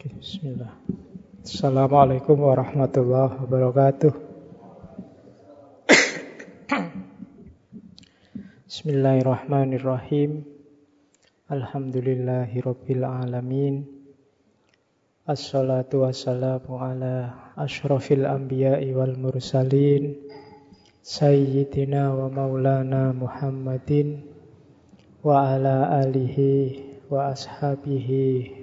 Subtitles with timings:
[0.00, 0.80] Bismillah.
[1.44, 4.08] Assalamualaikum warahmatullahi wabarakatuh.
[8.64, 10.48] Bismillahirrahmanirrahim.
[11.52, 13.84] Alhamdulillahirabbil alamin.
[15.28, 20.16] Assalatu wassalamu ala asyrafil anbiya'i wal mursalin
[21.04, 24.24] sayyidina wa maulana Muhammadin
[25.20, 28.59] wa ala alihi wa ashabihi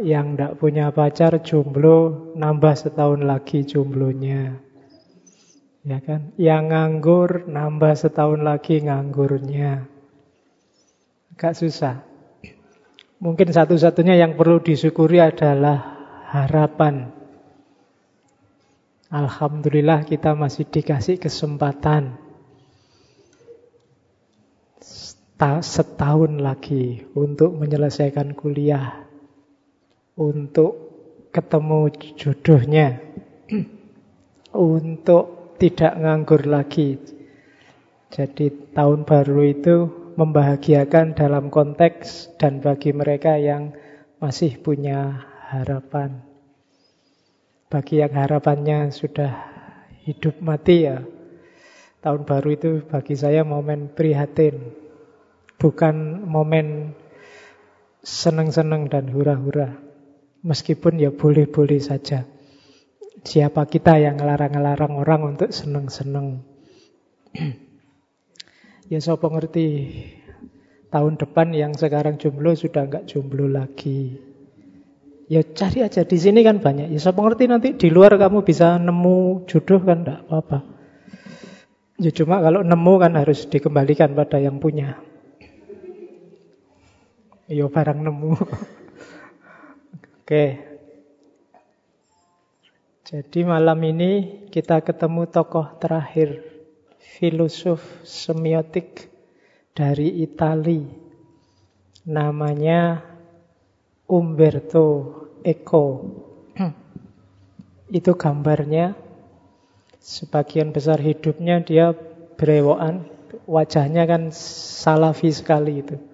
[0.00, 4.56] Yang tidak punya pacar, jomblo, nambah setahun lagi jomblonya.
[5.84, 6.32] Ya kan?
[6.40, 9.84] Yang nganggur, nambah setahun lagi nganggurnya.
[11.36, 12.00] Agak susah.
[13.20, 16.00] Mungkin satu-satunya yang perlu disyukuri adalah
[16.32, 17.12] harapan.
[19.12, 22.29] Alhamdulillah kita masih dikasih kesempatan
[25.40, 29.08] setahun lagi untuk menyelesaikan kuliah,
[30.20, 30.76] untuk
[31.32, 33.00] ketemu jodohnya,
[34.52, 37.00] untuk tidak nganggur lagi.
[38.12, 39.76] Jadi tahun baru itu
[40.20, 43.72] membahagiakan dalam konteks dan bagi mereka yang
[44.20, 46.20] masih punya harapan.
[47.72, 49.32] Bagi yang harapannya sudah
[50.04, 51.00] hidup mati ya,
[52.04, 54.79] tahun baru itu bagi saya momen prihatin
[55.60, 56.96] bukan momen
[58.00, 59.76] senang-senang dan hura-hura.
[60.40, 62.24] Meskipun ya boleh-boleh saja.
[63.20, 66.40] Siapa kita yang ngelarang-ngelarang orang untuk senang-senang.
[68.90, 69.92] ya sopo ngerti
[70.88, 74.16] tahun depan yang sekarang jomblo sudah nggak jomblo lagi.
[75.28, 76.88] Ya cari aja di sini kan banyak.
[76.88, 80.58] Ya sopo ngerti nanti di luar kamu bisa nemu jodoh kan enggak apa-apa.
[82.00, 85.09] Ya cuma kalau nemu kan harus dikembalikan pada yang punya.
[87.50, 88.30] Yo barang nemu.
[90.22, 90.44] Oke.
[93.02, 96.46] Jadi malam ini kita ketemu tokoh terakhir
[97.18, 99.10] filosof semiotik
[99.74, 100.86] dari Itali.
[102.06, 103.02] Namanya
[104.06, 104.86] Umberto
[105.42, 106.06] Eco.
[107.98, 108.94] Itu gambarnya.
[109.98, 111.98] Sebagian besar hidupnya dia
[112.38, 113.10] berewokan.
[113.50, 116.09] Wajahnya kan salafi sekali itu.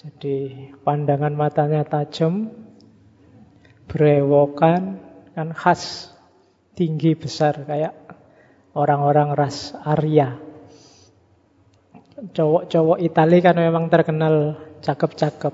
[0.00, 2.48] Jadi pandangan matanya tajam,
[3.84, 4.96] berewokan,
[5.36, 6.08] kan khas,
[6.72, 7.92] tinggi besar kayak
[8.72, 10.40] orang-orang ras Arya.
[12.32, 15.52] Cowok-cowok Itali kan memang terkenal cakep-cakep.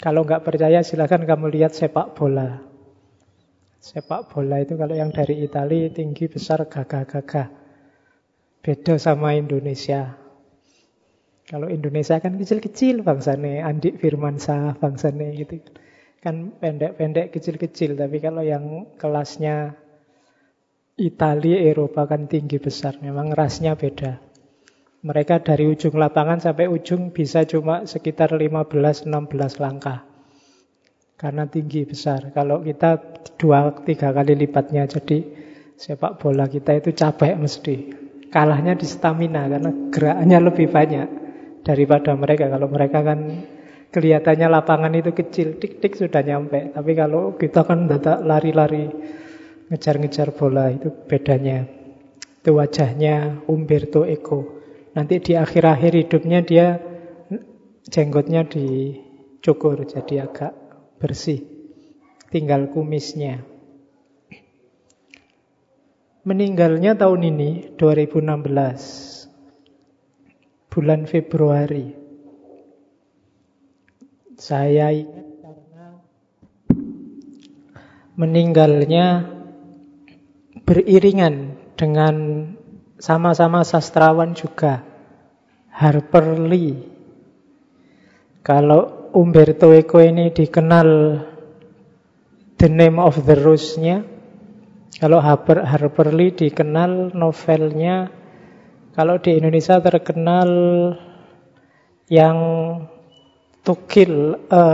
[0.00, 2.60] Kalau nggak percaya silahkan kamu lihat sepak bola.
[3.80, 7.48] Sepak bola itu kalau yang dari Itali tinggi besar gagah-gagah.
[8.60, 10.20] Beda sama Indonesia.
[11.50, 15.58] Kalau Indonesia kan kecil-kecil bangsanya, Andi Firmansyah bangsanya gitu.
[16.22, 19.74] Kan pendek-pendek kecil-kecil, tapi kalau yang kelasnya
[20.94, 23.02] Italia, Eropa kan tinggi besar.
[23.02, 24.22] Memang rasnya beda.
[25.02, 29.10] Mereka dari ujung lapangan sampai ujung bisa cuma sekitar 15-16
[29.58, 30.06] langkah.
[31.18, 32.30] Karena tinggi besar.
[32.30, 33.00] Kalau kita
[33.34, 35.26] dua tiga kali lipatnya, jadi
[35.74, 37.76] sepak bola kita itu capek mesti.
[38.30, 41.19] Kalahnya di stamina karena geraknya lebih banyak
[41.66, 42.48] daripada mereka.
[42.48, 43.44] Kalau mereka kan
[43.90, 46.72] kelihatannya lapangan itu kecil, tik-tik sudah nyampe.
[46.72, 48.88] Tapi kalau kita kan datang lari-lari,
[49.68, 51.66] ngejar-ngejar bola, itu bedanya.
[52.40, 54.62] Itu wajahnya Umberto Eco.
[54.96, 56.66] Nanti di akhir-akhir hidupnya dia
[57.86, 60.52] jenggotnya dicukur jadi agak
[60.98, 61.46] bersih.
[62.30, 63.42] Tinggal kumisnya.
[66.20, 69.09] Meninggalnya tahun ini 2016
[70.70, 71.92] bulan Februari.
[74.38, 75.86] Saya ingat karena
[78.16, 79.06] meninggalnya
[80.64, 82.14] beriringan dengan
[82.96, 84.86] sama-sama sastrawan juga.
[85.70, 86.76] Harper Lee.
[88.46, 90.88] Kalau Umberto Eco ini dikenal
[92.60, 94.04] The Name of the Rose-nya,
[95.00, 98.12] kalau Harper, Harper Lee dikenal novelnya,
[99.00, 100.52] kalau di Indonesia terkenal
[102.12, 102.36] yang
[103.64, 104.64] To Kill a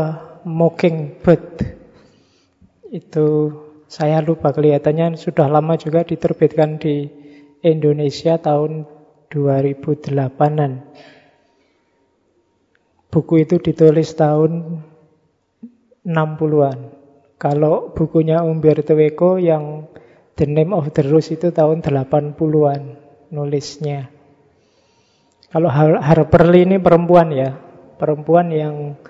[0.43, 1.63] Mockingbird.
[2.91, 3.27] Itu
[3.87, 7.07] saya lupa kelihatannya sudah lama juga diterbitkan di
[7.63, 8.91] Indonesia tahun
[9.31, 10.73] 2008-an.
[13.07, 14.83] Buku itu ditulis tahun
[16.03, 16.79] 60-an.
[17.39, 19.87] Kalau bukunya Umberto Eco yang
[20.35, 22.83] The Name of the Rose itu tahun 80-an
[23.31, 24.16] nulisnya.
[25.57, 27.57] Kalau Harper Lee ini perempuan ya,
[27.97, 29.01] perempuan yang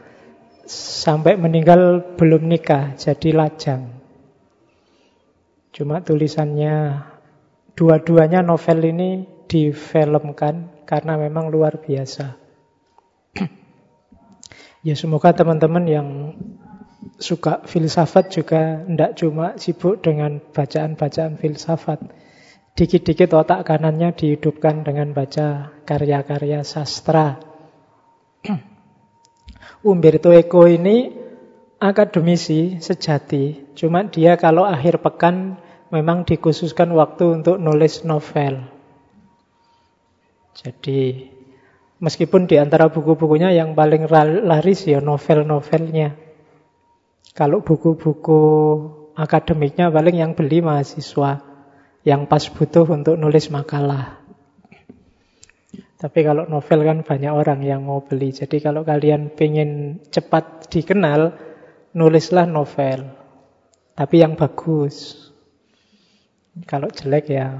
[0.71, 3.91] sampai meninggal belum nikah, jadi lajang.
[5.75, 7.03] Cuma tulisannya
[7.77, 12.41] Dua-duanya novel ini difilmkan karena memang luar biasa.
[14.89, 16.09] ya semoga teman-teman yang
[17.21, 22.01] suka filsafat juga tidak cuma sibuk dengan bacaan-bacaan filsafat.
[22.77, 27.41] Dikit-dikit otak kanannya dihidupkan dengan baca karya-karya sastra.
[29.89, 31.09] Umberto Eco ini
[31.81, 35.57] akademisi sejati, cuma dia kalau akhir pekan
[35.89, 38.61] memang dikhususkan waktu untuk nulis novel.
[40.53, 41.33] Jadi
[41.97, 44.05] meskipun di antara buku-bukunya yang paling
[44.45, 46.13] laris ya novel-novelnya.
[47.33, 48.41] Kalau buku-buku
[49.17, 51.56] akademiknya paling yang beli mahasiswa
[52.07, 54.23] yang pas butuh untuk nulis makalah.
[55.99, 58.31] Tapi kalau novel kan banyak orang yang mau beli.
[58.31, 61.35] Jadi kalau kalian pengen cepat dikenal,
[61.99, 63.11] nulislah novel.
[63.99, 65.27] Tapi yang bagus.
[66.63, 67.59] Kalau jelek ya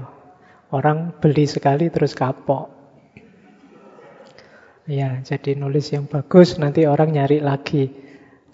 [0.71, 2.71] orang beli sekali terus kapok.
[4.87, 7.91] Ya, jadi nulis yang bagus nanti orang nyari lagi.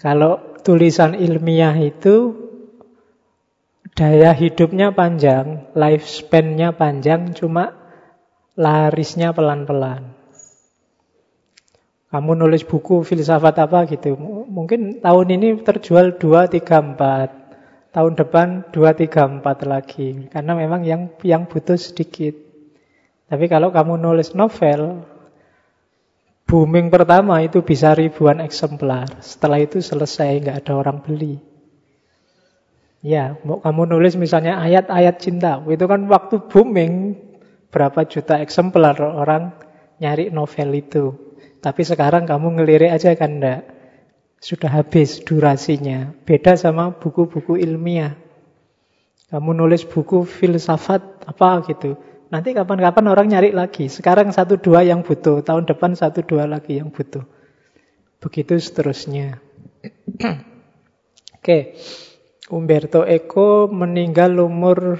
[0.02, 2.43] Kalau tulisan ilmiah itu
[3.94, 7.78] daya hidupnya panjang, lifespan-nya panjang, cuma
[8.58, 10.14] larisnya pelan-pelan.
[12.14, 14.14] Kamu nulis buku filsafat apa gitu,
[14.46, 20.30] mungkin tahun ini terjual 2, 3, 4 tahun depan 2, 3, 4 lagi.
[20.30, 22.38] Karena memang yang yang butuh sedikit.
[23.30, 25.10] Tapi kalau kamu nulis novel,
[26.46, 29.22] booming pertama itu bisa ribuan eksemplar.
[29.26, 31.53] Setelah itu selesai, nggak ada orang beli.
[33.04, 37.20] Ya, mau kamu nulis misalnya ayat-ayat cinta, itu kan waktu booming
[37.68, 39.52] berapa juta eksemplar orang
[40.00, 41.12] nyari novel itu.
[41.60, 43.68] Tapi sekarang kamu ngelirik aja kan enggak
[44.44, 46.16] sudah habis durasinya.
[46.28, 48.16] Beda sama buku-buku ilmiah.
[49.32, 51.96] Kamu nulis buku filsafat apa gitu.
[52.28, 53.88] Nanti kapan-kapan orang nyari lagi.
[53.88, 55.44] Sekarang satu dua yang butuh.
[55.44, 57.24] Tahun depan satu dua lagi yang butuh.
[58.20, 59.40] Begitu seterusnya.
[61.40, 61.80] Oke.
[62.52, 65.00] Umberto Eco meninggal umur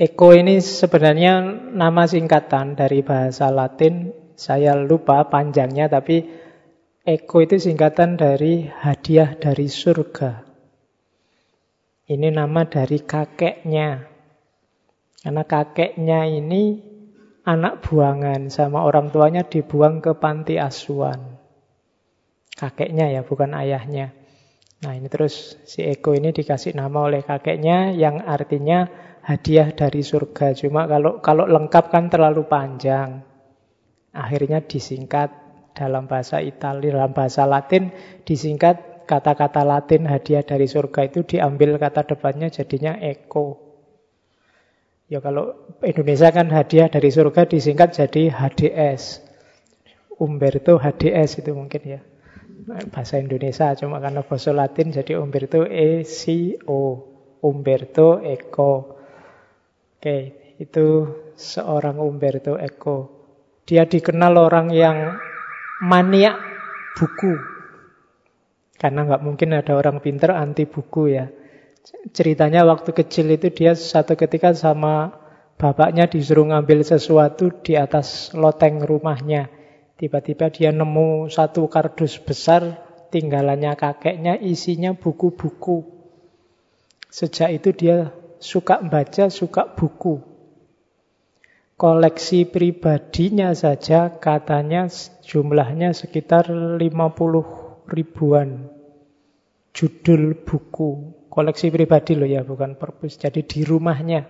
[0.00, 1.44] Eco ini sebenarnya
[1.76, 4.24] nama singkatan dari bahasa Latin.
[4.36, 6.28] Saya lupa panjangnya, tapi
[7.06, 10.44] Eco itu singkatan dari hadiah dari surga.
[12.06, 14.04] Ini nama dari kakeknya.
[15.24, 16.78] Karena kakeknya ini
[17.48, 21.40] anak buangan sama orang tuanya dibuang ke panti asuhan.
[22.52, 24.12] Kakeknya ya, bukan ayahnya.
[24.84, 28.84] Nah ini terus si Eko ini dikasih nama oleh kakeknya yang artinya
[29.24, 30.52] hadiah dari surga.
[30.52, 33.24] Cuma kalau kalau lengkap kan terlalu panjang.
[34.16, 35.28] Akhirnya disingkat
[35.76, 37.92] dalam bahasa Italia, dalam bahasa Latin
[38.24, 43.62] disingkat kata-kata Latin hadiah dari surga itu diambil kata depannya jadinya Eko.
[45.06, 45.54] Ya kalau
[45.86, 49.22] Indonesia kan hadiah dari surga disingkat jadi HDS.
[50.18, 52.00] Umberto HDS itu mungkin ya.
[52.90, 56.82] Bahasa Indonesia cuma karena bahasa Latin jadi Umberto ECO.
[57.46, 58.72] Umberto Eco.
[59.94, 60.18] Oke,
[60.58, 60.86] itu
[61.38, 63.15] seorang Umberto Eco.
[63.66, 65.18] Dia dikenal orang yang
[65.82, 66.38] maniak
[66.94, 67.34] buku.
[68.78, 71.26] Karena nggak mungkin ada orang pinter anti buku ya.
[72.14, 75.14] Ceritanya waktu kecil itu dia satu ketika sama
[75.58, 79.50] bapaknya disuruh ngambil sesuatu di atas loteng rumahnya.
[79.96, 85.88] Tiba-tiba dia nemu satu kardus besar tinggalannya kakeknya isinya buku-buku.
[87.08, 90.20] Sejak itu dia suka baca, suka buku.
[91.76, 94.88] Koleksi pribadinya saja katanya
[95.20, 96.80] jumlahnya sekitar 50
[97.84, 98.72] ribuan
[99.76, 103.20] judul buku koleksi pribadi loh ya, bukan perpus.
[103.20, 104.24] Jadi di rumahnya.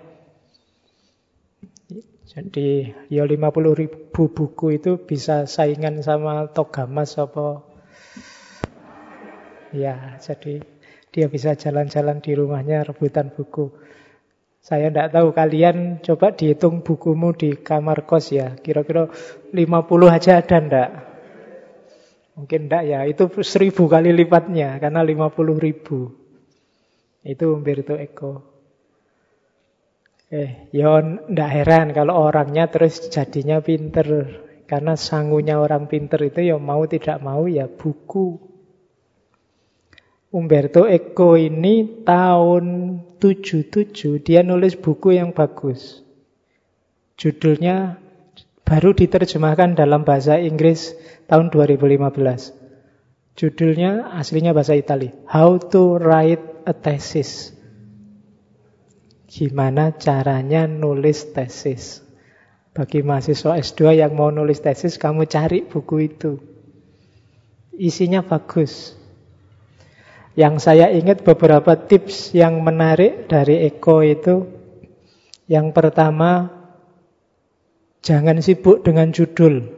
[2.26, 3.38] Jadi ya 50
[3.78, 7.62] ribu buku itu bisa saingan sama Togamas apa.
[9.70, 10.66] Ya, jadi
[11.14, 13.70] dia bisa jalan-jalan di rumahnya rebutan buku.
[14.66, 18.58] Saya tidak tahu kalian coba dihitung bukumu di kamar kos ya.
[18.58, 19.06] Kira-kira
[19.54, 19.62] 50
[20.10, 20.90] aja ada ndak?
[22.34, 23.06] Mungkin ndak ya.
[23.06, 26.10] Itu seribu kali lipatnya karena 50 ribu.
[27.22, 28.42] Itu Umberto Eco.
[30.34, 30.98] Eh, ya
[31.30, 34.42] ndak heran kalau orangnya terus jadinya pinter.
[34.66, 38.55] Karena sangunya orang pinter itu ya mau tidak mau ya buku.
[40.36, 42.64] Umberto Eco ini tahun
[43.16, 46.04] 77 dia nulis buku yang bagus.
[47.16, 47.96] Judulnya
[48.60, 50.92] baru diterjemahkan dalam bahasa Inggris
[51.24, 52.52] tahun 2015.
[53.32, 55.16] Judulnya aslinya bahasa Italia.
[55.24, 57.56] How to write a thesis.
[59.24, 62.04] Gimana caranya nulis tesis?
[62.76, 66.36] Bagi mahasiswa S2 yang mau nulis tesis, kamu cari buku itu.
[67.72, 69.05] Isinya bagus.
[70.36, 74.44] Yang saya ingat beberapa tips yang menarik dari Eko itu,
[75.48, 76.52] yang pertama,
[78.04, 79.72] jangan sibuk dengan judul.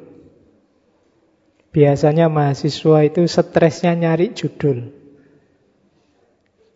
[1.71, 4.91] Biasanya mahasiswa itu stresnya nyari judul.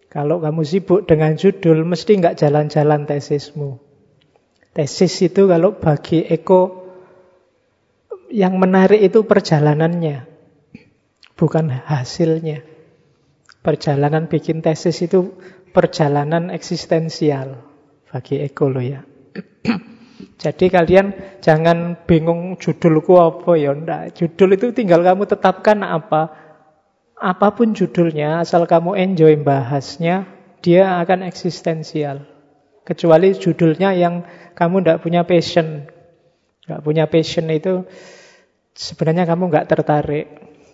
[0.06, 3.82] Kalau kamu sibuk dengan judul, mesti nggak jalan-jalan tesismu.
[4.72, 6.86] Tesis itu kalau bagi Eko,
[8.32, 10.24] yang menarik itu perjalanannya,
[11.34, 12.71] bukan hasilnya.
[13.62, 15.38] Perjalanan bikin tesis itu
[15.70, 17.62] perjalanan eksistensial
[18.10, 19.06] bagi Eko loh ya.
[20.42, 24.18] Jadi kalian jangan bingung judulku apa ya ndak.
[24.18, 26.34] Judul itu tinggal kamu tetapkan apa
[27.22, 30.26] apa pun judulnya, asal kamu enjoy bahasnya,
[30.58, 32.26] dia akan eksistensial.
[32.82, 34.26] Kecuali judulnya yang
[34.58, 35.86] kamu tidak punya passion.
[36.66, 37.86] Tidak punya passion itu
[38.74, 40.26] sebenarnya kamu nggak tertarik.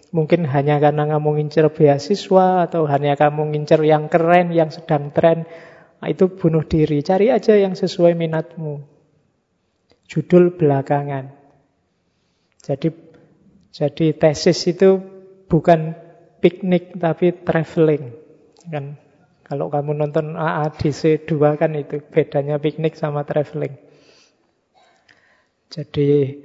[0.09, 5.45] Mungkin hanya karena kamu ngincer beasiswa atau hanya kamu ngincer yang keren, yang sedang tren.
[6.01, 7.05] Nah, itu bunuh diri.
[7.05, 8.81] Cari aja yang sesuai minatmu.
[10.09, 11.29] Judul belakangan.
[12.65, 12.89] Jadi
[13.69, 14.97] jadi tesis itu
[15.45, 15.93] bukan
[16.41, 18.17] piknik tapi traveling.
[18.73, 18.97] Kan
[19.45, 23.77] kalau kamu nonton AADC 2 kan itu bedanya piknik sama traveling.
[25.69, 26.41] Jadi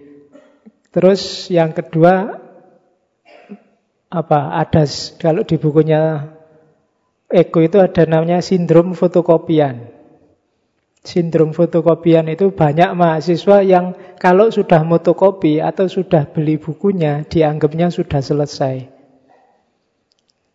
[0.91, 2.42] terus yang kedua
[4.13, 4.85] apa ada
[5.17, 6.29] kalau di bukunya
[7.33, 9.89] Ego itu ada namanya sindrom fotokopian.
[11.01, 18.21] Sindrom fotokopian itu banyak mahasiswa yang kalau sudah motokopi atau sudah beli bukunya dianggapnya sudah
[18.21, 18.85] selesai.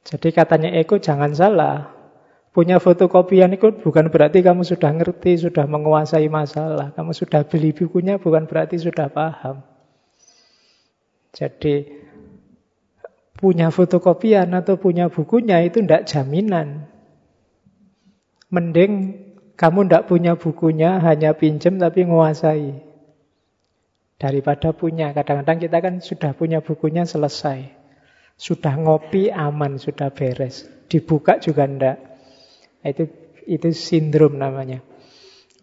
[0.07, 1.99] Jadi katanya Eko jangan salah.
[2.55, 6.95] Punya fotokopian itu bukan berarti kamu sudah ngerti, sudah menguasai masalah.
[6.95, 9.67] Kamu sudah beli bukunya bukan berarti sudah paham.
[11.35, 11.98] Jadi
[13.39, 16.91] punya fotokopian atau punya bukunya itu tidak jaminan.
[18.51, 18.93] Mending
[19.55, 22.79] kamu tidak punya bukunya, hanya pinjem tapi menguasai.
[24.19, 25.15] Daripada punya.
[25.15, 27.71] Kadang-kadang kita kan sudah punya bukunya selesai.
[28.39, 30.67] Sudah ngopi aman, sudah beres.
[30.91, 31.99] Dibuka juga ndak.
[32.83, 33.11] Itu
[33.47, 34.83] itu sindrom namanya.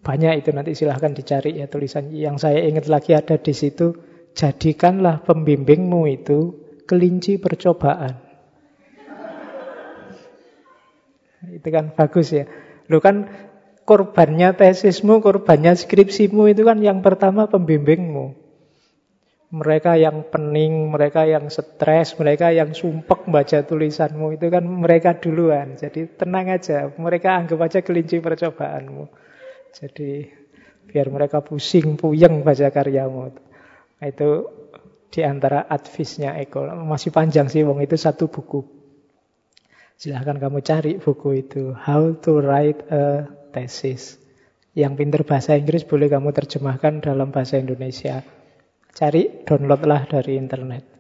[0.03, 2.12] Banyak itu nanti silahkan dicari ya tulisan.
[2.12, 3.96] Yang saya ingat lagi ada di situ.
[4.36, 8.15] Jadikanlah pembimbingmu itu kelinci percobaan.
[11.45, 12.49] Itu kan bagus ya.
[12.89, 13.29] Lu kan
[13.85, 18.45] korbannya tesismu, korbannya skripsimu itu kan yang pertama pembimbingmu.
[19.55, 25.77] Mereka yang pening, mereka yang stres, mereka yang sumpek baca tulisanmu itu kan mereka duluan.
[25.77, 29.05] Jadi tenang aja, mereka anggap aja kelinci percobaanmu.
[29.75, 30.27] Jadi
[30.85, 33.33] Biar mereka pusing, puyeng baca karyamu.
[33.99, 34.29] Nah, itu
[35.15, 36.67] di antara advisnya Eko.
[36.84, 38.67] Masih panjang sih, wong itu satu buku.
[39.95, 41.72] Silahkan kamu cari buku itu.
[41.72, 44.19] How to write a thesis.
[44.75, 48.19] Yang pinter bahasa Inggris boleh kamu terjemahkan dalam bahasa Indonesia.
[48.91, 50.95] Cari, downloadlah dari internet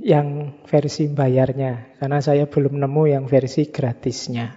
[0.00, 4.50] yang versi bayarnya karena saya belum nemu yang versi gratisnya.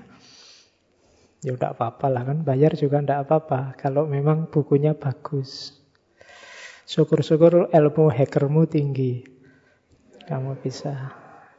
[1.46, 5.77] Ya udah apa-apa lah kan bayar juga ndak apa-apa kalau memang bukunya bagus.
[6.88, 9.20] Syukur-syukur ilmu hackermu tinggi.
[10.24, 11.12] Kamu bisa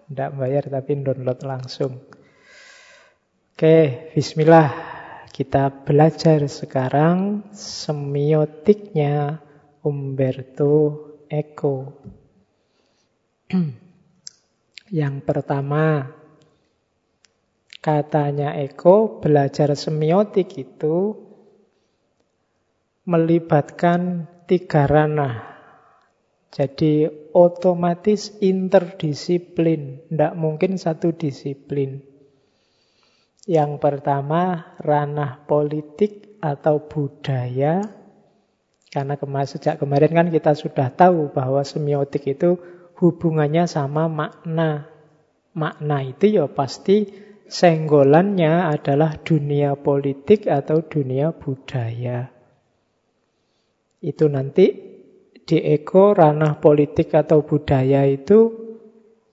[0.09, 2.01] ndak bayar tapi download langsung.
[3.53, 4.73] Oke, bismillah.
[5.29, 9.45] Kita belajar sekarang semiotiknya
[9.85, 10.97] Umberto
[11.29, 11.93] Eco.
[14.89, 16.09] Yang pertama,
[17.85, 21.13] katanya Eko, belajar semiotik itu
[23.05, 25.45] melibatkan tiga ranah.
[26.49, 27.05] Jadi
[27.37, 32.01] otomatis interdisiplin, tidak mungkin satu disiplin.
[33.45, 37.85] Yang pertama ranah politik atau budaya,
[38.89, 42.57] karena sejak kemarin kan kita sudah tahu bahwa semiotik itu
[42.97, 44.89] hubungannya sama makna.
[45.53, 47.13] Makna itu ya pasti
[47.45, 52.38] senggolannya adalah dunia politik atau dunia budaya.
[53.99, 54.67] Itu nanti
[55.49, 58.69] di eko ranah politik atau budaya itu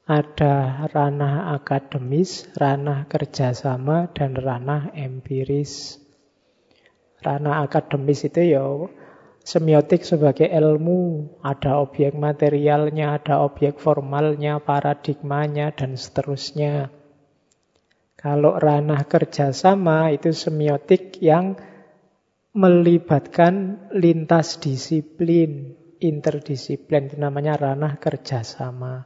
[0.06, 5.98] ada ranah akademis, ranah kerjasama, dan ranah empiris.
[7.26, 8.66] Ranah akademis itu ya
[9.46, 16.90] Semiotik sebagai ilmu, ada objek materialnya, ada objek formalnya, paradigmanya, dan seterusnya.
[18.18, 21.54] Kalau ranah kerjasama itu semiotik yang
[22.56, 29.04] melibatkan lintas disiplin, interdisiplin, itu namanya ranah kerjasama.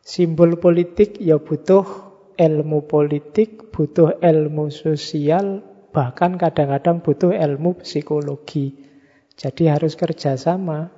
[0.00, 1.84] Simbol politik ya butuh
[2.40, 8.74] ilmu politik, butuh ilmu sosial, Bahkan kadang-kadang butuh ilmu psikologi.
[9.38, 10.90] Jadi harus kerjasama.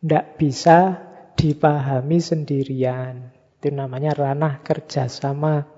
[0.00, 0.96] Tidak bisa
[1.36, 3.28] dipahami sendirian.
[3.60, 5.68] Itu namanya ranah kerjasama.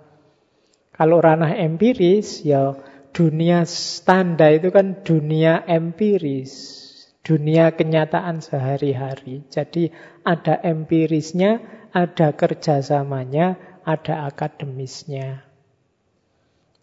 [0.94, 2.78] Kalau ranah empiris, ya
[3.10, 6.80] dunia standar itu kan dunia empiris.
[7.20, 9.44] Dunia kenyataan sehari-hari.
[9.52, 9.92] Jadi
[10.24, 11.60] ada empirisnya,
[11.92, 15.44] ada kerjasamanya, ada akademisnya.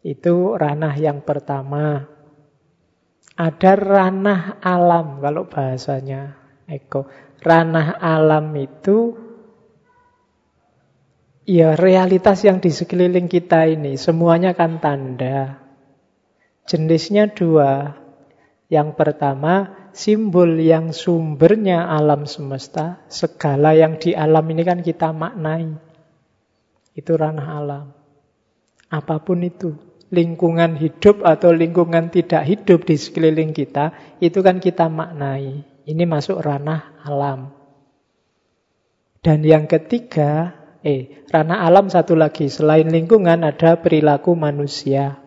[0.05, 2.05] Itu ranah yang pertama.
[3.37, 6.37] Ada ranah alam kalau bahasanya
[6.69, 7.09] Eko.
[7.41, 9.13] Ranah alam itu
[11.45, 13.97] ya realitas yang di sekeliling kita ini.
[13.97, 15.66] Semuanya kan tanda.
[16.67, 17.95] Jenisnya dua.
[18.67, 23.07] Yang pertama, simbol yang sumbernya alam semesta.
[23.07, 25.71] Segala yang di alam ini kan kita maknai.
[26.91, 27.85] Itu ranah alam.
[28.91, 29.79] Apa pun itu
[30.11, 35.63] lingkungan hidup atau lingkungan tidak hidup di sekeliling kita, itu kan kita maknai.
[35.87, 37.51] Ini masuk ranah alam.
[39.23, 42.47] Dan yang ketiga, eh, ranah alam satu lagi.
[42.51, 45.26] Selain lingkungan ada perilaku manusia.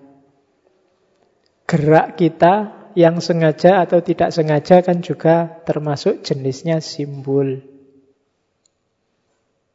[1.70, 2.54] Gerak kita
[2.98, 7.62] yang sengaja atau tidak sengaja kan juga termasuk jenisnya simbol.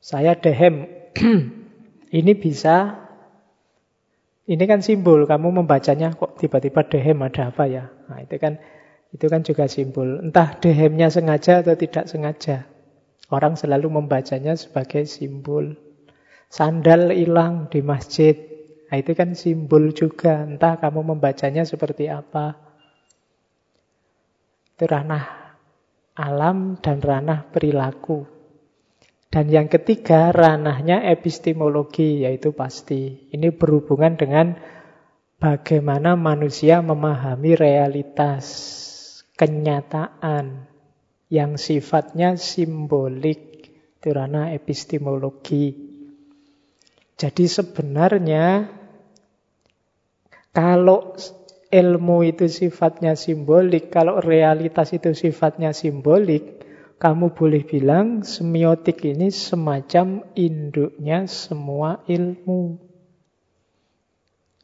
[0.04, 0.92] Saya dehem.
[2.20, 3.06] Ini bisa
[4.46, 7.90] ini kan simbol, kamu membacanya kok tiba-tiba dehem ada apa ya?
[8.06, 8.62] Nah, itu kan
[9.10, 10.22] itu kan juga simbol.
[10.22, 12.70] Entah dehemnya sengaja atau tidak sengaja.
[13.34, 15.74] Orang selalu membacanya sebagai simbol.
[16.54, 18.55] Sandal hilang di masjid.
[18.86, 20.46] Nah, itu kan simbol juga.
[20.46, 22.54] Entah kamu membacanya seperti apa.
[24.76, 25.56] Itu ranah
[26.16, 28.24] alam dan ranah perilaku.
[29.36, 33.28] Dan yang ketiga ranahnya epistemologi yaitu pasti.
[33.36, 34.56] Ini berhubungan dengan
[35.44, 38.46] bagaimana manusia memahami realitas,
[39.36, 40.72] kenyataan
[41.28, 43.76] yang sifatnya simbolik.
[44.00, 45.85] Itu ranah epistemologi.
[47.16, 48.68] Jadi sebenarnya
[50.52, 51.16] kalau
[51.72, 56.64] ilmu itu sifatnya simbolik, kalau realitas itu sifatnya simbolik,
[56.96, 62.80] kamu boleh bilang semiotik ini semacam induknya semua ilmu.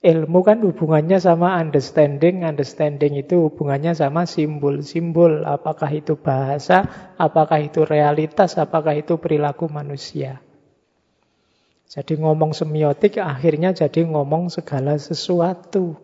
[0.02, 5.46] Ilmu kan hubungannya sama understanding, understanding itu hubungannya sama simbol-simbol.
[5.46, 10.42] Apakah itu bahasa, apakah itu realitas, apakah itu perilaku manusia.
[11.92, 16.00] Jadi ngomong semiotik akhirnya jadi ngomong segala sesuatu.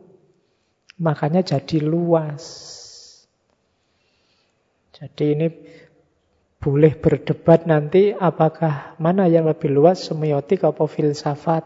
[1.00, 2.43] Makanya jadi luas.
[4.91, 5.47] Jadi ini
[6.60, 11.63] boleh berdebat nanti apakah mana yang lebih luas semiotik atau filsafat.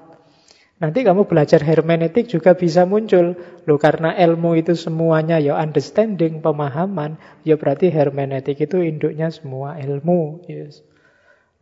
[0.78, 3.34] Nanti kamu belajar hermeneutik juga bisa muncul.
[3.66, 10.46] Loh karena ilmu itu semuanya ya understanding, pemahaman, ya berarti hermeneutik itu induknya semua ilmu.
[10.46, 10.86] Yes.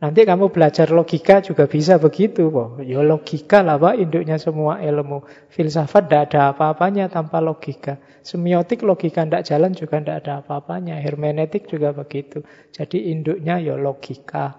[0.00, 2.48] Nanti kamu belajar logika juga bisa begitu.
[2.48, 2.80] Boh.
[2.80, 5.28] Ya logika lah Pak, induknya semua ilmu.
[5.52, 8.00] Filsafat tidak ada apa-apanya tanpa logika.
[8.24, 10.96] Semiotik logika tidak jalan juga tidak ada apa-apanya.
[10.96, 12.40] Hermeneutik juga begitu.
[12.72, 14.56] Jadi induknya ya logika.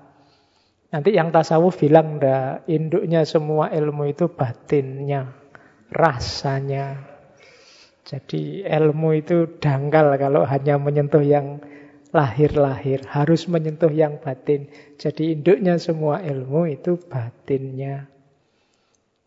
[0.93, 5.23] Nanti yang tasawuf bilang ndak induknya semua ilmu itu batinnya,
[5.89, 6.99] rasanya.
[8.03, 11.63] Jadi ilmu itu dangkal kalau hanya menyentuh yang
[12.11, 14.67] lahir-lahir, harus menyentuh yang batin.
[14.99, 18.11] Jadi induknya semua ilmu itu batinnya.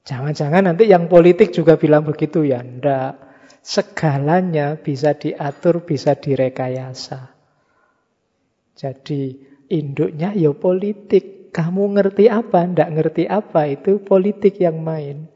[0.05, 3.25] Jangan-jangan nanti yang politik juga bilang begitu ya, ndak.
[3.65, 7.33] Segalanya bisa diatur, bisa direkayasa.
[8.77, 9.41] Jadi
[9.73, 11.49] induknya ya politik.
[11.55, 15.31] Kamu ngerti apa, ndak ngerti apa, itu politik yang main.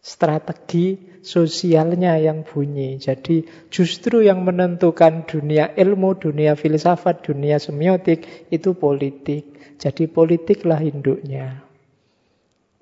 [0.00, 3.00] Strategi sosialnya yang bunyi.
[3.00, 9.76] Jadi justru yang menentukan dunia ilmu, dunia filsafat, dunia semiotik itu politik.
[9.80, 11.64] Jadi politiklah induknya.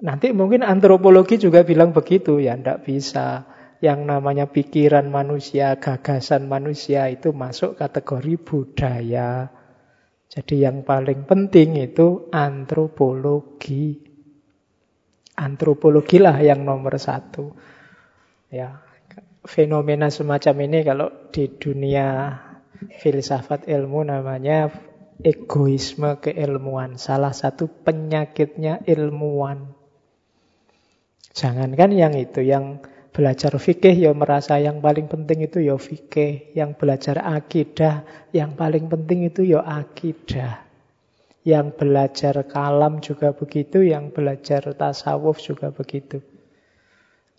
[0.03, 3.47] Nanti mungkin antropologi juga bilang begitu, ya ndak bisa.
[3.83, 9.51] Yang namanya pikiran manusia, gagasan manusia itu masuk kategori budaya.
[10.31, 13.99] Jadi yang paling penting itu antropologi.
[15.35, 17.72] Antropologi lah yang nomor satu.
[18.53, 18.85] Ya,
[19.49, 22.37] fenomena semacam ini kalau di dunia
[23.01, 24.69] filsafat ilmu namanya
[25.25, 27.01] egoisme keilmuan.
[27.01, 29.73] Salah satu penyakitnya ilmuwan.
[31.33, 36.57] Jangankan yang itu, yang Belajar fikih ya merasa yang paling penting itu ya fikih.
[36.57, 40.65] Yang belajar akidah, yang paling penting itu ya akidah.
[41.45, 46.25] Yang belajar kalam juga begitu, yang belajar tasawuf juga begitu.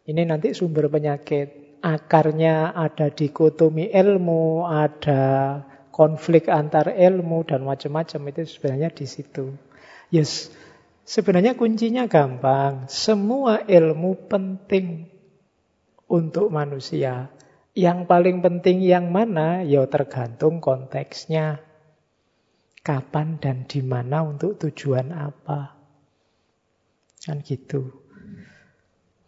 [0.03, 1.79] Ini nanti sumber penyakit.
[1.83, 5.23] Akarnya ada dikotomi ilmu, ada
[5.91, 9.51] konflik antar ilmu dan macam-macam itu sebenarnya di situ.
[10.11, 10.51] Yes,
[11.07, 12.87] sebenarnya kuncinya gampang.
[12.91, 15.07] Semua ilmu penting
[16.07, 17.31] untuk manusia.
[17.73, 19.63] Yang paling penting yang mana?
[19.63, 21.63] Ya tergantung konteksnya.
[22.83, 25.79] Kapan dan di mana untuk tujuan apa.
[27.23, 28.02] Kan gitu.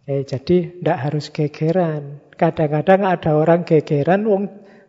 [0.05, 2.21] Eh, jadi tidak harus gegeran.
[2.37, 4.43] Kadang-kadang ada orang gegeran wong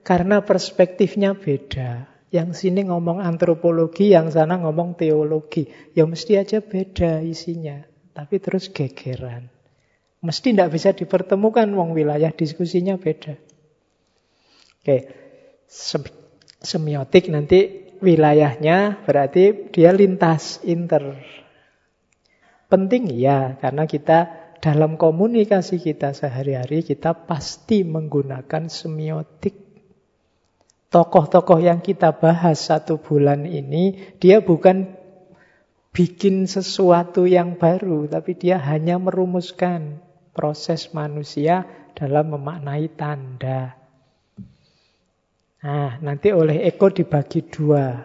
[0.04, 2.04] karena perspektifnya beda.
[2.28, 5.72] Yang sini ngomong antropologi, yang sana ngomong teologi.
[5.96, 7.80] Ya mesti aja beda isinya.
[8.12, 9.48] Tapi terus gegeran.
[10.20, 13.40] Mesti tidak bisa dipertemukan wong wilayah diskusinya beda.
[14.82, 14.96] Oke,
[16.60, 21.20] semiotik nanti wilayahnya berarti dia lintas inter.
[22.66, 29.54] Penting ya, karena kita dalam komunikasi kita sehari-hari kita pasti menggunakan semiotik.
[30.90, 34.90] Tokoh-tokoh yang kita bahas satu bulan ini, dia bukan
[35.94, 40.02] bikin sesuatu yang baru, tapi dia hanya merumuskan
[40.34, 41.62] proses manusia
[41.94, 43.78] dalam memaknai tanda.
[45.62, 48.02] Nah, nanti oleh Eko dibagi dua.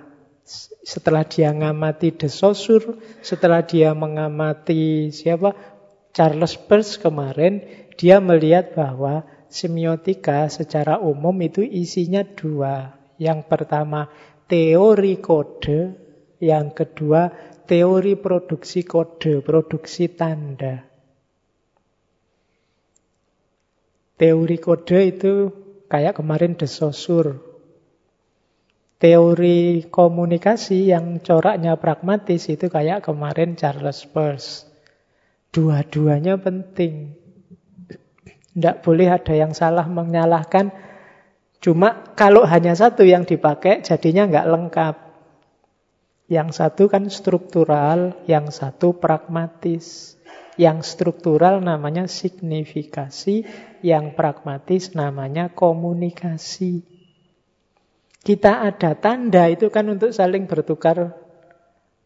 [0.85, 5.70] Setelah dia mengamati De Saussure, setelah dia mengamati siapa
[6.11, 7.63] Charles Peirce kemarin,
[7.95, 12.95] dia melihat bahwa semiotika secara umum itu isinya dua.
[13.15, 14.11] Yang pertama
[14.47, 15.95] teori kode,
[16.43, 17.31] yang kedua
[17.67, 20.83] teori produksi kode, produksi tanda.
[24.19, 25.33] Teori kode itu
[25.91, 27.39] kayak kemarin De Saussure.
[29.01, 34.70] Teori komunikasi yang coraknya pragmatis itu kayak kemarin Charles Peirce.
[35.51, 37.11] Dua-duanya penting.
[38.55, 40.71] Tidak boleh ada yang salah menyalahkan.
[41.59, 44.95] Cuma kalau hanya satu yang dipakai jadinya nggak lengkap.
[46.31, 50.15] Yang satu kan struktural, yang satu pragmatis.
[50.55, 53.43] Yang struktural namanya signifikasi,
[53.83, 56.87] yang pragmatis namanya komunikasi.
[58.23, 61.20] Kita ada tanda itu kan untuk saling bertukar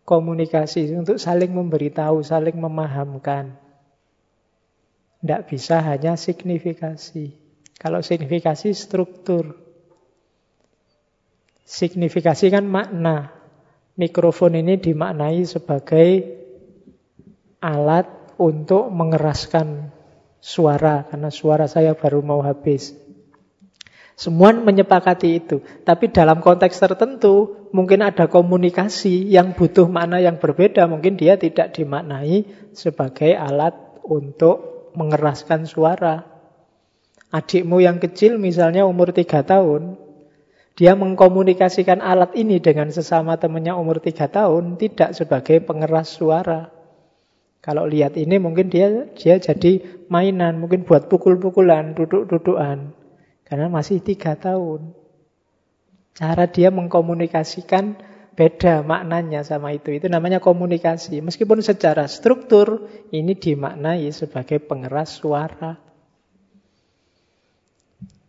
[0.06, 3.58] komunikasi, untuk saling memberitahu, saling memahamkan.
[5.20, 7.34] Tidak bisa hanya signifikasi.
[7.82, 9.58] Kalau signifikasi struktur.
[11.66, 13.34] Signifikasi kan makna.
[13.98, 16.10] Mikrofon ini dimaknai sebagai
[17.64, 18.06] alat
[18.38, 19.90] untuk mengeraskan
[20.38, 23.05] suara karena suara saya baru mau habis.
[24.16, 25.60] Semua menyepakati itu.
[25.84, 30.88] Tapi dalam konteks tertentu, mungkin ada komunikasi yang butuh makna yang berbeda.
[30.88, 33.76] Mungkin dia tidak dimaknai sebagai alat
[34.08, 36.24] untuk mengeraskan suara.
[37.36, 40.00] Adikmu yang kecil misalnya umur tiga tahun,
[40.80, 46.72] dia mengkomunikasikan alat ini dengan sesama temannya umur tiga tahun tidak sebagai pengeras suara.
[47.60, 53.05] Kalau lihat ini mungkin dia dia jadi mainan, mungkin buat pukul-pukulan, duduk-dudukan.
[53.46, 54.92] Karena masih tiga tahun.
[56.18, 57.96] Cara dia mengkomunikasikan
[58.36, 59.96] beda maknanya sama itu.
[59.96, 61.24] Itu namanya komunikasi.
[61.24, 65.78] Meskipun secara struktur ini dimaknai sebagai pengeras suara.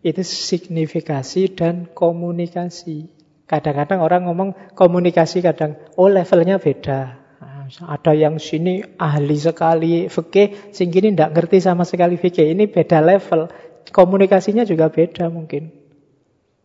[0.06, 3.10] Itu signifikasi dan komunikasi.
[3.46, 7.26] Kadang-kadang orang ngomong komunikasi kadang, oh levelnya beda.
[7.66, 12.54] Ada yang sini ahli sekali fikih, sing ini tidak ngerti sama sekali fikih.
[12.54, 13.50] Ini beda level.
[13.90, 15.70] Komunikasinya juga beda mungkin.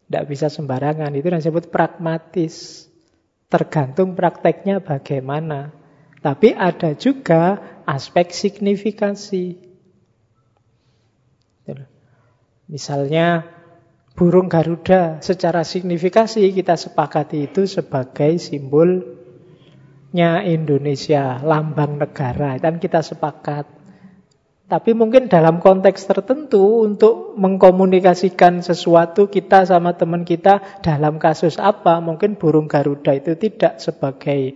[0.07, 1.15] Tidak bisa sembarangan.
[1.15, 2.87] Itu yang disebut pragmatis.
[3.51, 5.75] Tergantung prakteknya bagaimana.
[6.21, 7.57] Tapi ada juga
[7.87, 9.71] aspek signifikasi.
[12.71, 13.51] Misalnya
[14.15, 22.55] burung Garuda secara signifikasi kita sepakati itu sebagai simbolnya Indonesia, lambang negara.
[22.61, 23.80] Dan kita sepakat.
[24.71, 31.99] Tapi mungkin dalam konteks tertentu untuk mengkomunikasikan sesuatu kita sama teman kita dalam kasus apa,
[31.99, 34.55] mungkin burung Garuda itu tidak sebagai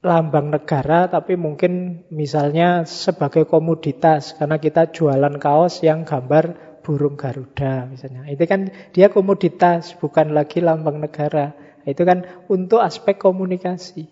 [0.00, 7.92] lambang negara, tapi mungkin misalnya sebagai komoditas karena kita jualan kaos yang gambar burung Garuda
[7.92, 8.24] misalnya.
[8.24, 11.52] Itu kan dia komoditas, bukan lagi lambang negara.
[11.84, 14.08] Itu kan untuk aspek komunikasi.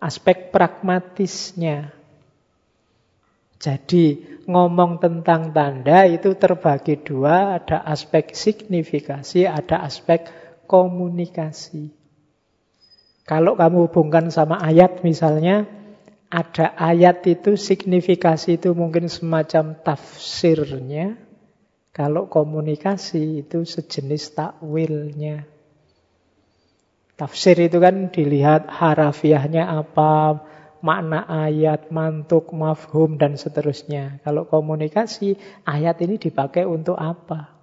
[0.00, 1.97] Aspek pragmatisnya.
[3.58, 10.30] Jadi ngomong tentang tanda itu terbagi dua, ada aspek signifikasi, ada aspek
[10.70, 11.90] komunikasi.
[13.26, 15.66] Kalau kamu hubungkan sama ayat misalnya,
[16.30, 21.18] ada ayat itu signifikasi itu mungkin semacam tafsirnya.
[21.90, 25.42] Kalau komunikasi itu sejenis takwilnya.
[27.18, 30.38] Tafsir itu kan dilihat harafiahnya apa,
[30.80, 34.22] makna ayat, mantuk, mafhum, dan seterusnya.
[34.22, 37.54] Kalau komunikasi, ayat ini dipakai untuk apa?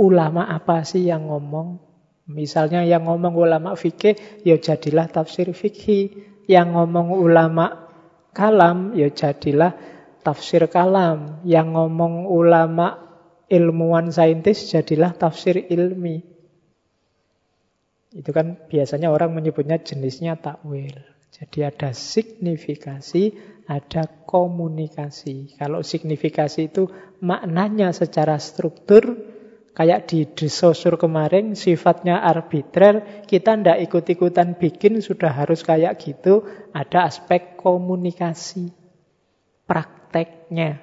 [0.00, 1.76] Ulama apa sih yang ngomong?
[2.30, 6.14] Misalnya yang ngomong ulama fikih, ya jadilah tafsir fikih.
[6.46, 7.90] Yang ngomong ulama
[8.32, 9.74] kalam, ya jadilah
[10.22, 11.42] tafsir kalam.
[11.42, 13.02] Yang ngomong ulama
[13.50, 16.22] ilmuwan saintis, jadilah tafsir ilmi.
[18.10, 21.09] Itu kan biasanya orang menyebutnya jenisnya takwil.
[21.30, 23.22] Jadi ada signifikasi,
[23.70, 25.54] ada komunikasi.
[25.54, 26.90] Kalau signifikasi itu
[27.22, 29.14] maknanya secara struktur,
[29.70, 36.42] kayak di desosur kemarin, sifatnya arbitrer, kita ndak ikut-ikutan bikin, sudah harus kayak gitu.
[36.74, 38.74] Ada aspek komunikasi,
[39.70, 40.82] prakteknya.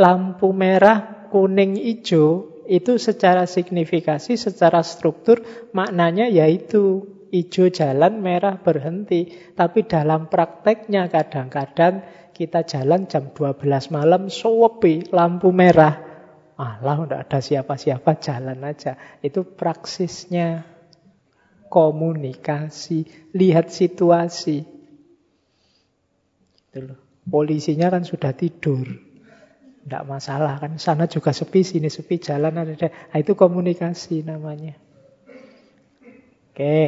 [0.00, 9.32] Lampu merah, kuning, hijau, itu secara signifikasi, secara struktur, maknanya yaitu hijau jalan, merah berhenti.
[9.54, 12.02] Tapi dalam prakteknya kadang-kadang
[12.36, 13.62] kita jalan jam 12
[13.94, 16.04] malam, sopi lampu merah.
[16.56, 18.96] Allah, tidak ada siapa-siapa, jalan aja.
[19.20, 20.64] Itu praksisnya
[21.68, 24.64] komunikasi, lihat situasi.
[27.26, 28.84] Polisinya kan sudah tidur.
[29.86, 32.74] Tidak masalah kan, sana juga sepi, sini sepi, jalan ada.
[32.74, 34.74] Nah, itu komunikasi namanya.
[36.56, 36.78] Oke,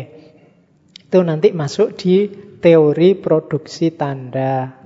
[1.08, 2.28] itu nanti masuk di
[2.60, 4.76] teori produksi tanda.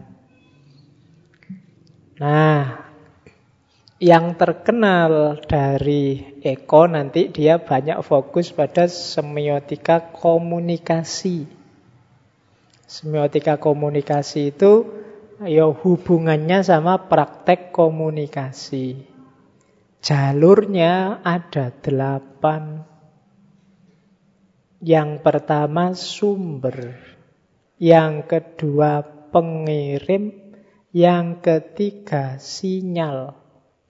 [2.22, 2.62] Nah,
[3.98, 11.50] yang terkenal dari Eko nanti dia banyak fokus pada semiotika komunikasi.
[12.86, 14.94] Semiotika komunikasi itu
[15.42, 19.10] ya hubungannya sama praktek komunikasi.
[19.98, 22.91] Jalurnya ada delapan
[24.82, 26.98] yang pertama sumber,
[27.78, 30.34] yang kedua pengirim,
[30.90, 33.38] yang ketiga sinyal,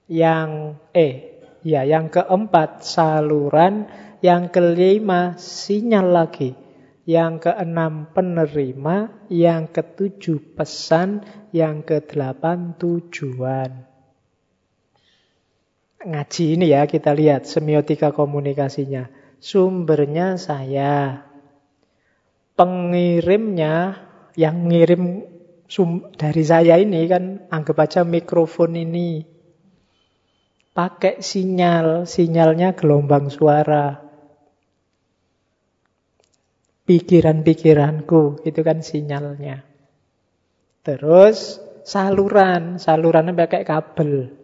[0.05, 3.89] yang eh ya yang keempat saluran,
[4.21, 6.53] yang kelima sinyal lagi,
[7.09, 11.25] yang keenam penerima, yang ketujuh pesan,
[11.57, 13.89] yang kedelapan tujuan.
[16.03, 19.22] Ngaji ini ya kita lihat semiotika komunikasinya.
[19.43, 21.27] Sumbernya saya.
[22.55, 23.99] Pengirimnya
[24.39, 25.27] yang ngirim
[26.15, 29.25] dari saya ini kan anggap aja mikrofon ini.
[30.73, 34.01] pakai sinyal, sinyalnya gelombang suara.
[36.89, 39.63] Pikiran-pikiranku, itu kan sinyalnya.
[40.81, 44.42] Terus saluran, salurannya pakai kabel.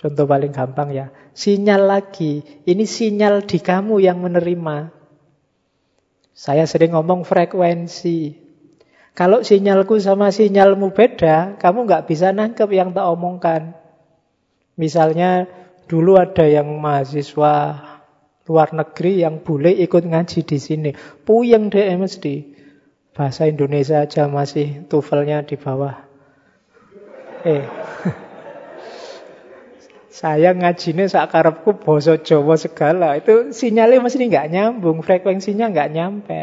[0.00, 1.12] Contoh paling gampang ya.
[1.36, 4.88] Sinyal lagi, ini sinyal di kamu yang menerima.
[6.32, 8.32] Saya sering ngomong frekuensi.
[9.12, 13.76] Kalau sinyalku sama sinyalmu beda, kamu nggak bisa nangkep yang tak omongkan.
[14.80, 15.44] Misalnya
[15.84, 17.84] dulu ada yang mahasiswa
[18.48, 20.90] luar negeri yang boleh ikut ngaji di sini.
[21.28, 22.56] Puyeng deh mesti.
[23.12, 26.08] Bahasa Indonesia aja masih tuvelnya di bawah.
[27.44, 27.68] Eh.
[30.10, 33.14] Saya ngajinya sakarepku boso Jawa segala.
[33.14, 36.42] Itu sinyalnya mesti nggak nyambung, frekuensinya nggak nyampe.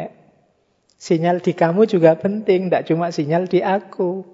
[0.98, 4.26] Sinyal di kamu juga penting, tidak cuma sinyal di aku.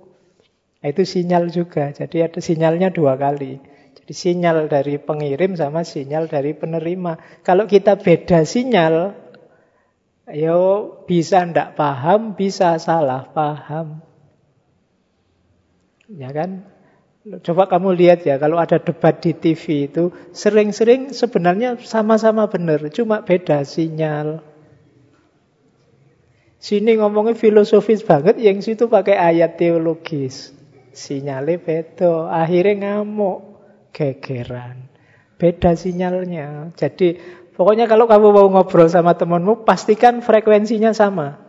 [0.80, 3.60] Nah, itu sinyal juga, jadi ada sinyalnya dua kali.
[4.00, 7.44] Jadi sinyal dari pengirim sama sinyal dari penerima.
[7.44, 9.16] Kalau kita beda sinyal,
[10.32, 10.60] yo
[11.04, 14.00] bisa ndak paham, bisa salah paham.
[16.12, 16.73] Ya kan?
[17.24, 23.24] Coba kamu lihat ya, kalau ada debat di TV itu, sering-sering sebenarnya sama-sama benar, cuma
[23.24, 24.44] beda sinyal.
[26.60, 30.52] Sini ngomongnya filosofis banget, yang situ pakai ayat teologis.
[30.92, 33.40] Sinyalnya beda, akhirnya ngamuk,
[33.96, 34.92] gegeran.
[35.40, 36.76] Beda sinyalnya.
[36.76, 37.20] Jadi
[37.56, 41.43] pokoknya kalau kamu mau ngobrol sama temanmu, pastikan frekuensinya sama.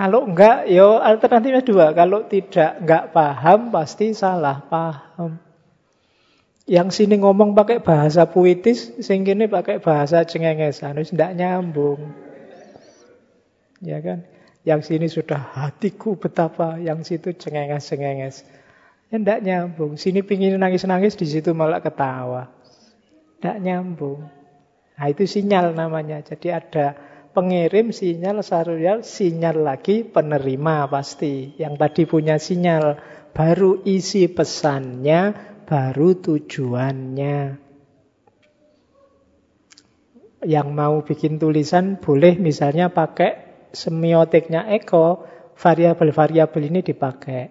[0.00, 1.92] Kalau enggak, yo alternatifnya dua.
[1.92, 5.36] Kalau tidak enggak paham, pasti salah paham.
[6.64, 12.16] Yang sini ngomong pakai bahasa puitis, sing kini pakai bahasa cengengesan, itu tidak nyambung.
[13.84, 14.24] Ya kan?
[14.64, 18.48] Yang sini sudah hatiku betapa, yang situ cengenges-cengenges.
[19.12, 20.00] Ya tidak nyambung.
[20.00, 22.48] Sini pingin nangis-nangis, di situ malah ketawa.
[23.36, 24.24] Tidak nyambung.
[24.96, 26.24] Nah itu sinyal namanya.
[26.24, 27.09] Jadi ada
[27.40, 31.56] pengirim sinyal, sarulial, sinyal lagi penerima pasti.
[31.56, 33.00] Yang tadi punya sinyal.
[33.32, 35.32] Baru isi pesannya,
[35.64, 37.38] baru tujuannya.
[40.44, 45.24] Yang mau bikin tulisan boleh misalnya pakai semiotiknya Eko,
[45.56, 47.42] variabel-variabel ini dipakai.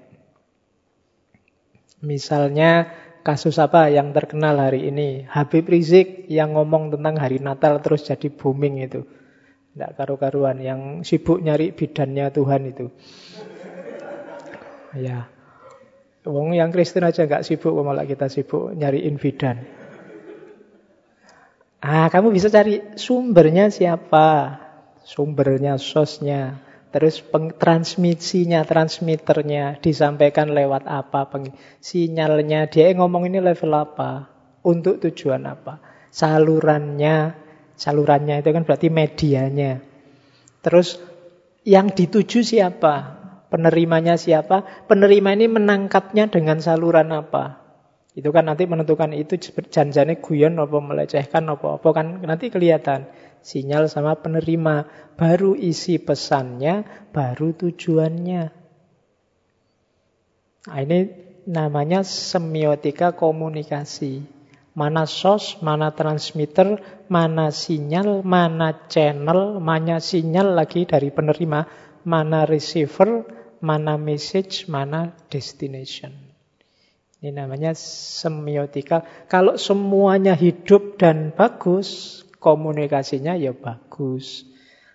[2.05, 2.93] Misalnya
[3.25, 5.25] kasus apa yang terkenal hari ini?
[5.25, 9.01] Habib Rizik yang ngomong tentang hari Natal terus jadi booming itu.
[9.73, 12.85] Tidak karu-karuan, yang sibuk nyari bidannya Tuhan itu.
[14.97, 15.29] Ya,
[16.27, 19.63] Wong yang Kristen aja nggak sibuk, malah kita sibuk nyariin bidan.
[21.79, 24.59] Ah, kamu bisa cari sumbernya siapa,
[25.07, 26.59] sumbernya, sosnya,
[26.91, 27.23] terus
[27.55, 31.31] transmisinya, transmitternya disampaikan lewat apa,
[31.79, 34.27] sinyalnya, dia ngomong ini level apa,
[34.59, 35.79] untuk tujuan apa,
[36.11, 37.47] salurannya,
[37.79, 39.79] salurannya itu kan berarti medianya.
[40.59, 40.99] Terus
[41.63, 43.17] yang dituju siapa?
[43.47, 44.85] Penerimanya siapa?
[44.85, 47.63] Penerima ini menangkapnya dengan saluran apa?
[48.13, 49.39] Itu kan nanti menentukan itu
[49.71, 53.07] janjane guyon apa melecehkan apa apa kan nanti kelihatan
[53.39, 54.85] sinyal sama penerima.
[55.15, 58.43] Baru isi pesannya, baru tujuannya.
[60.69, 60.99] Nah, ini
[61.49, 64.38] namanya semiotika komunikasi.
[64.77, 66.77] Mana sos, mana transmitter,
[67.09, 71.65] mana sinyal, mana channel, mana sinyal lagi dari penerima,
[72.05, 73.25] mana receiver,
[73.59, 76.13] mana message, mana destination.
[77.19, 79.03] Ini namanya semiotika.
[79.27, 84.47] Kalau semuanya hidup dan bagus, komunikasinya ya bagus.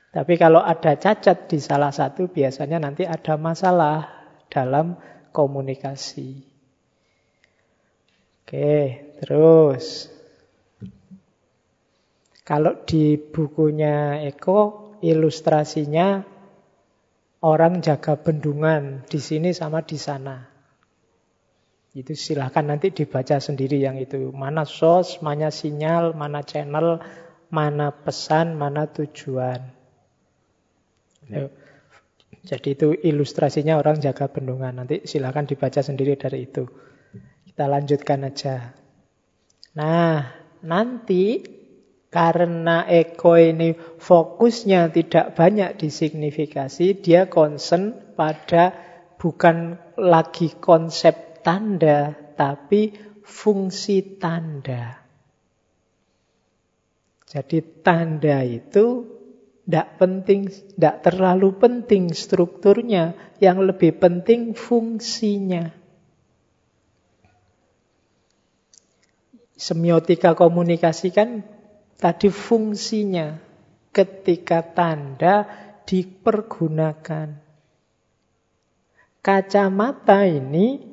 [0.08, 4.08] Tapi kalau ada cacat di salah satu, biasanya nanti ada masalah
[4.48, 4.96] dalam
[5.34, 6.46] komunikasi.
[8.44, 8.72] Oke,
[9.24, 10.12] terus.
[12.44, 16.20] Kalau di bukunya Eko, ilustrasinya
[17.40, 20.44] orang jaga bendungan di sini sama di sana.
[21.96, 24.28] Itu silahkan nanti dibaca sendiri yang itu.
[24.36, 27.01] Mana sos, mana sinyal, mana channel,
[27.49, 29.72] mana pesan, mana tujuan.
[31.32, 31.49] Ya.
[32.44, 34.84] Jadi itu ilustrasinya orang jaga bendungan.
[34.84, 36.68] Nanti silakan dibaca sendiri dari itu.
[37.49, 38.84] Kita lanjutkan aja.
[39.75, 40.31] Nah,
[40.62, 41.43] nanti
[42.14, 48.70] karena Eko ini fokusnya tidak banyak disignifikasi, dia concern pada
[49.18, 52.95] bukan lagi konsep tanda, tapi
[53.27, 55.03] fungsi tanda.
[57.27, 59.11] Jadi tanda itu
[59.66, 65.84] tidak penting, tidak terlalu penting strukturnya, yang lebih penting fungsinya.
[69.55, 71.46] Semiotika komunikasi kan
[71.98, 73.38] tadi fungsinya
[73.94, 75.46] ketika tanda
[75.86, 77.40] dipergunakan.
[79.24, 80.84] Kacamata ini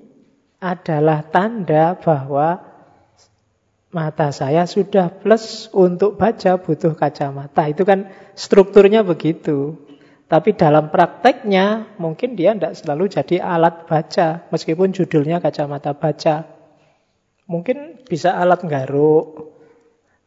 [0.62, 2.64] adalah tanda bahwa
[3.92, 7.68] mata saya sudah plus untuk baca butuh kacamata.
[7.68, 8.08] Itu kan
[8.38, 9.76] strukturnya begitu.
[10.32, 14.48] Tapi dalam prakteknya mungkin dia tidak selalu jadi alat baca.
[14.48, 16.61] Meskipun judulnya kacamata baca.
[17.52, 19.52] Mungkin bisa alat garuk.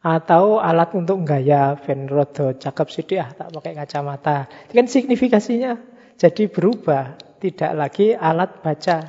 [0.05, 1.73] Atau alat untuk gaya.
[1.81, 4.45] Ben rodo cakep sih ah, tak pakai kacamata.
[4.69, 5.73] Itu kan signifikasinya
[6.21, 7.17] jadi berubah.
[7.41, 9.01] Tidak lagi alat baca.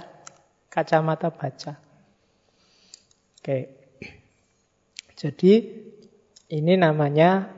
[0.72, 1.76] Kacamata baca.
[3.36, 3.58] Oke.
[5.16, 5.52] Jadi
[6.52, 7.48] ini namanya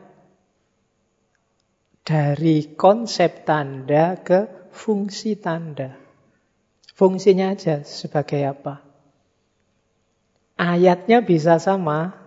[2.02, 5.92] dari konsep tanda ke fungsi tanda.
[6.96, 8.87] Fungsinya aja sebagai apa?
[10.58, 12.18] Ayatnya bisa sama,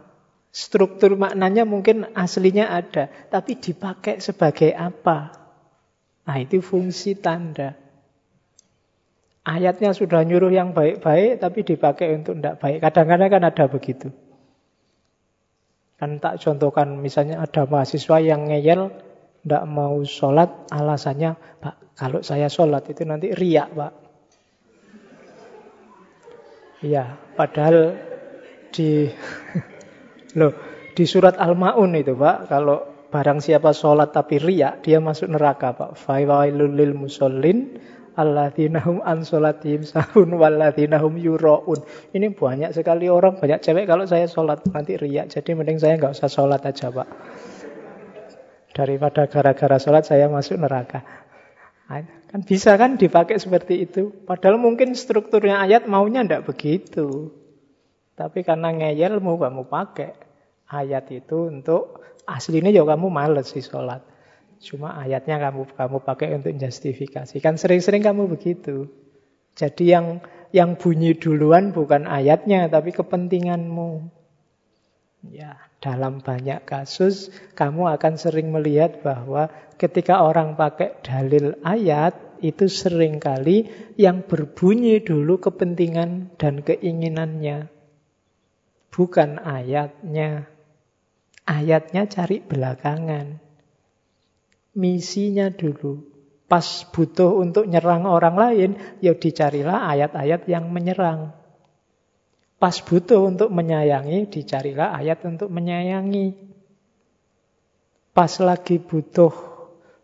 [0.55, 5.35] struktur maknanya mungkin aslinya ada, tapi dipakai sebagai apa?
[6.23, 7.75] Nah, itu fungsi tanda.
[9.43, 12.79] Ayatnya sudah nyuruh yang baik-baik, tapi dipakai untuk tidak baik.
[12.79, 14.07] Kadang-kadang kan ada begitu.
[15.99, 18.95] Kan tak contohkan, misalnya ada mahasiswa yang ngeyel,
[19.43, 23.93] tidak mau sholat, alasannya, Pak, kalau saya sholat itu nanti riak, Pak.
[26.81, 27.97] Iya, padahal
[28.71, 29.07] di
[30.39, 35.71] loh di surat Al-Maun itu, Pak, kalau barang siapa sholat tapi riak, dia masuk neraka,
[35.75, 35.95] Pak.
[35.95, 37.79] Fawailul lil musallin
[38.19, 41.79] alladzinahum an sholatihim sahun walladzinahum yuraun.
[42.11, 45.31] Ini banyak sekali orang, banyak cewek kalau saya sholat nanti riak.
[45.31, 47.07] Jadi mending saya nggak usah sholat aja, Pak.
[48.71, 51.03] Daripada gara-gara sholat saya masuk neraka.
[52.31, 54.11] Kan bisa kan dipakai seperti itu.
[54.23, 57.35] Padahal mungkin strukturnya ayat maunya tidak begitu.
[58.21, 60.13] Tapi karena ngeyel mau kamu pakai
[60.69, 64.05] ayat itu untuk aslinya ya kamu males sih sholat.
[64.61, 67.41] Cuma ayatnya kamu kamu pakai untuk justifikasi.
[67.41, 68.93] Kan sering-sering kamu begitu.
[69.57, 70.21] Jadi yang
[70.53, 74.21] yang bunyi duluan bukan ayatnya tapi kepentinganmu.
[75.33, 79.49] Ya, dalam banyak kasus, kamu akan sering melihat bahwa
[79.81, 83.69] ketika orang pakai dalil ayat, itu sering kali
[84.01, 87.80] yang berbunyi dulu kepentingan dan keinginannya.
[88.91, 90.51] Bukan ayatnya.
[91.47, 93.39] Ayatnya cari belakangan.
[94.75, 96.11] Misinya dulu.
[96.51, 101.31] Pas butuh untuk nyerang orang lain, ya dicarilah ayat-ayat yang menyerang.
[102.59, 106.35] Pas butuh untuk menyayangi, dicarilah ayat untuk menyayangi.
[108.11, 109.31] Pas lagi butuh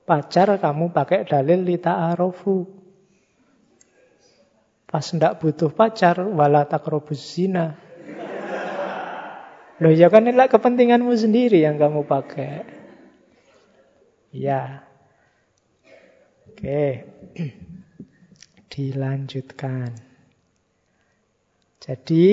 [0.07, 2.63] pacar, kamu pakai dalil lita arofu.
[4.87, 7.75] Pas ndak butuh pacar, wala takrobus zina.
[9.77, 12.65] Loh ya kan ini kepentinganmu sendiri yang kamu pakai.
[14.33, 14.81] Ya.
[16.49, 17.05] Oke.
[18.73, 19.93] Dilanjutkan.
[21.77, 22.25] Jadi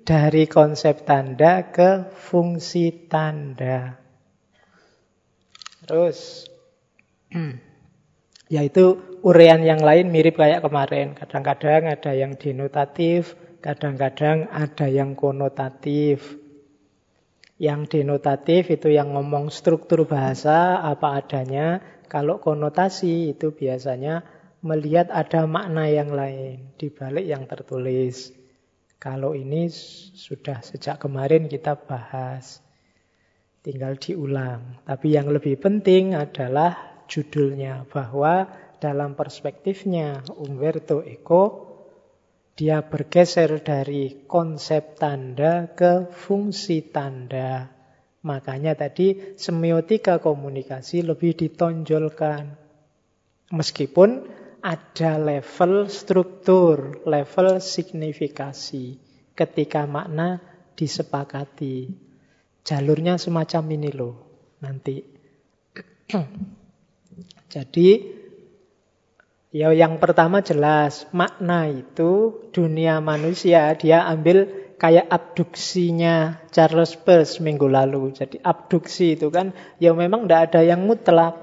[0.00, 4.00] dari konsep tanda ke fungsi tanda.
[5.84, 6.48] Terus,
[8.56, 8.84] yaitu
[9.20, 11.12] urean yang lain mirip kayak kemarin.
[11.12, 16.47] Kadang-kadang ada yang denotatif, kadang-kadang ada yang konotatif.
[17.58, 21.82] Yang denotatif itu yang ngomong struktur bahasa apa adanya.
[22.06, 24.22] Kalau konotasi itu biasanya
[24.62, 28.30] melihat ada makna yang lain di balik yang tertulis.
[28.98, 29.70] Kalau ini
[30.14, 32.62] sudah sejak kemarin kita bahas.
[33.62, 34.82] Tinggal diulang.
[34.86, 37.90] Tapi yang lebih penting adalah judulnya.
[37.90, 38.46] Bahwa
[38.78, 41.67] dalam perspektifnya Umberto Eco,
[42.58, 47.70] dia bergeser dari konsep tanda ke fungsi tanda.
[48.26, 52.58] Makanya tadi semiotika komunikasi lebih ditonjolkan.
[53.54, 54.26] Meskipun
[54.58, 58.98] ada level struktur, level signifikasi
[59.38, 60.42] ketika makna
[60.74, 61.94] disepakati.
[62.66, 64.14] Jalurnya semacam ini loh
[64.58, 64.98] nanti.
[67.54, 68.17] Jadi
[69.48, 77.66] ya yang pertama jelas makna itu dunia manusia dia ambil kayak abduksinya Charles Peirce minggu
[77.66, 78.14] lalu.
[78.14, 79.50] Jadi abduksi itu kan
[79.82, 81.34] ya memang tidak ada yang mutlak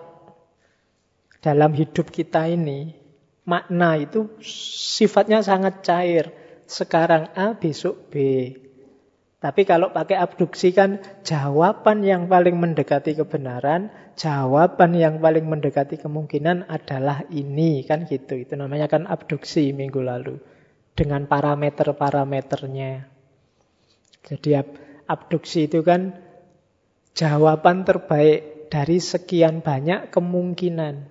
[1.44, 2.96] dalam hidup kita ini
[3.46, 6.34] makna itu sifatnya sangat cair.
[6.66, 8.16] Sekarang A, besok B.
[9.46, 16.66] Tapi kalau pakai abduksi kan jawaban yang paling mendekati kebenaran, jawaban yang paling mendekati kemungkinan
[16.66, 17.86] adalah ini.
[17.86, 18.42] Kan gitu.
[18.42, 20.42] Itu namanya kan abduksi minggu lalu.
[20.98, 23.06] Dengan parameter-parameternya.
[24.26, 24.50] Jadi
[25.06, 26.18] abduksi itu kan
[27.14, 31.06] jawaban terbaik dari sekian banyak kemungkinan.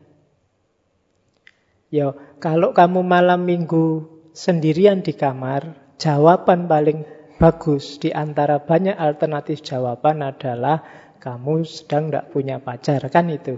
[1.94, 9.60] Ya, kalau kamu malam minggu sendirian di kamar, jawaban paling bagus di antara banyak alternatif
[9.62, 10.82] jawaban adalah
[11.18, 13.56] kamu sedang tidak punya pacar, kan itu.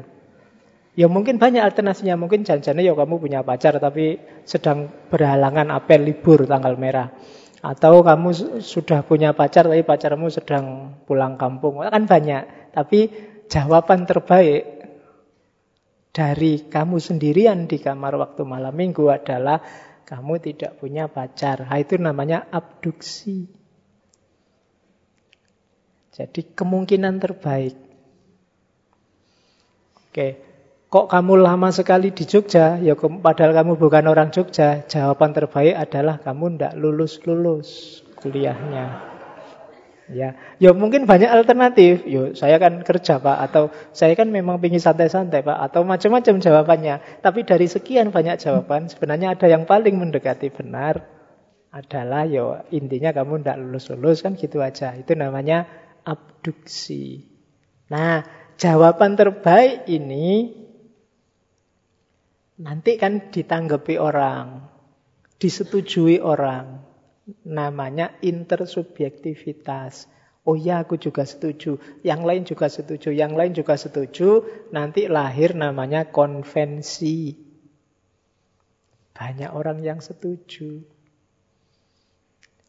[0.97, 4.17] Ya mungkin banyak alternasinya, mungkin janjinya ya kamu punya pacar tapi
[4.49, 7.13] sedang berhalangan apel libur tanggal merah.
[7.61, 11.85] Atau kamu sudah punya pacar tapi pacarmu sedang pulang kampung.
[11.85, 12.73] Kan banyak.
[12.73, 13.01] Tapi
[13.51, 14.63] jawaban terbaik
[16.17, 19.61] dari kamu sendirian di kamar waktu malam minggu adalah
[20.07, 21.67] kamu tidak punya pacar.
[21.69, 23.66] Nah, itu namanya abduksi.
[26.17, 27.77] Jadi kemungkinan terbaik.
[30.09, 30.41] Oke,
[30.89, 32.81] kok kamu lama sekali di Jogja?
[32.81, 34.81] Ya padahal kamu bukan orang Jogja.
[34.89, 39.13] Jawaban terbaik adalah kamu tidak lulus-lulus kuliahnya.
[40.07, 42.09] Ya, ya mungkin banyak alternatif.
[42.09, 47.21] Yo, saya kan kerja pak, atau saya kan memang pingin santai-santai pak, atau macam-macam jawabannya.
[47.21, 51.03] Tapi dari sekian banyak jawaban, sebenarnya ada yang paling mendekati benar
[51.75, 54.95] adalah yo intinya kamu tidak lulus-lulus kan gitu aja.
[54.97, 55.67] Itu namanya
[56.47, 57.27] abduksi.
[57.91, 58.23] Nah,
[58.55, 60.55] jawaban terbaik ini
[62.63, 64.63] nanti kan ditanggapi orang,
[65.43, 66.87] disetujui orang
[67.43, 70.07] namanya intersubjektivitas.
[70.47, 71.83] Oh ya, aku juga setuju.
[72.07, 73.11] Yang lain juga setuju.
[73.11, 74.47] Yang lain juga setuju.
[74.71, 77.35] Nanti lahir namanya konvensi.
[79.11, 80.87] Banyak orang yang setuju.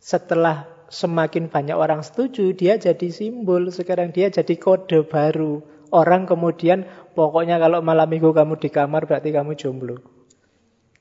[0.01, 3.69] Setelah semakin banyak orang setuju, dia jadi simbol.
[3.71, 5.63] Sekarang dia jadi kode baru.
[5.91, 6.83] Orang kemudian,
[7.15, 10.03] pokoknya kalau malam minggu kamu di kamar, berarti kamu jomblo.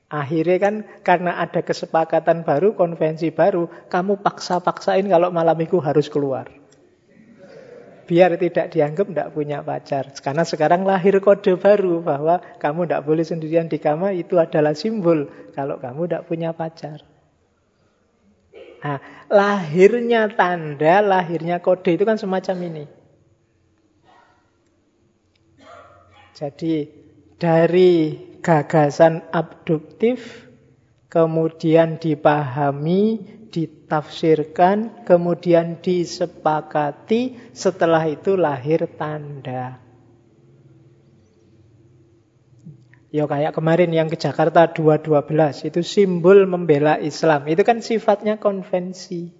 [0.07, 6.47] Akhirnya kan karena ada kesepakatan baru, konvensi baru, kamu paksa-paksain kalau malam minggu harus keluar.
[8.07, 10.15] Biar tidak dianggap tidak punya pacar.
[10.23, 15.27] Karena sekarang lahir kode baru bahwa kamu tidak boleh sendirian di kamar, itu adalah simbol
[15.51, 17.16] kalau kamu tidak punya pacar.
[18.77, 19.01] Nah,
[19.31, 22.85] lahirnya tanda, lahirnya kode itu kan semacam ini.
[26.37, 26.85] Jadi
[27.41, 28.13] dari
[28.45, 30.45] gagasan abduktif,
[31.09, 39.86] kemudian dipahami, ditafsirkan, kemudian disepakati, setelah itu lahir tanda.
[43.17, 47.49] Ya kayak kemarin yang ke Jakarta 212 itu simbol membela Islam.
[47.49, 49.33] Itu kan sifatnya konvensi.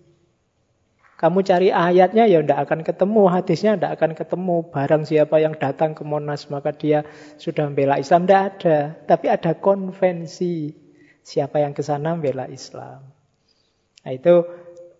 [1.22, 4.58] Kamu cari ayatnya ya tidak akan ketemu, hadisnya tidak akan ketemu.
[4.74, 7.06] Barang siapa yang datang ke Monas maka dia
[7.38, 8.26] sudah membela Islam.
[8.26, 8.98] Tidak ada.
[9.06, 10.74] Tapi ada konvensi.
[11.22, 13.06] Siapa yang ke sana membela Islam.
[14.02, 14.42] Nah itu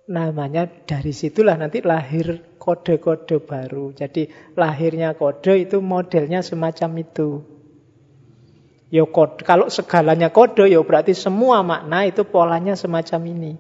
[0.06, 3.90] namanya dari situlah nanti lahir kode-kode baru.
[3.98, 7.57] Jadi lahirnya kode itu modelnya semacam itu.
[8.88, 13.54] Yo kode, kalau segalanya kode, yo berarti semua makna itu polanya semacam ini.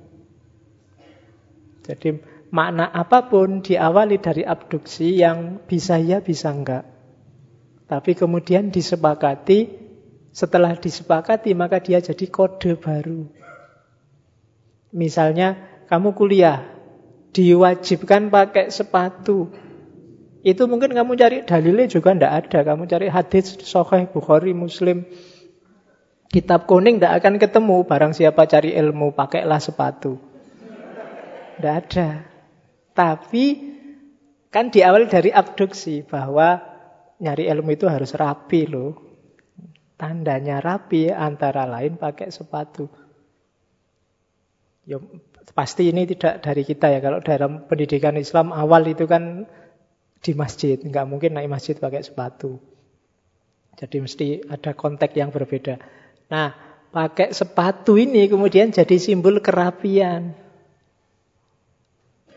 [1.83, 6.87] Jadi makna apa pun diawali dari abduksi yang bisa ya bisa enggak.
[7.87, 9.67] Tapi kemudian disepakati,
[10.31, 13.27] setelah disepakati maka dia jadi kode baru.
[14.95, 15.59] Misalnya
[15.91, 16.67] kamu kuliah,
[17.35, 19.51] diwajibkan pakai sepatu.
[20.45, 22.59] Itu mungkin kamu cari dalilnya juga ndak ada.
[22.73, 25.07] Kamu cari hadis Sahih Bukhari Muslim
[26.27, 30.19] Kitab kuning tidak akan ketemu barang siapa cari ilmu pakailah sepatu.
[31.55, 32.27] Tidak ada.
[32.91, 33.45] Tapi
[34.51, 36.59] kan di awal dari abduksi bahwa
[37.23, 38.91] nyari ilmu itu harus rapi loh.
[39.95, 42.91] Tandanya rapi antara lain pakai sepatu.
[44.83, 44.99] Ya,
[45.55, 46.99] pasti ini tidak dari kita ya.
[46.99, 49.47] Kalau dalam pendidikan Islam awal itu kan
[50.21, 50.77] di masjid.
[50.77, 52.57] Nggak mungkin naik masjid pakai sepatu.
[53.77, 55.77] Jadi mesti ada konteks yang berbeda.
[56.33, 56.49] Nah,
[56.89, 60.33] pakai sepatu ini kemudian jadi simbol kerapian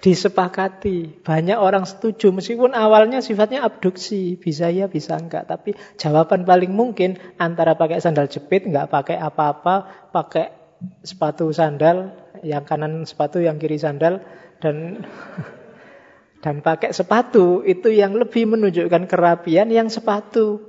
[0.00, 1.20] disepakati.
[1.20, 7.20] Banyak orang setuju meskipun awalnya sifatnya abduksi, bisa ya bisa enggak, tapi jawaban paling mungkin
[7.36, 10.56] antara pakai sandal jepit enggak pakai apa-apa, pakai
[11.04, 14.24] sepatu sandal, yang kanan sepatu yang kiri sandal
[14.64, 15.04] dan
[16.40, 20.60] dan pakai sepatu itu yang lebih menunjukkan kerapian yang sepatu.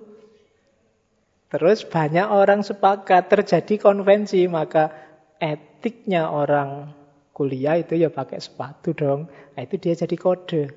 [1.52, 4.92] Terus banyak orang sepakat terjadi konvensi maka
[5.40, 6.96] etiknya orang
[7.36, 9.28] kuliah itu ya pakai sepatu dong.
[9.28, 10.72] Nah, itu dia jadi kode.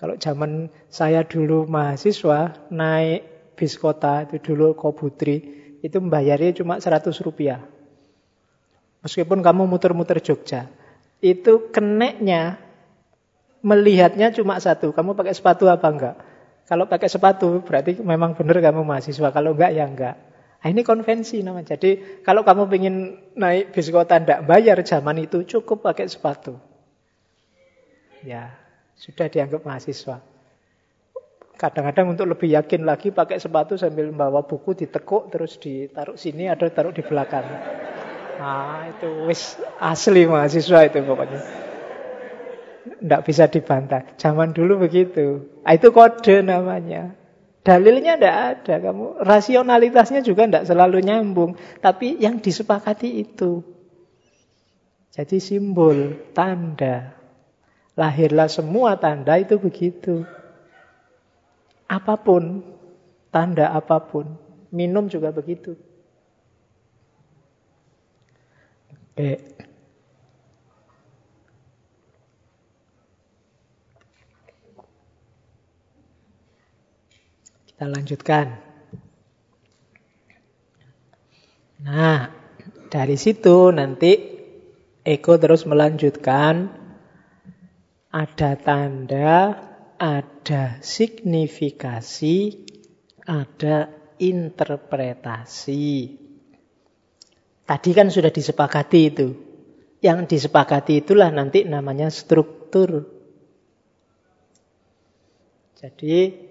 [0.00, 7.12] Kalau zaman saya dulu mahasiswa naik bis kota itu dulu Kobutri itu membayarnya cuma 100
[7.20, 7.60] rupiah.
[9.04, 10.68] Meskipun kamu muter-muter Jogja.
[11.20, 12.56] Itu keneknya
[13.60, 14.92] melihatnya cuma satu.
[14.92, 16.16] Kamu pakai sepatu apa enggak?
[16.68, 19.28] Kalau pakai sepatu berarti memang benar kamu mahasiswa.
[19.34, 20.16] Kalau enggak ya enggak.
[20.60, 21.76] Nah, ini konvensi namanya.
[21.76, 22.96] Jadi kalau kamu ingin
[23.32, 26.60] naik bis kota tidak bayar zaman itu cukup pakai sepatu.
[28.20, 28.52] Ya,
[29.00, 30.20] sudah dianggap mahasiswa.
[31.56, 36.68] Kadang-kadang untuk lebih yakin lagi pakai sepatu sambil membawa buku ditekuk terus ditaruh sini atau
[36.68, 37.44] taruh di belakang.
[38.40, 41.69] Nah, itu wis asli mahasiswa itu pokoknya.
[42.80, 44.16] Tidak bisa dibantah.
[44.16, 45.44] Zaman dulu begitu.
[45.64, 47.12] Ah, itu kode namanya.
[47.60, 48.74] Dalilnya tidak ada.
[48.80, 51.60] Kamu rasionalitasnya juga tidak selalu nyambung.
[51.84, 53.60] Tapi yang disepakati itu.
[55.12, 57.12] Jadi simbol, tanda.
[57.98, 60.24] Lahirlah semua tanda itu begitu.
[61.84, 62.64] Apa pun,
[63.28, 64.38] tanda apa pun.
[64.72, 65.76] Minum juga begitu.
[69.12, 69.60] Oke.
[77.80, 78.46] Kita lanjutkan.
[81.80, 82.28] Nah,
[82.92, 84.20] dari situ nanti
[85.00, 86.76] Eko terus melanjutkan
[88.12, 89.56] ada tanda,
[89.96, 92.68] ada signifikasi,
[93.24, 93.88] ada
[94.20, 95.88] interpretasi.
[97.64, 99.28] Tadi kan sudah disepakati itu.
[100.04, 103.08] Yang disepakati itulah nanti namanya struktur.
[105.80, 106.49] Jadi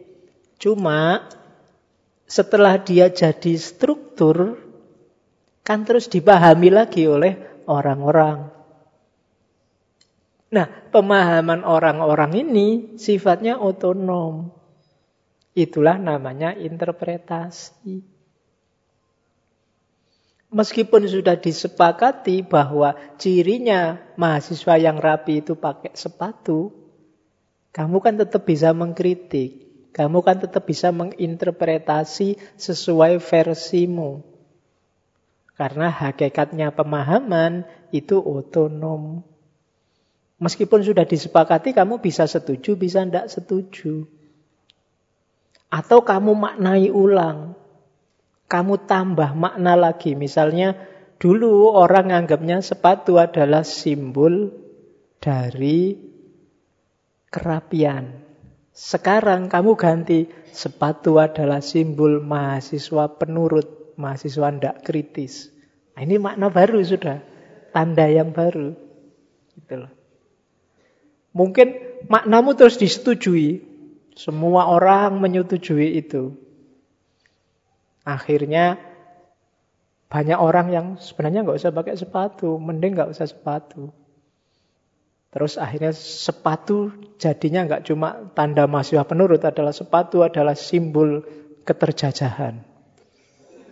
[0.60, 1.24] Cuma
[2.28, 4.60] setelah dia jadi struktur,
[5.64, 8.52] kan terus dipahami lagi oleh orang-orang.
[10.50, 12.68] Nah, pemahaman orang-orang ini
[13.00, 14.52] sifatnya otonom.
[15.54, 18.20] Itulah namanya interpretasi.
[20.50, 26.74] Meskipun sudah disepakati bahwa cirinya mahasiswa yang rapi itu pakai sepatu,
[27.70, 29.69] kamu kan tetap bisa mengkritik.
[30.00, 34.24] Kamu kan tetap bisa menginterpretasi sesuai versimu.
[35.60, 39.28] Karena hakikatnya pemahaman itu otonom.
[40.40, 44.08] Meskipun sudah disepakati, kamu bisa setuju, bisa tidak setuju.
[45.68, 47.60] Atau kamu maknai ulang.
[48.48, 50.16] Kamu tambah makna lagi.
[50.16, 50.80] Misalnya,
[51.20, 54.48] dulu orang anggapnya sepatu adalah simbol
[55.20, 55.92] dari
[57.28, 58.29] kerapian.
[58.74, 65.52] Sekarang kamu ganti sepatu adalah simbol mahasiswa penurut, mahasiswa tidak kritis.
[65.96, 67.20] Nah, ini makna baru sudah,
[67.76, 68.72] tanda yang baru.
[69.58, 69.92] Gitu loh.
[71.36, 71.68] Mungkin
[72.08, 73.68] maknamu terus disetujui.
[74.20, 76.36] Semua orang menyetujui itu.
[78.04, 78.76] Akhirnya
[80.10, 83.94] banyak orang yang sebenarnya nggak usah pakai sepatu, mending nggak usah sepatu.
[85.30, 86.90] Terus akhirnya sepatu
[87.22, 91.22] jadinya nggak cuma tanda mahasiswa penurut adalah sepatu adalah simbol
[91.62, 92.66] keterjajahan.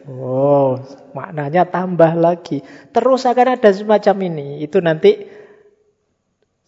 [0.08, 0.80] Oh,
[1.12, 2.64] maknanya tambah lagi.
[2.96, 4.64] Terus akan ada semacam ini.
[4.64, 5.28] Itu nanti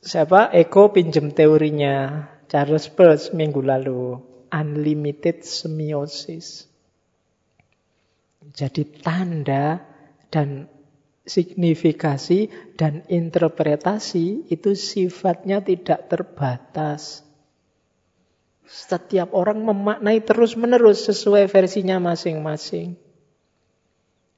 [0.04, 0.52] siapa?
[0.52, 4.20] Eko pinjem teorinya Charles Peirce minggu lalu.
[4.50, 6.66] Unlimited semiosis.
[8.50, 9.78] Jadi tanda
[10.34, 10.66] dan
[11.30, 17.22] signifikasi dan interpretasi itu sifatnya tidak terbatas.
[18.66, 22.98] Setiap orang memaknai terus-menerus sesuai versinya masing-masing.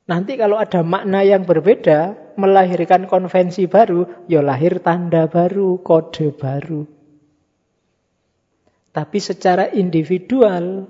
[0.08, 6.84] Nanti kalau ada makna yang berbeda, melahirkan konvensi baru, ya lahir tanda baru, kode baru.
[8.92, 10.84] Tapi secara individual,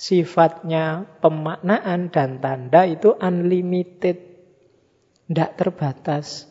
[0.00, 4.27] sifatnya pemaknaan dan tanda itu unlimited.
[5.28, 6.48] Tidak terbatas.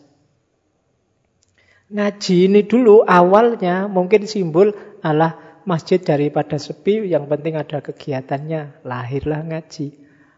[1.87, 8.87] Ngaji ini dulu awalnya mungkin simbol Allah masjid daripada sepi, yang penting ada kegiatannya.
[8.87, 9.87] Lahirlah ngaji.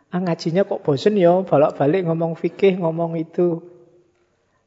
[0.09, 3.61] Ah, ngajinya kok bosen ya, balik-balik ngomong fikih, ngomong itu.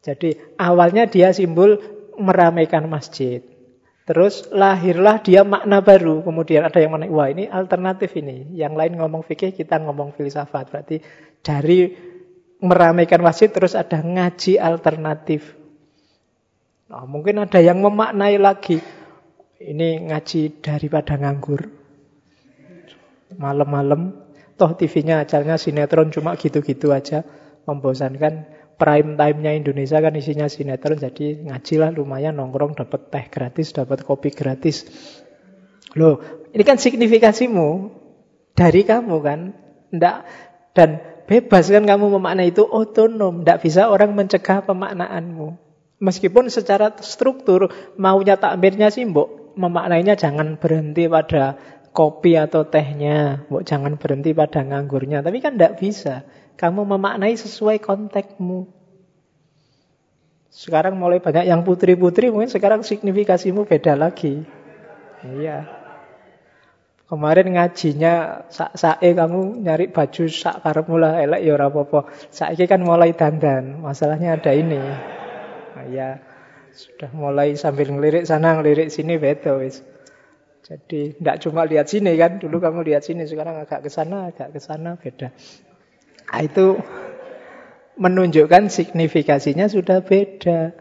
[0.03, 1.79] Jadi awalnya dia simbol
[2.14, 3.43] meramaikan masjid.
[4.03, 6.23] Terus lahirlah dia makna baru.
[6.27, 8.55] Kemudian ada yang mana, wah ini alternatif ini.
[8.55, 10.75] Yang lain ngomong fikih, kita ngomong filsafat.
[10.75, 10.99] Berarti
[11.43, 12.11] dari
[12.62, 15.58] meramaikan masjid terus ada ngaji alternatif.
[16.86, 18.78] Nah, mungkin ada yang memaknai lagi.
[19.58, 21.66] Ini ngaji daripada nganggur.
[23.34, 24.14] Malam-malam,
[24.54, 27.26] toh TV-nya acaranya sinetron cuma gitu-gitu aja.
[27.66, 28.46] Membosankan
[28.78, 30.98] prime time-nya Indonesia kan isinya sinetron.
[30.98, 34.86] Jadi ngajilah lumayan nongkrong dapat teh gratis, dapat kopi gratis.
[35.98, 36.22] Loh,
[36.54, 37.90] ini kan signifikasimu
[38.54, 39.40] dari kamu kan.
[39.92, 40.16] Nggak,
[40.72, 43.41] dan Bebas kan kamu memaknai itu otonom.
[43.41, 45.57] Tidak bisa orang mencegah pemaknaanmu.
[45.97, 51.57] Meskipun secara struktur maunya takmirnya sih mbok memaknainya jangan berhenti pada
[51.97, 55.24] kopi atau tehnya, mbok jangan berhenti pada nganggurnya.
[55.24, 56.28] Tapi kan tidak bisa.
[56.61, 58.68] Kamu memaknai sesuai konteksmu.
[60.53, 64.45] Sekarang mulai banyak yang putri-putri, mungkin sekarang signifikasimu beda lagi.
[65.24, 65.82] Iya.
[67.12, 72.08] Kemarin ngajinya sak sae kamu nyari baju sak karepmu lah elek ya ora apa-apa.
[72.32, 73.84] Saiki kan mulai dandan.
[73.84, 74.80] Masalahnya ada ini.
[74.80, 76.24] Nah, ya
[76.72, 79.84] sudah mulai sambil ngelirik sana ngelirik sini beda wis.
[80.64, 84.56] Jadi tidak cuma lihat sini kan, dulu kamu lihat sini, sekarang agak ke sana, agak
[84.56, 85.36] ke sana beda.
[86.32, 86.80] Nah, itu
[88.00, 90.72] menunjukkan signifikasinya sudah beda.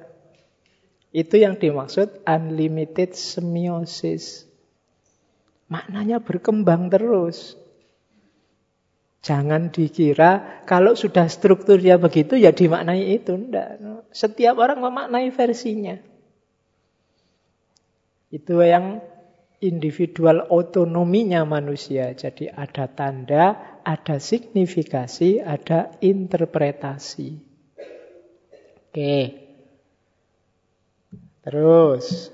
[1.12, 4.51] Itu yang dimaksud unlimited semiosis.
[5.72, 7.56] Maknanya berkembang terus.
[9.24, 13.40] Jangan dikira kalau sudah strukturnya begitu ya dimaknai itu.
[13.40, 13.80] Enggak.
[14.12, 15.96] Setiap orang memaknai versinya.
[18.28, 19.00] Itu yang
[19.62, 22.12] individual otonominya manusia.
[22.18, 27.40] Jadi ada tanda, ada signifikasi, ada interpretasi.
[28.92, 29.16] Oke.
[31.46, 32.34] Terus.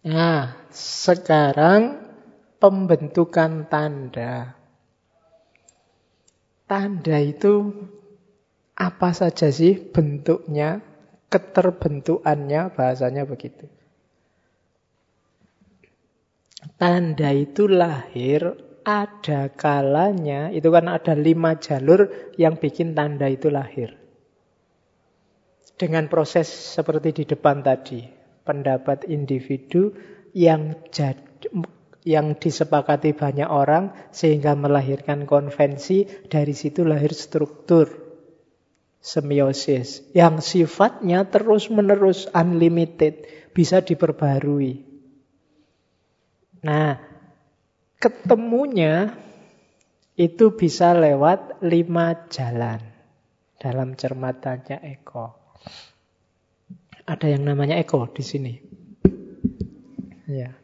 [0.00, 2.00] Nah, sekarang
[2.56, 4.56] pembentukan tanda.
[6.64, 7.68] Tanda itu
[8.80, 10.80] apa saja sih bentuknya,
[11.28, 13.68] keterbentukannya, bahasanya begitu.
[16.80, 22.08] Tanda itu lahir ada kalanya, itu kan ada lima jalur
[22.40, 24.00] yang bikin tanda itu lahir.
[25.76, 29.94] Dengan proses seperti di depan tadi, pendapat individu
[30.36, 31.20] yang jadi,
[32.06, 38.10] yang disepakati banyak orang sehingga melahirkan konvensi, dari situ lahir struktur
[39.00, 43.24] semiosis yang sifatnya terus-menerus unlimited,
[43.56, 44.84] bisa diperbarui.
[46.60, 47.00] Nah,
[47.96, 49.16] ketemunya
[50.20, 52.80] itu bisa lewat lima jalan
[53.56, 55.39] dalam cermatannya Eko.
[57.06, 58.54] Ada yang namanya Eko di sini.
[60.30, 60.54] Ya.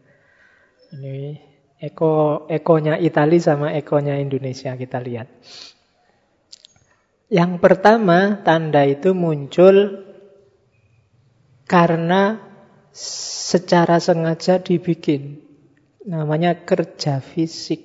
[0.95, 1.43] Ini
[1.83, 5.29] eko ekonya Italia sama ekonya Indonesia kita lihat.
[7.27, 10.07] Yang pertama, tanda itu muncul
[11.67, 12.39] karena
[12.95, 15.43] secara sengaja dibikin.
[16.07, 17.83] Namanya kerja fisik.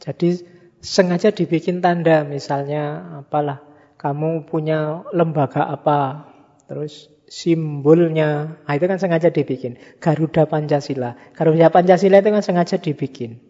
[0.00, 0.40] Jadi
[0.80, 3.60] sengaja dibikin tanda, misalnya apalah,
[4.06, 6.30] kamu punya lembaga apa,
[6.70, 8.54] terus simbolnya.
[8.62, 9.82] Nah, itu kan sengaja dibikin.
[9.98, 11.18] Garuda Pancasila.
[11.34, 13.42] Garuda Pancasila itu kan sengaja dibikin.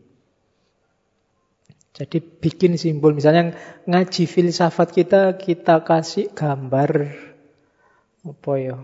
[1.92, 3.12] Jadi bikin simbol.
[3.12, 3.52] Misalnya
[3.84, 7.12] ngaji filsafat kita, kita kasih gambar
[8.24, 8.80] apa ya?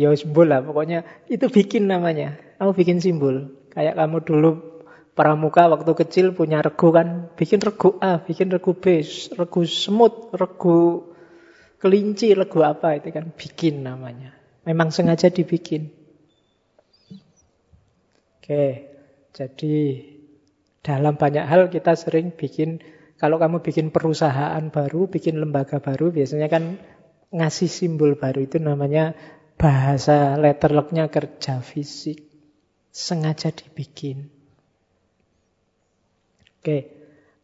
[0.00, 1.04] Ya simbol lah pokoknya.
[1.28, 2.40] Itu bikin namanya.
[2.56, 3.52] Kamu bikin simbol.
[3.76, 4.71] Kayak kamu dulu
[5.12, 7.32] pramuka waktu kecil punya regu kan.
[7.36, 9.00] Bikin regu A, bikin regu B,
[9.36, 11.12] regu semut, regu
[11.82, 14.30] Kelinci lagu apa itu kan bikin namanya.
[14.62, 15.90] Memang sengaja dibikin.
[18.38, 18.86] Oke,
[19.34, 19.76] jadi
[20.78, 22.78] dalam banyak hal kita sering bikin,
[23.18, 26.78] kalau kamu bikin perusahaan baru, bikin lembaga baru, biasanya kan
[27.34, 29.18] ngasih simbol baru itu namanya
[29.58, 32.30] bahasa letterlocknya kerja fisik.
[32.94, 34.30] Sengaja dibikin.
[36.62, 36.94] Oke,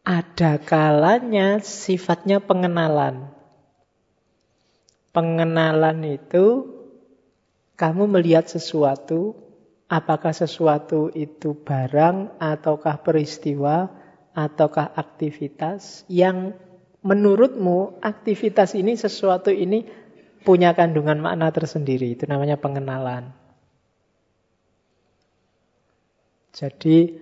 [0.07, 3.27] ada kalanya sifatnya pengenalan.
[5.11, 6.71] Pengenalan itu
[7.75, 9.35] kamu melihat sesuatu,
[9.91, 13.91] apakah sesuatu itu barang ataukah peristiwa
[14.31, 16.55] ataukah aktivitas yang
[17.03, 19.83] menurutmu aktivitas ini sesuatu ini
[20.47, 22.15] punya kandungan makna tersendiri.
[22.15, 23.35] Itu namanya pengenalan.
[26.55, 27.19] Jadi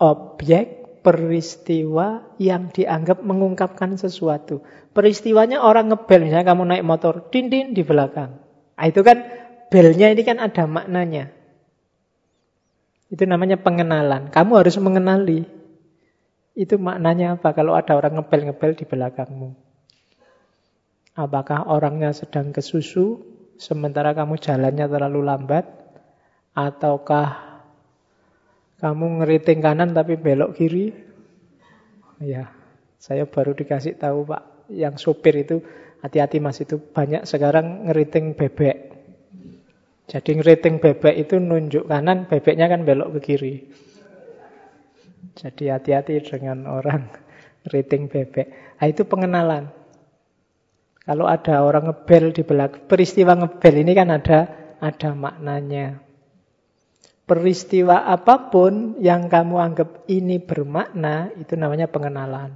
[0.00, 4.66] objek peristiwa yang dianggap mengungkapkan sesuatu.
[4.90, 8.42] Peristiwanya orang ngebel, misalnya kamu naik motor, din din di belakang.
[8.74, 9.22] Nah, itu kan
[9.70, 11.30] belnya ini kan ada maknanya.
[13.06, 14.34] Itu namanya pengenalan.
[14.34, 15.46] Kamu harus mengenali.
[16.58, 19.54] Itu maknanya apa kalau ada orang ngebel-ngebel di belakangmu.
[21.14, 23.22] Apakah orangnya sedang kesusu,
[23.62, 25.70] sementara kamu jalannya terlalu lambat,
[26.50, 27.45] ataukah
[28.76, 30.92] kamu ngeriting kanan tapi belok kiri.
[32.20, 32.52] Ya,
[32.96, 35.60] saya baru dikasih tahu Pak, yang sopir itu
[36.00, 38.96] hati-hati Mas itu banyak sekarang ngeriting bebek.
[40.06, 43.54] Jadi ngeriting bebek itu nunjuk kanan, bebeknya kan belok ke kiri.
[45.36, 47.10] Jadi hati-hati dengan orang
[47.66, 48.78] ngeriting bebek.
[48.80, 49.72] Nah, itu pengenalan.
[51.06, 54.38] Kalau ada orang ngebel di belakang, peristiwa ngebel ini kan ada
[54.82, 56.05] ada maknanya.
[57.26, 62.54] Peristiwa apa pun yang kamu anggap ini bermakna, itu namanya pengenalan.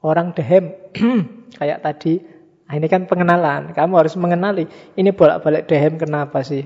[0.00, 0.72] Orang dehem,
[1.60, 2.24] kayak tadi,
[2.64, 3.76] nah ini kan pengenalan.
[3.76, 4.64] Kamu harus mengenali,
[4.96, 6.64] ini bolak-balik dehem kenapa sih?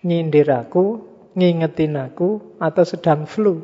[0.00, 1.04] Nyindir aku,
[1.36, 3.60] ngingetin aku, atau sedang flu.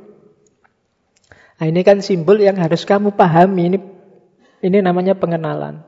[1.56, 3.78] Nah ini kan simbol yang harus kamu pahami, ini,
[4.60, 5.87] ini namanya pengenalan.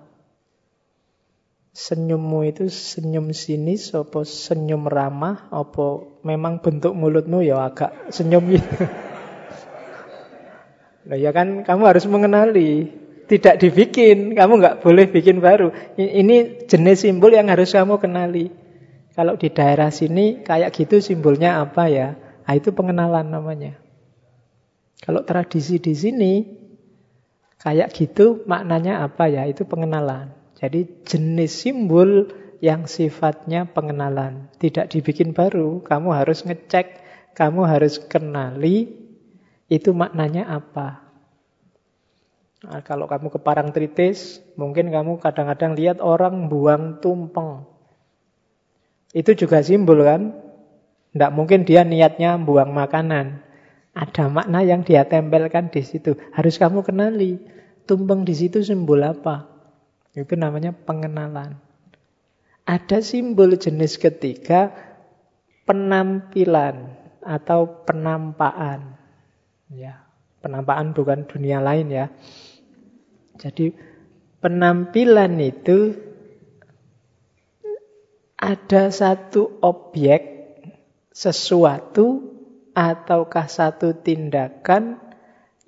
[1.80, 8.68] Senyummu itu senyum sinis apa senyum ramah apa memang bentuk mulutmu ya agak senyum gitu.
[11.08, 13.00] Nah ya kan kamu harus mengenali.
[13.30, 15.70] Tidak dibikin, kamu nggak boleh bikin baru.
[15.94, 18.50] Ini jenis simbol yang harus kamu kenali.
[19.14, 22.18] Kalau di daerah sini kayak gitu simbolnya apa ya?
[22.42, 23.78] Nah, itu pengenalan namanya.
[24.98, 26.32] Kalau tradisi di sini
[27.62, 29.46] kayak gitu maknanya apa ya?
[29.46, 30.39] Itu pengenalan.
[30.60, 32.28] Jadi jenis simbol
[32.60, 34.52] yang sifatnya pengenalan.
[34.60, 37.00] Tidak dibikin baru, kamu harus ngecek,
[37.32, 38.92] kamu harus kenali
[39.72, 41.00] itu maknanya apa.
[42.60, 47.64] Nah, kalau kamu ke Parangtritis, mungkin kamu kadang-kadang lihat orang buang tumpeng.
[49.16, 50.36] Itu juga simbol kan?
[51.16, 53.40] Tidak mungkin dia niatnya buang makanan.
[53.96, 56.14] Ada makna yang dia tempelkan di situ.
[56.30, 57.40] Harus kamu kenali.
[57.88, 59.49] Tumpeng di situ simbol apa?
[60.20, 61.56] Itu namanya pengenalan.
[62.68, 64.70] Ada simbol jenis ketiga
[65.64, 66.94] penampilan
[67.24, 69.00] atau penampaan.
[69.70, 70.06] Ya,
[70.42, 72.06] penampaan bukan dunia lain ya.
[73.40, 73.72] Jadi
[74.44, 75.94] penampilan itu
[78.40, 80.22] ada satu objek,
[81.12, 82.30] sesuatu
[82.72, 84.96] ataukah satu tindakan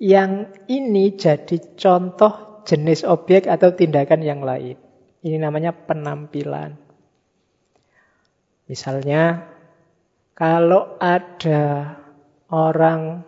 [0.01, 4.79] yang ini jadi contoh jenis objek atau tindakan yang lain.
[5.23, 6.75] Ini namanya penampilan.
[8.67, 9.47] Misalnya,
[10.35, 11.95] kalau ada
[12.51, 13.23] orang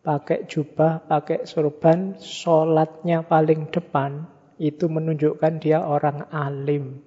[0.00, 4.26] pakai jubah, pakai sorban, sholatnya paling depan,
[4.60, 7.00] itu menunjukkan dia orang alim.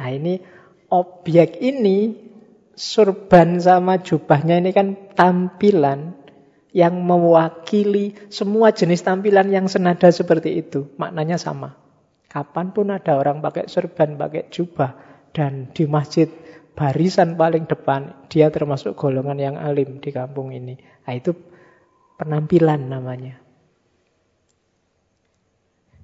[0.00, 0.40] Nah ini
[0.88, 2.16] objek ini,
[2.72, 6.21] sorban sama jubahnya ini kan tampilan
[6.72, 10.88] yang mewakili semua jenis tampilan yang senada seperti itu.
[10.96, 11.76] Maknanya sama.
[12.32, 14.96] Kapan pun ada orang pakai serban, pakai jubah,
[15.36, 16.32] dan di masjid
[16.72, 20.80] barisan paling depan, dia termasuk golongan yang alim di kampung ini.
[21.04, 21.36] Nah, itu
[22.16, 23.36] penampilan namanya.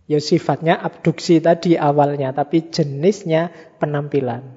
[0.08, 3.48] Ya sifatnya abduksi tadi awalnya, tapi jenisnya
[3.80, 4.56] penampilan.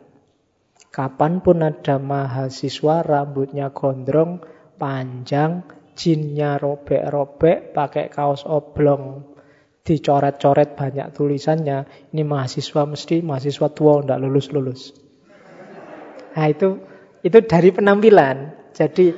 [0.91, 4.43] Kapan pun ada mahasiswa rambutnya gondrong,
[4.75, 5.63] panjang,
[6.01, 9.29] jinnya robek-robek pakai kaos oblong.
[9.81, 12.09] Dicoret-coret banyak tulisannya.
[12.13, 14.93] Ini mahasiswa mesti mahasiswa tua tidak lulus-lulus.
[16.37, 16.81] Nah itu
[17.21, 18.37] itu dari penampilan.
[18.73, 19.13] Jadi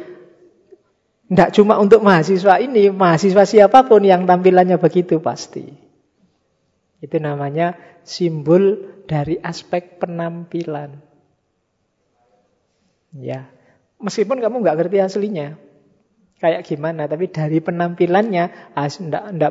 [1.31, 5.67] tidak cuma untuk mahasiswa ini mahasiswa siapa pun yang tampilannya begitu pasti.
[6.99, 10.99] Itu namanya simbol dari aspek penampilan.
[13.19, 13.51] Ya
[13.99, 15.55] meskipun kamu nggak ngerti aslinya
[16.41, 18.87] kayak gimana, tapi dari penampilannya ah,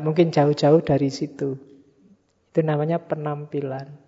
[0.02, 1.58] mungkin jauh-jauh dari situ.
[2.52, 4.02] Itu namanya penampilan.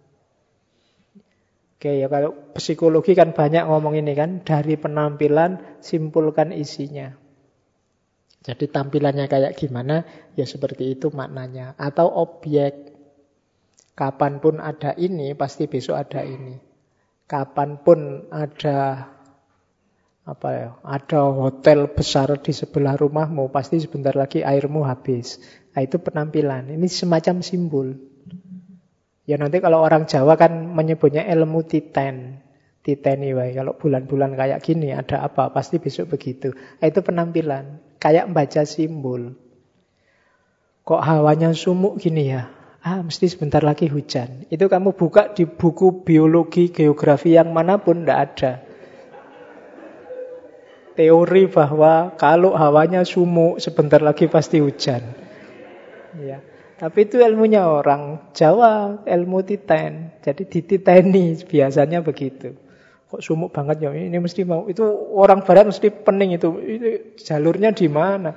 [1.84, 7.12] Oke ya kalau psikologi kan banyak ngomong ini kan dari penampilan simpulkan isinya.
[8.44, 10.04] Jadi tampilannya kayak gimana
[10.36, 11.76] ya seperti itu maknanya.
[11.80, 12.92] Atau objek.
[13.94, 16.58] Kapan pun ada ini pasti besok ada ini.
[17.30, 19.06] Kapan pun ada
[20.24, 25.36] apa ya, ada hotel besar di sebelah rumahmu, pasti sebentar lagi airmu habis.
[25.76, 26.72] Nah, itu penampilan.
[26.72, 27.92] Ini semacam simbol.
[29.28, 32.40] Ya nanti kalau orang Jawa kan menyebutnya ilmu titen.
[32.84, 33.56] Titeni wae.
[33.56, 35.52] Kalau bulan-bulan kayak gini ada apa?
[35.52, 36.56] Pasti besok begitu.
[36.56, 37.80] Nah, itu penampilan.
[38.00, 39.36] Kayak membaca simbol.
[40.84, 42.48] Kok hawanya sumuk gini ya?
[42.84, 44.44] Ah, mesti sebentar lagi hujan.
[44.52, 48.52] Itu kamu buka di buku biologi, geografi yang mana pun, tidak ada
[50.95, 55.03] teori bahwa kalau hawanya sumuk sebentar lagi pasti hujan.
[56.18, 56.40] Ya.
[56.74, 60.11] Tapi itu ilmunya orang Jawa, ilmu titen.
[60.22, 62.55] Jadi dititeni biasanya begitu.
[63.14, 63.95] Kok sumuk banget ya?
[63.95, 64.66] Ini mesti mau.
[64.66, 64.82] Itu
[65.14, 66.51] orang barat mesti pening itu.
[66.59, 66.86] Itu
[67.22, 68.34] jalurnya di mana?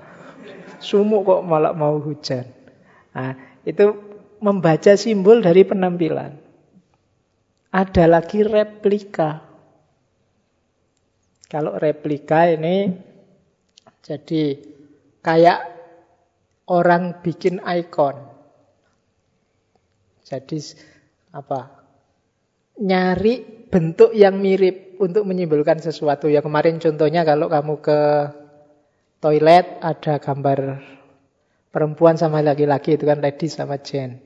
[0.77, 2.45] Sumuk kok malah mau hujan.
[3.17, 3.33] Nah,
[3.65, 3.97] itu
[4.37, 6.37] membaca simbol dari penampilan.
[7.73, 9.46] Ada lagi replika.
[11.47, 12.91] Kalau replika ini
[14.03, 14.59] jadi
[15.23, 15.59] kayak
[16.67, 18.19] orang bikin ikon.
[20.27, 20.59] Jadi
[21.31, 21.71] apa?
[22.83, 26.27] Nyari bentuk yang mirip untuk menyimpulkan sesuatu.
[26.27, 27.99] Ya kemarin contohnya kalau kamu ke
[29.23, 30.83] toilet ada gambar
[31.71, 34.19] perempuan sama laki-laki itu kan lady sama gen.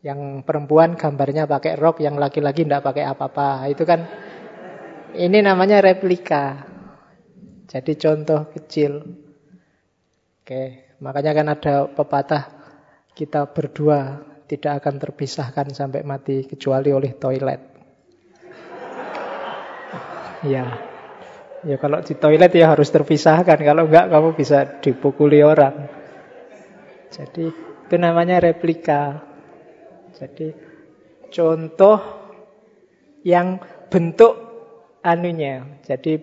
[0.00, 3.68] Yang perempuan gambarnya pakai rok, yang laki-laki tidak pakai apa-apa.
[3.68, 4.08] Itu kan
[5.14, 6.66] ini namanya replika.
[7.70, 8.98] Jadi contoh kecil.
[10.42, 12.44] Oke, makanya kan ada pepatah
[13.14, 17.60] kita berdua tidak akan terpisahkan sampai mati kecuali oleh toilet.
[20.42, 20.66] Ya.
[21.60, 25.86] Ya kalau di toilet ya harus terpisahkan, kalau enggak kamu bisa dipukuli orang.
[27.12, 29.20] Jadi itu namanya replika.
[30.16, 30.50] Jadi
[31.30, 31.98] contoh
[33.22, 33.60] yang
[33.92, 34.49] bentuk
[35.02, 35.80] anunya.
[35.84, 36.20] Jadi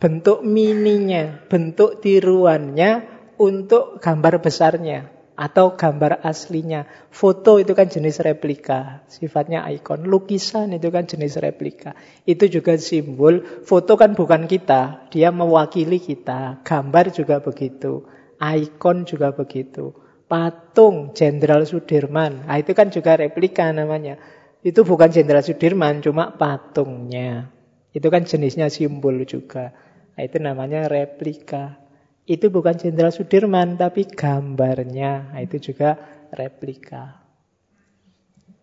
[0.00, 3.06] bentuk mininya, bentuk tiruannya
[3.38, 6.86] untuk gambar besarnya atau gambar aslinya.
[7.08, 10.06] Foto itu kan jenis replika, sifatnya ikon.
[10.06, 11.96] Lukisan itu kan jenis replika.
[12.28, 13.64] Itu juga simbol.
[13.64, 16.62] Foto kan bukan kita, dia mewakili kita.
[16.62, 18.06] Gambar juga begitu.
[18.38, 19.94] Ikon juga begitu.
[20.26, 24.16] Patung Jenderal Sudirman, nah, itu kan juga replika namanya.
[24.64, 27.52] Itu bukan Jenderal Sudirman, cuma patungnya.
[27.92, 29.72] Itu kan jenisnya simbol juga.
[30.16, 31.76] Nah, itu namanya replika.
[32.24, 35.32] Itu bukan Jenderal Sudirman, tapi gambarnya.
[35.32, 35.96] Nah, itu juga
[36.32, 37.20] replika.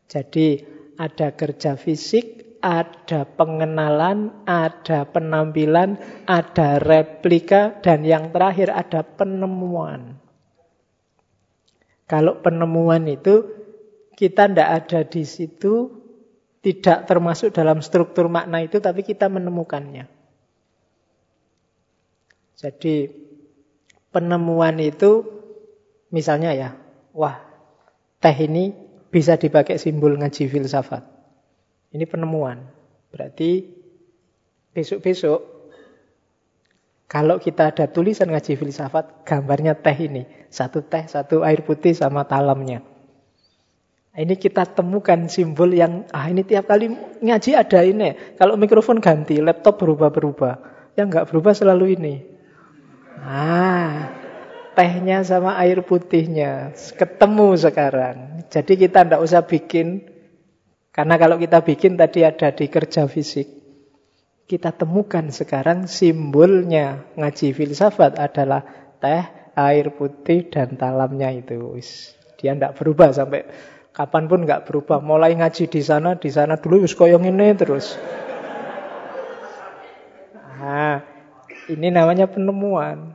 [0.09, 0.65] Jadi
[0.97, 10.17] ada kerja fisik, ada pengenalan, ada penampilan, ada replika, dan yang terakhir ada penemuan.
[12.09, 13.45] Kalau penemuan itu
[14.17, 15.98] kita tidak ada di situ,
[16.59, 20.07] tidak termasuk dalam struktur makna itu, tapi kita menemukannya.
[22.59, 23.07] Jadi
[24.11, 25.23] penemuan itu
[26.11, 26.69] misalnya ya,
[27.15, 27.39] wah
[28.19, 28.75] teh ini
[29.07, 31.07] bisa dipakai simbol ngaji filsafat.
[31.95, 32.67] Ini penemuan.
[33.09, 33.65] Berarti
[34.75, 35.39] besok-besok
[37.09, 40.29] kalau kita ada tulisan ngaji filsafat, gambarnya teh ini.
[40.53, 42.85] Satu teh, satu air putih sama talamnya.
[44.09, 46.89] Ini kita temukan simbol yang, ah ini tiap kali
[47.21, 48.35] ngaji ada ini.
[48.35, 50.53] Kalau mikrofon ganti, laptop berubah-berubah.
[50.97, 52.15] Yang nggak berubah selalu ini.
[53.21, 54.09] Ah,
[54.73, 58.47] tehnya sama air putihnya ketemu sekarang.
[58.49, 60.07] Jadi kita tidak usah bikin,
[60.89, 63.59] karena kalau kita bikin tadi ada di kerja fisik.
[64.49, 68.65] Kita temukan sekarang simbolnya ngaji filsafat adalah
[68.97, 71.77] teh, air putih, dan talamnya itu.
[72.41, 73.45] Dia tidak berubah sampai
[73.99, 75.03] kapan pun nggak berubah.
[75.03, 77.99] Mulai ngaji di sana, di sana dulu wis koyong ini terus.
[80.55, 81.03] Nah,
[81.67, 83.11] ini namanya penemuan.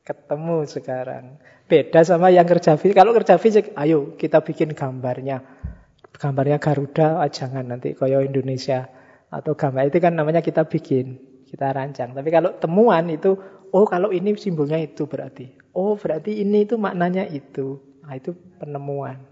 [0.00, 1.36] Ketemu sekarang.
[1.68, 2.96] Beda sama yang kerja fisik.
[2.96, 5.44] Kalau kerja fisik, ayo kita bikin gambarnya.
[6.16, 8.88] Gambarnya Garuda, oh, jangan nanti koyo Indonesia.
[9.30, 11.20] Atau gambar itu kan namanya kita bikin.
[11.46, 12.16] Kita rancang.
[12.16, 13.36] Tapi kalau temuan itu,
[13.70, 15.54] oh kalau ini simbolnya itu berarti.
[15.76, 17.78] Oh berarti ini itu maknanya itu.
[18.02, 19.29] Nah itu penemuan.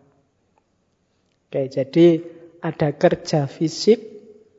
[1.49, 2.20] Oke, jadi
[2.61, 4.05] ada kerja fisik,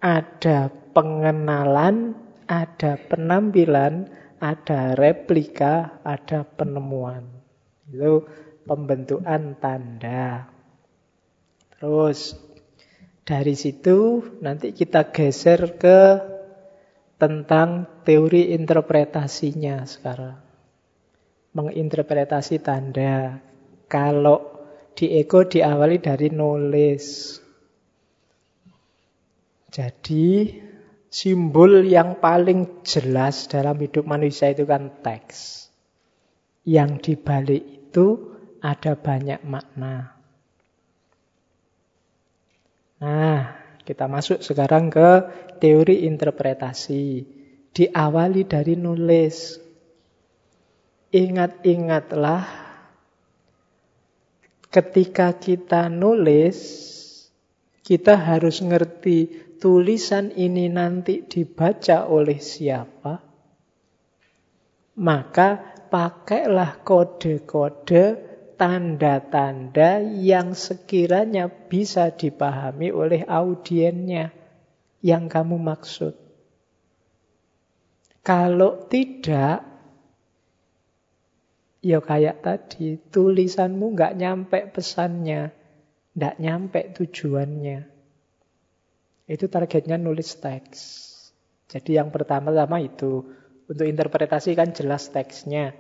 [0.02, 2.18] ada pengenalan,
[2.50, 4.10] ada penampilan,
[4.42, 7.30] ada replika, ada penemuan.
[7.86, 8.26] Itu
[8.66, 10.50] pembentukan tanda.
[11.78, 12.34] Terus
[13.22, 16.18] dari situ nanti kita geser ke
[17.22, 20.42] tentang teori interpretasinya sekarang.
[21.54, 23.46] Menginterpretasi tanda.
[23.86, 24.59] Kalau
[24.94, 27.38] di ego diawali dari nulis.
[29.70, 30.26] Jadi
[31.10, 35.68] Simbol yang paling jelas dalam hidup manusia itu kan teks.
[36.62, 40.14] Yang dibalik itu ada banyak makna.
[43.02, 45.10] Nah, kita masuk sekarang ke
[45.58, 47.26] teori interpretasi.
[47.74, 49.58] Diawali dari nulis.
[51.10, 52.69] Ingat-ingatlah
[54.70, 56.58] ketika kita nulis,
[57.82, 63.20] kita harus ngerti tulisan ini nanti dibaca oleh siapa,
[65.02, 65.50] maka
[65.90, 74.30] pakailah kode-kode tanda-tanda yang sekiranya bisa dipahami oleh audiennya
[75.02, 76.14] yang kamu maksud.
[78.20, 79.64] Kalau tidak,
[81.90, 85.50] ya kayak tadi, tulisanmu nggak nyampe pesannya,
[86.14, 87.90] nggak nyampe tujuannya.
[89.26, 90.82] Itu targetnya nulis teks.
[91.70, 93.34] Jadi yang pertama-tama itu
[93.66, 95.74] untuk interpretasi kan jelas teksnya.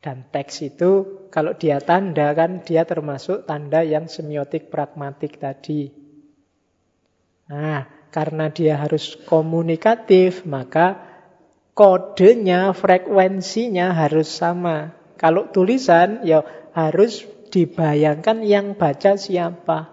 [0.00, 5.90] Dan teks itu kalau dia tanda kan dia termasuk tanda yang semiotik pragmatik tadi.
[7.50, 11.09] Nah, karena dia harus komunikatif, maka
[11.80, 14.92] kodenya, frekuensinya harus sama.
[15.16, 16.44] Kalau tulisan ya
[16.76, 19.88] harus dibayangkan yang baca siapa.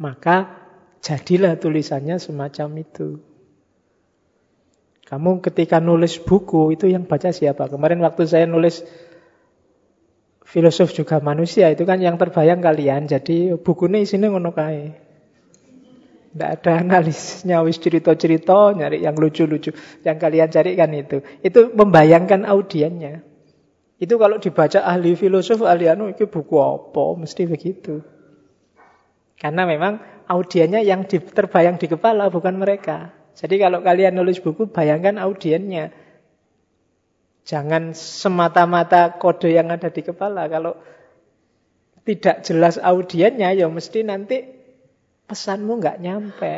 [0.00, 0.36] Maka
[1.04, 3.20] jadilah tulisannya semacam itu.
[5.04, 7.68] Kamu ketika nulis buku itu yang baca siapa?
[7.68, 8.80] Kemarin waktu saya nulis
[10.48, 13.12] filosof juga manusia itu kan yang terbayang kalian.
[13.12, 15.09] Jadi bukunya isinya ngono kae.
[16.30, 19.74] Tidak ada analisisnya, wis cerita-cerita, nyari yang lucu-lucu.
[20.06, 21.18] Yang kalian cari kan itu.
[21.42, 23.26] Itu membayangkan audiennya.
[23.98, 27.18] Itu kalau dibaca ahli filosof, ahli anu, itu buku apa?
[27.18, 28.00] Mesti begitu.
[29.34, 29.98] Karena memang
[30.30, 33.10] audiennya yang terbayang di kepala, bukan mereka.
[33.34, 35.90] Jadi kalau kalian nulis buku, bayangkan audiennya.
[37.42, 40.46] Jangan semata-mata kode yang ada di kepala.
[40.46, 40.78] Kalau
[42.06, 44.59] tidak jelas audiennya, ya mesti nanti
[45.30, 46.54] pesanmu nggak nyampe.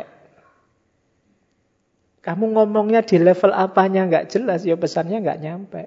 [2.25, 5.81] Kamu ngomongnya di level apanya nggak jelas, ya pesannya nggak nyampe.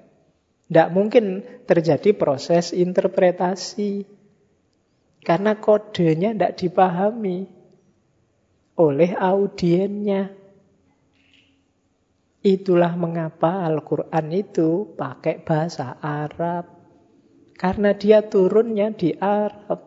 [0.71, 4.07] Tidak mungkin terjadi proses interpretasi.
[5.19, 7.49] Karena kodenya tidak dipahami
[8.79, 10.31] oleh audiennya.
[12.45, 16.69] Itulah mengapa Al-Quran itu pakai bahasa Arab.
[17.57, 19.86] Karena dia turunnya di Arab.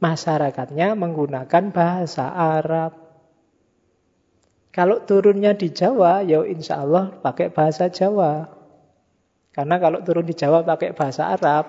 [0.00, 2.96] Masyarakatnya menggunakan bahasa Arab.
[4.72, 8.48] Kalau turunnya di Jawa, ya insya Allah pakai bahasa Jawa.
[9.50, 11.64] Karena kalau turun di Jawa pakai bahasa Arab,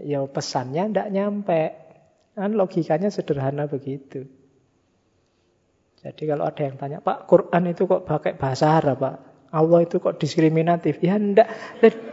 [0.00, 1.62] ya pesannya tidak nyampe.
[2.38, 4.24] Kan logikanya sederhana begitu.
[5.98, 9.16] Jadi kalau ada yang tanya, Pak, Quran itu kok pakai bahasa Arab, Pak?
[9.50, 11.02] Allah itu kok diskriminatif?
[11.02, 11.50] Ya enggak.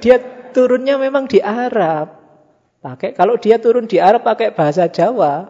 [0.02, 0.18] Dia
[0.56, 2.15] turunnya memang di Arab.
[2.86, 5.50] Pakai kalau dia turun di Arab pakai bahasa Jawa,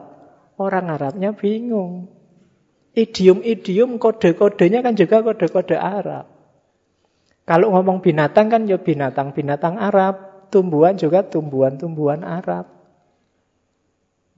[0.56, 2.08] orang Arabnya bingung.
[2.96, 6.32] Idiom-idiom kode-kodenya kan juga kode-kode Arab.
[7.44, 12.72] Kalau ngomong binatang kan ya binatang-binatang Arab, tumbuhan juga tumbuhan-tumbuhan Arab.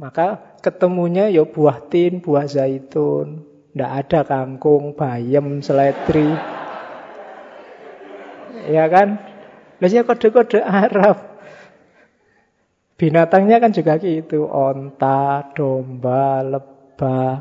[0.02, 3.46] Maka ketemunya ya buah tin, buah zaitun,
[3.78, 6.34] tidak ada kangkung, bayam, seledri.
[8.74, 9.22] Ya kan?
[9.78, 11.37] Biasanya kode-kode Arab.
[12.98, 14.50] Binatangnya kan juga gitu.
[14.50, 17.34] Onta, domba, lebah.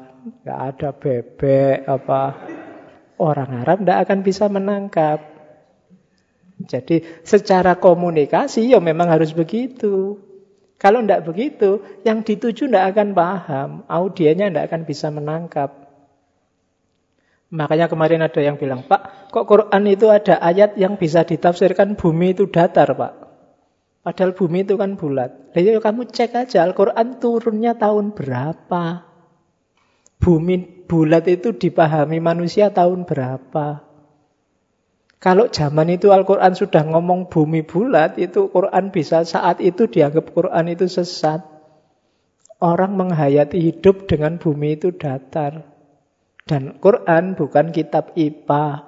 [0.44, 2.22] Nggak ada bebek, apa.
[3.16, 5.18] Orang Arab tidak akan bisa menangkap.
[6.60, 10.20] Jadi secara komunikasi ya memang harus begitu.
[10.76, 13.70] Kalau tidak begitu, yang dituju tidak akan paham.
[13.88, 15.72] Audiennya tidak akan bisa menangkap.
[17.48, 22.36] Makanya kemarin ada yang bilang, Pak, kok Quran itu ada ayat yang bisa ditafsirkan bumi
[22.36, 23.25] itu datar, Pak?
[24.06, 25.50] Padahal bumi itu kan bulat.
[25.50, 29.02] Jadi kamu cek aja Al-Quran turunnya tahun berapa.
[30.22, 33.82] Bumi bulat itu dipahami manusia tahun berapa.
[35.18, 40.70] Kalau zaman itu Al-Quran sudah ngomong bumi bulat, itu Quran bisa saat itu dianggap Quran
[40.70, 41.42] itu sesat.
[42.62, 45.66] Orang menghayati hidup dengan bumi itu datar.
[46.46, 48.85] Dan Quran bukan kitab IPA.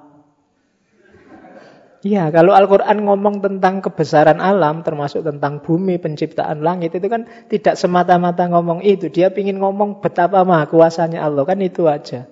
[1.98, 7.74] Iya, kalau Al-Quran ngomong tentang kebesaran alam, termasuk tentang bumi, penciptaan langit, itu kan tidak
[7.74, 9.10] semata-mata ngomong itu.
[9.10, 12.30] Dia ingin ngomong betapa maha kuasanya Allah, kan itu aja.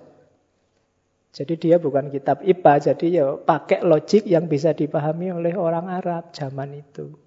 [1.34, 6.30] Jadi dia bukan kitab IPA, jadi ya pakai logik yang bisa dipahami oleh orang Arab
[6.30, 7.18] zaman itu.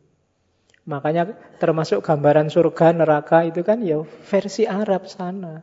[0.90, 5.62] Makanya termasuk gambaran surga, neraka itu kan ya versi Arab sana.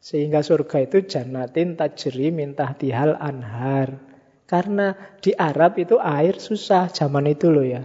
[0.00, 4.15] Sehingga surga itu jannatin tajri mintah tihal anhar.
[4.46, 7.82] Karena di Arab itu air susah zaman itu loh ya.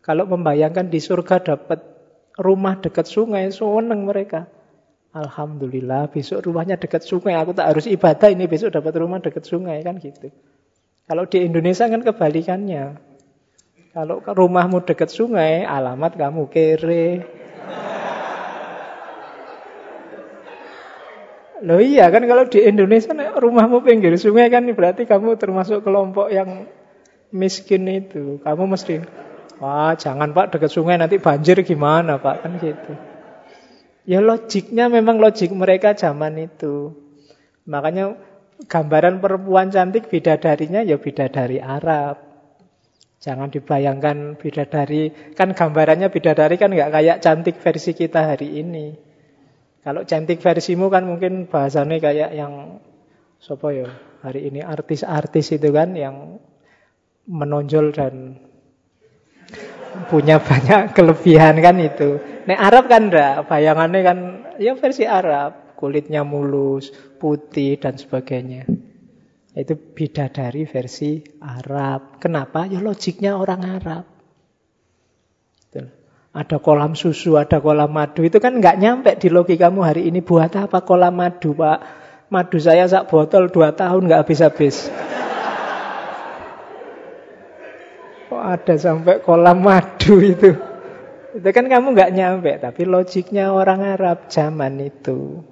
[0.00, 1.82] Kalau membayangkan di surga dapat
[2.38, 4.46] rumah dekat sungai, seneng mereka.
[5.10, 9.82] Alhamdulillah besok rumahnya dekat sungai, aku tak harus ibadah ini besok dapat rumah dekat sungai
[9.82, 10.30] kan gitu.
[11.10, 13.10] Kalau di Indonesia kan kebalikannya.
[13.90, 17.26] Kalau rumahmu dekat sungai, alamat kamu kere,
[21.60, 26.64] Loh iya kan kalau di Indonesia rumahmu pinggir sungai kan berarti kamu termasuk kelompok yang
[27.36, 28.40] miskin itu.
[28.40, 29.04] Kamu mesti,
[29.60, 32.92] wah jangan pak dekat sungai nanti banjir gimana pak kan gitu.
[34.08, 36.96] Ya logiknya memang logik mereka zaman itu.
[37.68, 38.16] Makanya
[38.64, 42.16] gambaran perempuan cantik bidadarinya ya bidadari Arab.
[43.20, 49.09] Jangan dibayangkan bidadari, kan gambarannya bidadari kan nggak kayak cantik versi kita hari ini.
[49.80, 52.84] Kalau cantik versimu kan mungkin bahasanya kayak yang
[53.40, 53.88] sopo ya
[54.20, 56.36] hari ini artis-artis itu kan yang
[57.24, 58.36] menonjol dan
[60.12, 62.20] punya banyak kelebihan kan itu.
[62.44, 64.18] Nek Arab kan enggak, bayangannya kan
[64.60, 68.68] ya versi Arab, kulitnya mulus, putih dan sebagainya.
[69.56, 72.20] Itu bidadari versi Arab.
[72.20, 72.68] Kenapa?
[72.68, 74.19] Ya logiknya orang Arab.
[76.30, 78.22] Ada kolam susu, ada kolam madu.
[78.22, 80.22] Itu kan nggak nyampe di logikamu hari ini.
[80.22, 81.78] Buat apa kolam madu, Pak?
[82.30, 84.86] Madu saya sak botol dua tahun nggak habis-habis.
[88.30, 90.54] Kok ada sampai kolam madu itu?
[91.34, 92.62] Itu kan kamu nggak nyampe.
[92.62, 95.42] Tapi logiknya orang Arab zaman itu.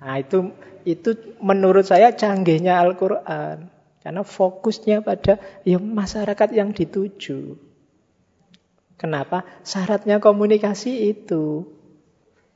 [0.00, 0.56] Nah itu
[0.88, 3.68] itu menurut saya canggihnya Al-Quran.
[4.00, 7.68] Karena fokusnya pada ya masyarakat yang dituju.
[9.00, 9.48] Kenapa?
[9.64, 11.64] Syaratnya komunikasi itu.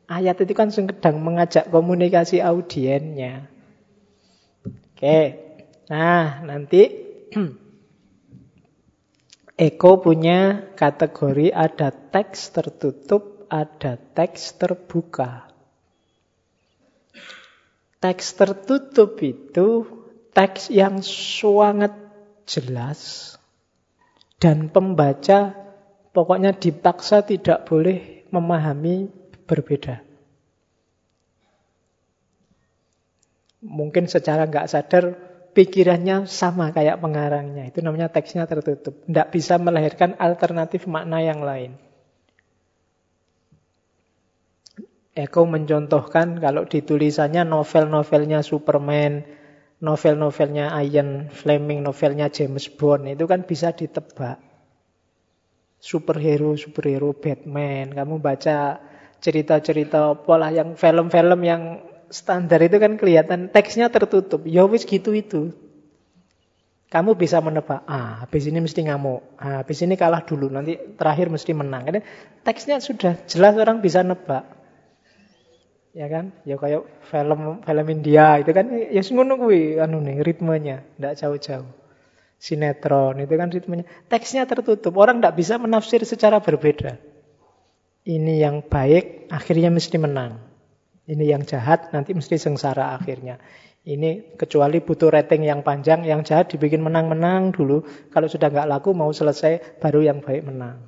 [0.04, 3.48] Ayat itu kan sedang mengajak komunikasi audiennya.
[4.92, 5.40] Oke.
[5.88, 6.92] Nah, nanti
[9.56, 15.48] Eko punya kategori ada teks tertutup, ada teks terbuka.
[18.04, 19.88] Teks tertutup itu
[20.36, 21.96] teks yang sangat
[22.44, 23.32] jelas
[24.36, 25.63] dan pembaca
[26.14, 29.10] Pokoknya dipaksa tidak boleh memahami
[29.50, 29.98] berbeda.
[33.66, 35.04] Mungkin secara nggak sadar
[35.58, 37.66] pikirannya sama kayak pengarangnya.
[37.66, 38.94] Itu namanya teksnya tertutup.
[39.02, 41.74] Tidak bisa melahirkan alternatif makna yang lain.
[45.18, 49.26] Eko mencontohkan kalau di tulisannya novel-novelnya Superman,
[49.82, 54.53] novel-novelnya Ian Fleming, novelnya James Bond, itu kan bisa ditebak
[55.84, 57.92] superhero, superhero Batman.
[57.92, 58.80] Kamu baca
[59.20, 64.48] cerita-cerita pola yang film-film yang standar itu kan kelihatan teksnya tertutup.
[64.48, 65.52] Ya wis gitu itu.
[66.88, 71.26] Kamu bisa menebak, ah habis ini mesti ngamuk, ah, habis ini kalah dulu, nanti terakhir
[71.26, 71.90] mesti menang.
[71.90, 72.06] Karena
[72.46, 74.46] teksnya sudah jelas orang bisa nebak.
[75.90, 76.30] Ya kan?
[76.46, 81.83] Ya kayak film film India itu kan ya ngono kuwi anu nih ritmenya, enggak jauh-jauh
[82.44, 84.92] sinetron itu kan ritmenya teksnya tertutup.
[85.00, 87.00] Orang tidak bisa menafsir secara berbeda.
[88.04, 90.44] Ini yang baik akhirnya mesti menang.
[91.08, 93.40] Ini yang jahat nanti mesti sengsara akhirnya.
[93.84, 97.84] Ini kecuali butuh rating yang panjang yang jahat dibikin menang-menang dulu.
[98.12, 100.84] Kalau sudah nggak laku mau selesai baru yang baik menang.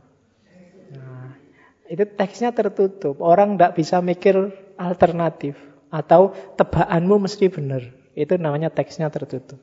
[0.93, 1.41] Nah,
[1.89, 3.21] itu teksnya tertutup.
[3.25, 5.57] Orang tidak bisa mikir alternatif
[5.89, 7.81] atau tebakanmu mesti benar
[8.13, 9.61] itu namanya teksnya tertutup.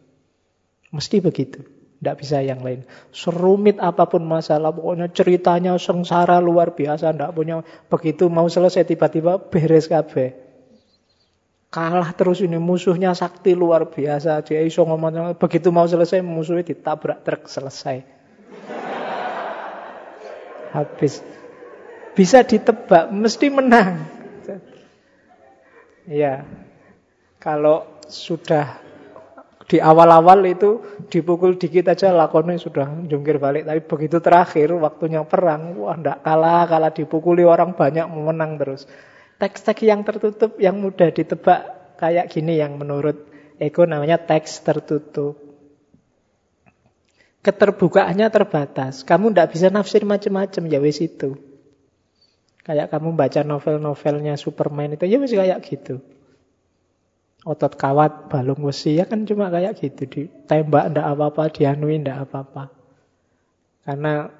[0.93, 1.72] Mesti begitu
[2.03, 2.83] tidak bisa yang lain.
[3.15, 7.15] Serumit apa pun masalah, pokoknya ceritanya sengsara luar biasa.
[7.15, 10.35] Tidak punya begitu mau selesai tiba-tiba beres kabeh.
[11.71, 14.43] Kalah terus ini musuhnya sakti luar biasa.
[14.43, 18.03] Dia iso ngomong begitu mau selesai musuhnya ditabrak truk selesai.
[20.75, 21.23] Habis.
[22.13, 24.05] Bisa ditebak, mesti menang.
[26.05, 26.45] Ya.
[27.41, 28.77] Kalau sudah
[29.73, 33.65] di awal-awal itu dipukul dikit aja lakonnya sudah jungkir balik.
[33.65, 38.85] Tapi begitu terakhir waktunya perang, wah ndak kalah, kalah dipukuli orang banyak menang terus.
[39.41, 43.25] Teks-teks yang tertutup yang mudah ditebak kayak gini yang menurut
[43.57, 45.41] Eko namanya teks tertutup.
[47.41, 49.01] Keterbukaannya terbatas.
[49.01, 51.33] Kamu ndak bisa nafsir macam-macam ya wis itu.
[52.61, 56.12] Kayak kamu baca novel-novelnya Superman itu ya wis kayak gitu
[57.43, 60.07] otot kawat balung besi ya kan cuma kayak gitu.
[60.07, 62.71] Ditembak ndak apa-apa dianui ndak apa-apa.
[63.83, 64.31] Karena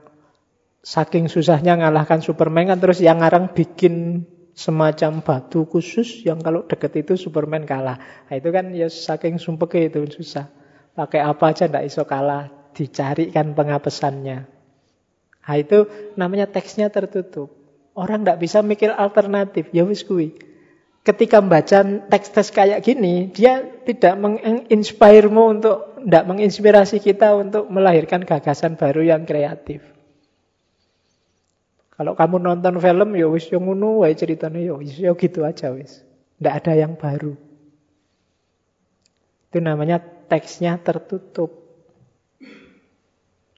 [0.84, 4.24] saking susahnya ngalahkan Superman kan terus yang ngarang bikin
[4.56, 8.00] semacam batu khusus yang kalau deket itu Superman kalah.
[8.30, 10.48] Nah, itu kan ya saking sumpek itu susah.
[10.94, 14.46] Pakai apa aja ndak iso kalah dicari kan pengapesannya.
[15.44, 17.52] Nah itu namanya teksnya tertutup.
[17.98, 19.74] Orang ndak bisa mikir alternatif.
[19.76, 20.53] Ya wis kuwi
[21.04, 28.80] ketika membaca teks-teks kayak gini, dia tidak menginspiremu untuk, tidak menginspirasi kita untuk melahirkan gagasan
[28.80, 29.84] baru yang kreatif.
[31.94, 35.70] Kalau kamu nonton film, ya wis yang ngono wae ceritanya ya wis ya gitu aja
[35.70, 36.02] wis.
[36.42, 37.38] Tidak ada yang baru.
[39.52, 41.62] Itu namanya teksnya tertutup.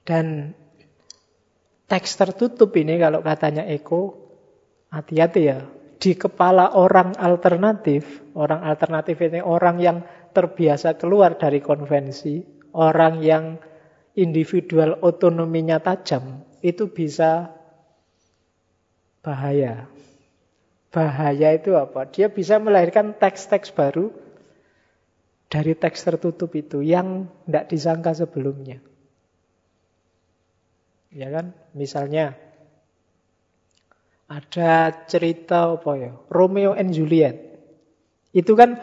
[0.04, 0.52] Dan
[1.88, 4.14] teks tertutup ini kalau katanya Eko,
[4.92, 5.66] hati-hati ya,
[5.96, 8.04] di kepala orang alternatif,
[8.36, 9.98] orang alternatif ini orang yang
[10.36, 12.44] terbiasa keluar dari konvensi,
[12.76, 13.56] orang yang
[14.16, 17.52] individual otonominya tajam, itu bisa
[19.24, 19.88] bahaya.
[20.92, 22.08] Bahaya itu apa?
[22.08, 24.12] Dia bisa melahirkan teks-teks baru
[25.46, 28.80] dari teks tertutup itu yang tidak disangka sebelumnya.
[31.12, 31.56] Ya kan?
[31.72, 32.36] Misalnya
[34.26, 36.12] ada cerita apa ya?
[36.30, 37.58] Romeo and Juliet.
[38.34, 38.78] Itu kan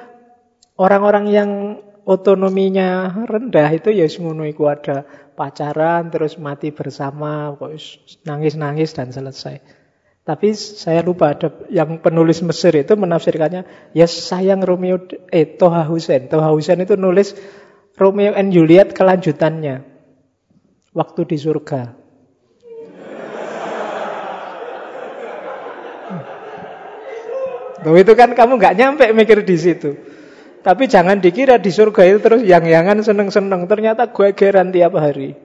[0.79, 1.49] orang-orang yang
[2.03, 7.55] otonominya rendah itu ya ngono iku ada pacaran terus mati bersama
[8.27, 9.63] nangis-nangis dan selesai.
[10.23, 16.31] Tapi saya lupa ada yang penulis Mesir itu menafsirkannya ya sayang Romeo eh Toha Hussein.
[16.31, 17.35] Toha Hussein itu nulis
[17.99, 19.83] Romeo and Juliet kelanjutannya
[20.95, 22.02] waktu di surga.
[27.83, 29.91] Loh itu kan kamu nggak nyampe mikir di situ.
[30.63, 33.67] Tapi jangan dikira di surga itu terus yang-yangan seneng-seneng.
[33.67, 35.35] Ternyata gue geran tiap hari.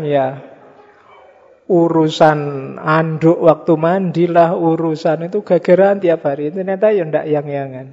[0.00, 0.48] Ya.
[1.70, 2.40] Urusan
[2.82, 6.50] anduk waktu mandi lah, urusan itu gegeran tiap hari.
[6.50, 7.86] Ternyata ya ndak yang-yangan.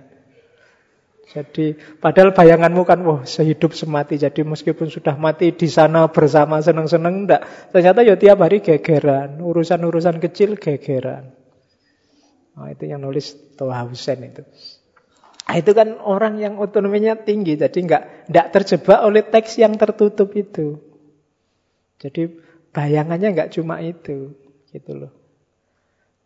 [1.28, 4.16] Jadi padahal bayanganmu kan wah sehidup semati.
[4.16, 7.44] Jadi meskipun sudah mati di sana bersama seneng-seneng ndak.
[7.76, 9.44] Ternyata ya tiap hari gegeran.
[9.44, 11.37] Urusan-urusan kecil gegeran.
[12.58, 14.42] Nah, itu yang nulis Toha Hussein itu.
[15.48, 18.04] Nah, itu kan orang yang otonominya tinggi, jadi nggak
[18.34, 20.82] nggak terjebak oleh teks yang tertutup itu.
[22.02, 22.28] Jadi
[22.74, 24.34] bayangannya nggak cuma itu,
[24.74, 25.14] gitu loh.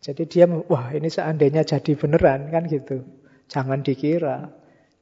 [0.02, 3.06] Jadi dia, wah ini seandainya jadi beneran kan gitu.
[3.52, 4.50] Jangan dikira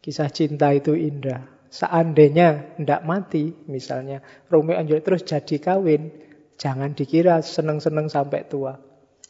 [0.03, 1.45] kisah cinta itu indah.
[1.69, 6.10] Seandainya ndak mati, misalnya Romeo and Juliet terus jadi kawin,
[6.57, 8.76] jangan dikira seneng-seneng sampai tua.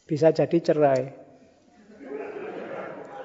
[0.08, 1.19] Bisa jadi cerai.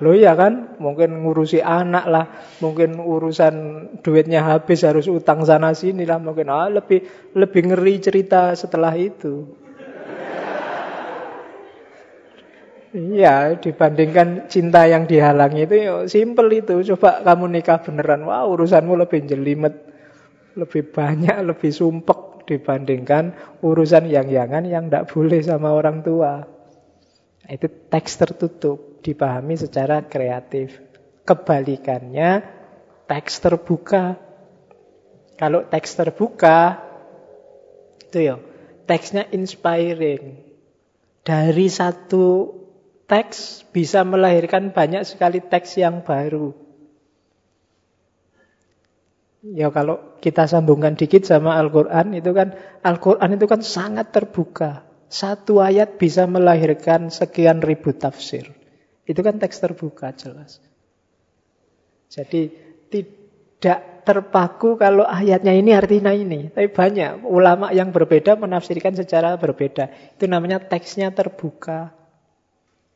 [0.03, 2.26] Lo ya kan, mungkin ngurusi anak lah,
[2.59, 3.55] mungkin urusan
[4.03, 9.47] duitnya habis harus utang sana sini lah, mungkin ah, lebih lebih ngeri cerita setelah itu.
[12.95, 16.80] Iya, dibandingkan cinta yang dihalangi itu ya, simple itu.
[16.95, 19.76] Coba kamu nikah beneran, wah urusanmu lebih jelimet,
[20.55, 26.47] lebih banyak, lebih sumpek dibandingkan urusan yang-yangan yang tidak boleh sama orang tua.
[27.51, 30.82] Itu teks tertutup dipahami secara kreatif.
[31.22, 32.41] Kebalikannya,
[33.06, 34.18] teks terbuka.
[35.38, 36.82] Kalau teks terbuka,
[38.10, 38.36] itu ya,
[38.90, 40.41] teksnya inspiring.
[41.22, 42.53] Dari satu
[43.06, 46.53] teks bisa melahirkan banyak sekali teks yang baru.
[49.45, 54.82] Ya kalau kita sambungkan dikit sama Al-Quran, itu kan Al-Quran itu kan sangat terbuka.
[55.06, 58.49] Satu ayat bisa melahirkan sekian ribu tafsir.
[59.06, 60.57] Itu kan teks terbuka jelas.
[62.10, 62.49] Jadi
[62.90, 66.49] tidak terpaku kalau ayatnya ini artinya ini.
[66.49, 70.18] Tapi banyak ulama yang berbeda menafsirkan secara berbeda.
[70.18, 71.94] Itu namanya teksnya terbuka.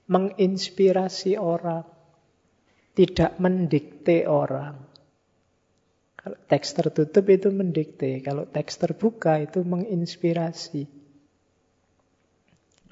[0.10, 1.86] Menginspirasi orang.
[2.98, 4.90] Tidak mendikte orang.
[6.19, 8.19] Kalau teks tertutup itu mendikte.
[8.26, 10.90] Kalau teks terbuka itu menginspirasi.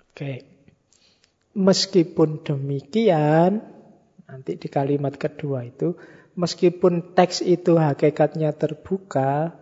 [0.06, 0.14] Oke.
[0.14, 0.57] Okay.
[1.58, 3.66] Meskipun demikian,
[4.30, 5.98] nanti di kalimat kedua itu,
[6.38, 9.58] meskipun teks itu hakikatnya terbuka,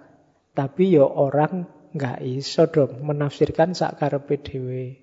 [0.51, 1.53] tapi yo ya orang
[1.95, 4.99] nggak iso dong menafsirkan sakar PDW.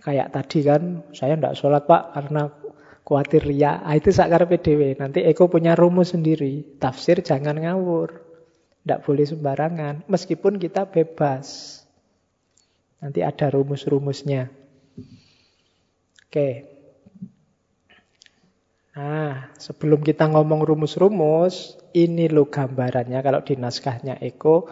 [0.00, 2.52] Kayak tadi kan, saya ndak sholat pak karena
[3.04, 3.80] khawatir ya.
[3.80, 4.96] Ah, itu sakar PDW.
[5.00, 6.78] Nanti Eko punya rumus sendiri.
[6.78, 8.22] Tafsir jangan ngawur.
[8.84, 10.08] Ndak boleh sembarangan.
[10.08, 11.80] Meskipun kita bebas.
[13.00, 14.59] Nanti ada rumus-rumusnya.
[16.30, 16.62] Oke.
[18.94, 24.70] Nah, sebelum kita ngomong rumus-rumus, ini lo gambarannya kalau di naskahnya Eko,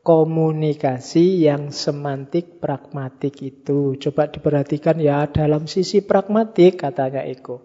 [0.00, 4.00] komunikasi yang semantik pragmatik itu.
[4.00, 7.60] Coba diperhatikan ya dalam sisi pragmatik katanya Eko.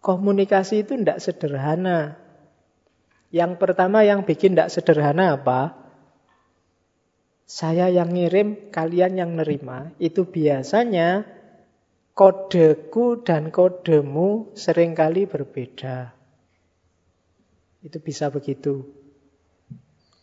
[0.00, 2.16] Komunikasi itu tidak sederhana.
[3.28, 5.85] Yang pertama yang bikin tidak sederhana apa?
[7.46, 9.94] Saya yang ngirim, kalian yang nerima.
[10.02, 11.22] Itu biasanya
[12.10, 16.10] kodeku dan kodemu sering kali berbeda.
[17.86, 18.82] Itu bisa begitu.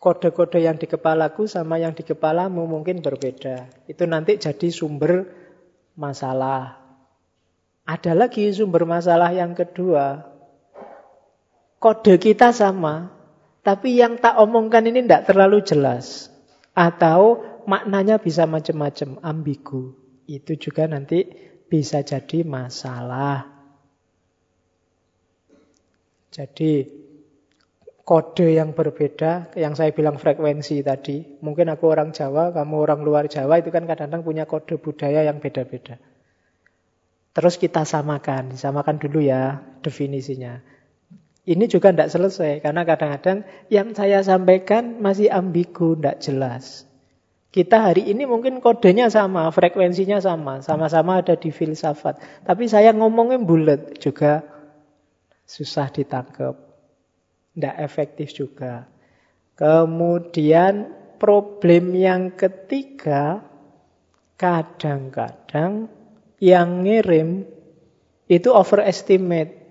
[0.04, 3.88] Kode-kode yang di kepalaku sama yang di kepalamu mungkin berbeda.
[3.88, 5.24] Itu nanti jadi sumber
[5.96, 6.76] masalah.
[7.88, 10.28] Ada lagi sumber masalah yang kedua.
[11.80, 13.16] Kode kita sama,
[13.64, 16.33] tapi yang tak omongkan ini tidak terlalu jelas.
[16.74, 19.94] Atau maknanya bisa macam-macam, ambigu.
[20.26, 21.30] Itu juga nanti
[21.70, 23.50] bisa jadi masalah.
[26.34, 26.90] Jadi
[28.04, 31.40] kode yang berbeda, yang saya bilang frekuensi tadi.
[31.40, 35.40] Mungkin aku orang Jawa, kamu orang luar Jawa, itu kan kadang-kadang punya kode budaya yang
[35.40, 36.02] beda-beda.
[37.34, 40.62] Terus kita samakan, disamakan dulu ya definisinya.
[41.44, 46.88] Ini juga tidak selesai, karena kadang-kadang yang saya sampaikan masih ambigu, tidak jelas.
[47.54, 52.18] Kita hari ini mungkin kodenya sama, frekuensinya sama, sama-sama ada di filsafat.
[52.48, 54.42] Tapi saya ngomongnya bulat juga
[55.46, 56.58] susah ditangkap.
[57.54, 58.90] Tidak efektif juga.
[59.54, 60.90] Kemudian
[61.22, 63.46] problem yang ketiga,
[64.34, 65.94] kadang-kadang
[66.42, 67.46] yang ngirim
[68.26, 69.63] itu overestimate.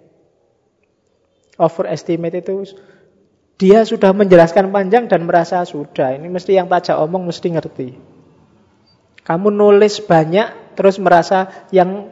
[1.62, 2.66] Overestimate itu
[3.54, 6.18] dia sudah menjelaskan panjang dan merasa sudah.
[6.18, 7.88] Ini mesti yang pajak omong mesti ngerti.
[9.22, 12.10] Kamu nulis banyak terus merasa yang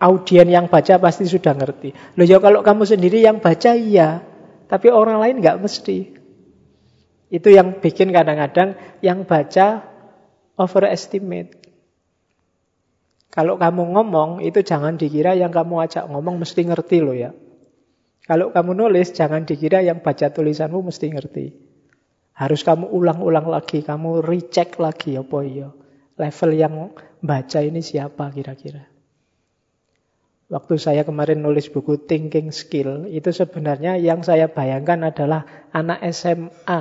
[0.00, 1.92] audien yang baca pasti sudah ngerti.
[2.16, 4.24] Loh ya kalau kamu sendiri yang baca iya,
[4.64, 6.16] tapi orang lain nggak mesti.
[7.28, 9.84] Itu yang bikin kadang-kadang yang baca
[10.56, 11.60] overestimate.
[13.28, 17.36] Kalau kamu ngomong itu jangan dikira yang kamu ajak ngomong mesti ngerti loh ya.
[18.28, 21.46] Kalau kamu nulis, jangan dikira yang baca tulisanmu mesti ngerti.
[22.36, 25.72] Harus kamu ulang-ulang lagi, kamu recheck lagi apa iya.
[26.20, 26.74] Level yang
[27.24, 28.84] baca ini siapa kira-kira.
[30.52, 36.80] Waktu saya kemarin nulis buku Thinking Skill, itu sebenarnya yang saya bayangkan adalah anak SMA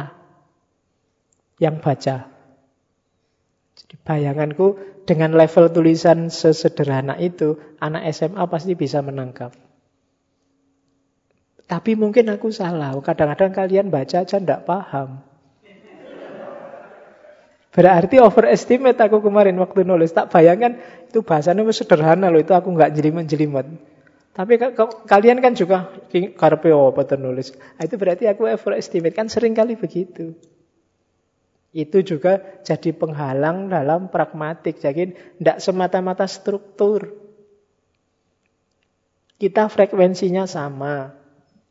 [1.63, 2.27] yang baca.
[3.75, 4.67] Jadi bayanganku
[5.07, 9.66] dengan level tulisan sesederhana itu, anak SMA pasti bisa menangkap.
[11.67, 12.95] Tapi mungkin aku salah.
[13.03, 15.19] Kadang-kadang kalian baca aja tidak paham.
[17.75, 20.15] Berarti overestimate aku kemarin waktu nulis.
[20.15, 20.79] Tak bayangkan
[21.11, 22.39] itu bahasanya sederhana loh.
[22.39, 23.67] Itu aku nggak jelimet-jelimet.
[24.31, 24.53] Tapi
[25.05, 25.91] kalian kan juga
[26.39, 27.51] karpe apa nulis.
[27.53, 29.13] Nah, itu berarti aku overestimate.
[29.13, 30.33] Kan sering kali begitu.
[31.75, 34.79] Itu juga jadi penghalang dalam pragmatik.
[34.79, 37.11] Jadi tidak semata-mata struktur.
[39.35, 41.26] Kita frekuensinya sama.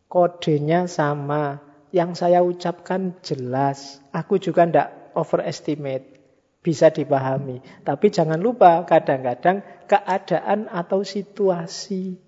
[0.07, 1.63] Kodenya sama.
[1.95, 4.03] Yang saya ucapkan jelas.
[4.11, 6.19] Aku juga tidak overestimate.
[6.61, 7.63] Bisa dipahami.
[7.87, 12.19] Tapi jangan lupa kadang-kadang keadaan atau situasinya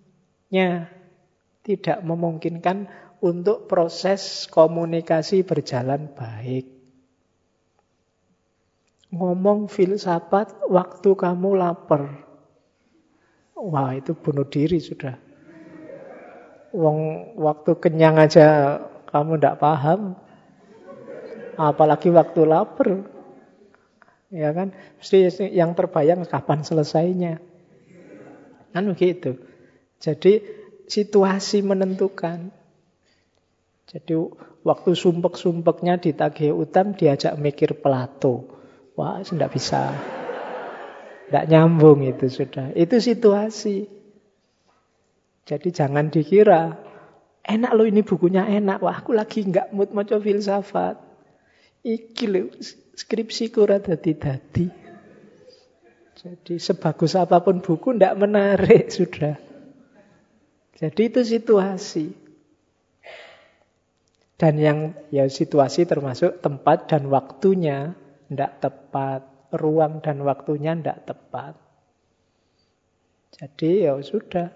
[1.67, 2.89] tidak memungkinkan
[3.19, 6.71] untuk proses komunikasi berjalan baik.
[9.11, 12.25] Ngomong filsafat waktu kamu lapar.
[13.59, 15.28] Wah, itu bunuh diri sudah.
[16.77, 18.79] Wong waktu kenyang aja
[19.09, 20.17] kamu tidak paham,
[21.57, 23.09] apalagi waktu lapar.
[24.29, 24.77] Ya kan?
[25.01, 27.41] Mesti yang terbayang kapan selesainya.
[28.77, 29.41] Kan begitu.
[29.99, 30.45] Jadi
[30.85, 32.53] situasi menentukan.
[33.89, 34.15] Jadi
[34.69, 38.45] waktu sumpek-sumpeknya ditagih utang diajak mikir Plato.
[38.93, 39.97] Wah, tidak bisa.
[41.29, 42.77] Tidak nyambung itu sudah.
[42.77, 43.98] Itu situasi.
[45.49, 46.77] Jadi jangan dikira,
[47.41, 48.85] enak loh ini bukunya enak.
[48.85, 51.01] Wah aku lagi nggak mood maca filsafat.
[51.81, 52.27] Iki
[52.93, 54.69] skripsi rada dadi.
[56.19, 59.41] Jadi sebagus apa pun buku ndak menarik sudah.
[60.77, 62.07] Jadi itu situasi.
[64.39, 64.79] Dan yang
[65.11, 67.97] ya situasi termasuk tempat dan waktunya
[68.31, 69.27] ndak tepat,
[69.57, 71.59] ruang dan waktunya ndak tepat.
[73.35, 74.51] Jadi ya sudah,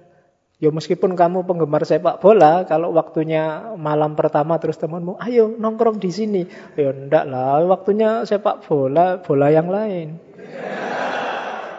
[0.62, 6.06] Ya meskipun kamu penggemar sepak bola, kalau waktunya malam pertama terus temanmu, ayo nongkrong di
[6.14, 6.46] sini.
[6.78, 10.22] Ya enggak lah, waktunya sepak bola, bola yang lain.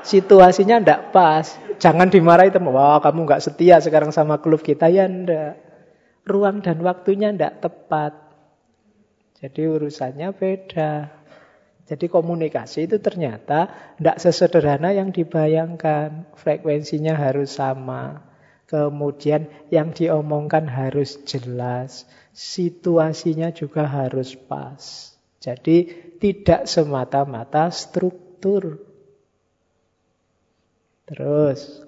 [0.04, 1.48] Situasinya enggak pas.
[1.80, 4.92] Jangan dimarahi teman, wah kamu enggak setia sekarang sama klub kita.
[4.92, 5.64] Ya enggak.
[6.28, 8.20] Ruang dan waktunya enggak tepat.
[9.40, 11.24] Jadi urusannya beda.
[11.88, 16.36] Jadi komunikasi itu ternyata tidak sesederhana yang dibayangkan.
[16.36, 18.33] Frekuensinya harus sama.
[18.74, 25.14] Kemudian yang diomongkan harus jelas, situasinya juga harus pas.
[25.38, 28.82] Jadi tidak semata-mata struktur.
[31.06, 31.86] Terus,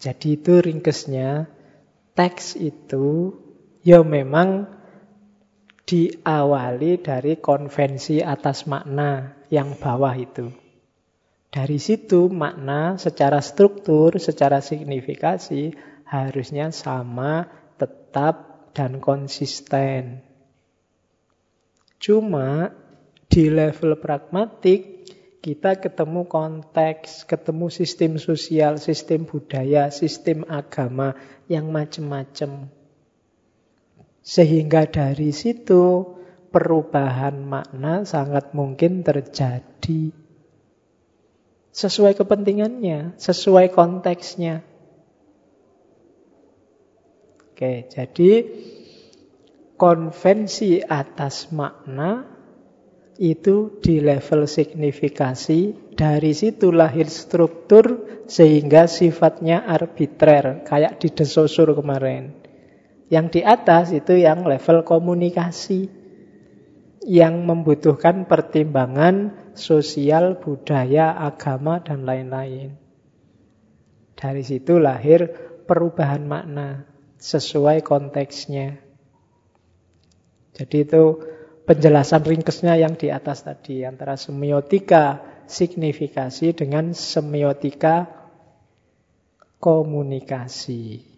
[0.00, 1.44] jadi itu ringkesnya,
[2.16, 3.36] teks itu
[3.84, 4.64] ya memang
[5.84, 10.67] diawali dari konvensi atas makna yang bawah itu.
[11.48, 15.72] Dari situ makna secara struktur, secara signifikasi
[16.04, 17.48] harusnya sama,
[17.80, 20.20] tetap, dan konsisten.
[21.98, 22.70] Cuma
[23.26, 25.08] di level pragmatik
[25.42, 31.16] kita ketemu konteks, ketemu sistem sosial, sistem budaya, sistem agama
[31.48, 32.68] yang macam-macam.
[34.20, 36.04] Sehingga dari situ
[36.52, 40.27] perubahan makna sangat mungkin terjadi
[41.72, 44.64] sesuai kepentingannya, sesuai konteksnya.
[47.52, 48.32] Oke, jadi
[49.74, 52.38] konvensi atas makna
[53.18, 55.90] itu di level signifikasi.
[55.98, 62.30] Dari situ lahir struktur sehingga sifatnya arbitrer, kayak di desosur kemarin.
[63.10, 65.90] Yang di atas itu yang level komunikasi,
[67.08, 72.76] yang membutuhkan pertimbangan sosial, budaya, agama, dan lain-lain.
[74.12, 75.24] Dari situ lahir
[75.64, 76.84] perubahan makna
[77.16, 78.76] sesuai konteksnya.
[80.52, 81.04] Jadi itu
[81.64, 88.04] penjelasan ringkesnya yang di atas tadi antara semiotika signifikasi dengan semiotika
[89.64, 91.08] komunikasi.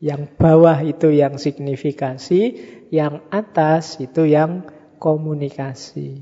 [0.00, 2.40] Yang bawah itu yang signifikasi,
[2.88, 4.75] yang atas itu yang
[5.06, 6.18] komunikasi.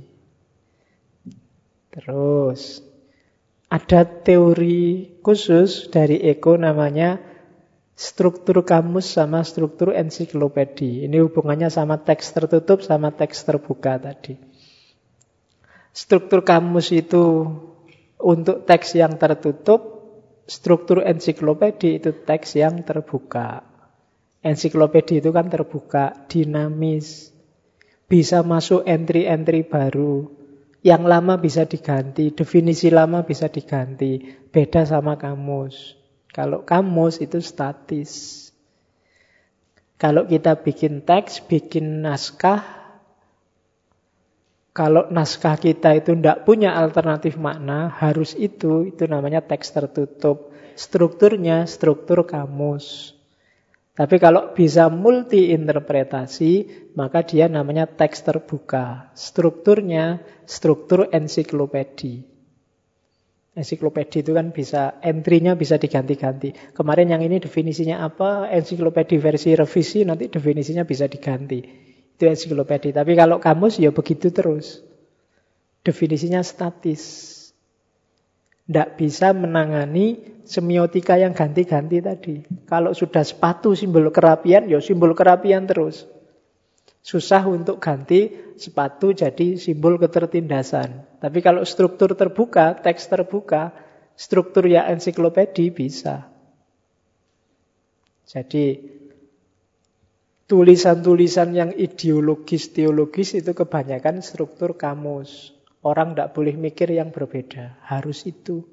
[1.88, 2.84] Terus
[3.72, 7.16] ada teori khusus dari Eko namanya
[7.96, 11.08] struktur kamus sama struktur ensiklopedi.
[11.08, 14.36] Ini hubungannya sama teks tertutup sama teks terbuka tadi.
[15.94, 17.48] Struktur kamus itu
[18.20, 19.80] untuk teks yang tertutup,
[20.44, 23.64] struktur ensiklopedi itu teks yang terbuka.
[24.44, 27.33] Ensiklopedi itu kan terbuka, dinamis,
[28.08, 30.28] bisa masuk entry-entry baru.
[30.84, 34.20] Yang lama bisa diganti, definisi lama bisa diganti.
[34.52, 35.96] Beda sama kamus.
[36.28, 38.44] Kalau kamus itu statis.
[39.96, 42.60] Kalau kita bikin teks, bikin naskah,
[44.74, 50.50] kalau naskah kita itu tidak punya alternatif makna, harus itu, itu namanya teks tertutup.
[50.74, 53.13] Strukturnya struktur kamus.
[53.94, 56.66] Tapi kalau bisa multi interpretasi,
[56.98, 59.14] maka dia namanya teks terbuka.
[59.14, 60.18] Strukturnya
[60.50, 62.26] struktur ensiklopedi.
[63.54, 66.74] Ensiklopedi itu kan bisa, entry-nya bisa diganti-ganti.
[66.74, 71.62] Kemarin yang ini definisinya apa, ensiklopedi versi revisi, nanti definisinya bisa diganti.
[72.18, 72.90] Itu ensiklopedi.
[72.90, 74.82] Tapi kalau kamus ya begitu terus.
[75.86, 77.33] Definisinya statis.
[78.64, 82.36] Tidak bisa menangani semiotika yang ganti-ganti tadi.
[82.64, 86.08] Kalau sudah sepatu simbol kerapian, ya simbol kerapian terus.
[87.04, 91.20] Susah untuk ganti sepatu jadi simbol ketertindasan.
[91.20, 93.76] Tapi kalau struktur terbuka, teks terbuka,
[94.16, 96.28] struktur ya ensiklopedi bisa.
[98.24, 98.80] Jadi
[100.48, 105.53] tulisan-tulisan yang ideologis, teologis itu kebanyakan struktur kamus.
[105.84, 108.64] Orang tidak boleh mikir yang berbeda, harus itu.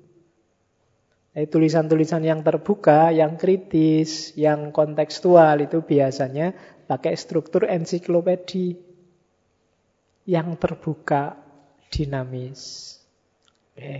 [1.31, 6.55] Tulisan-tulisan yang terbuka, yang kritis, yang kontekstual itu biasanya
[6.87, 8.75] pakai struktur ensiklopedi
[10.27, 11.35] yang terbuka,
[11.91, 12.95] dinamis.
[13.75, 13.95] Oke.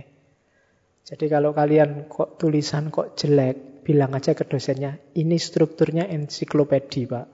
[1.04, 7.26] Jadi kalau kalian kok tulisan kok jelek, bilang aja ke dosennya, ini strukturnya ensiklopedi, Pak.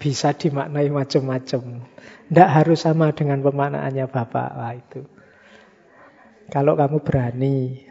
[0.00, 1.84] Bisa dimaknai macam-macam.
[2.32, 4.48] Tidak harus sama dengan pemaknaannya Bapak.
[4.56, 5.04] Wah, itu.
[6.48, 7.84] Kalau kamu berani.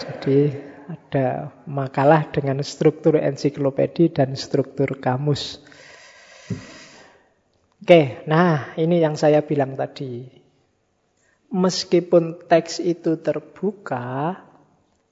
[0.00, 0.48] Jadi
[0.88, 5.60] ada makalah dengan struktur ensiklopedi dan struktur kamus.
[7.84, 10.24] Oke, nah ini yang saya bilang tadi.
[11.52, 14.40] Meskipun teks itu terbuka,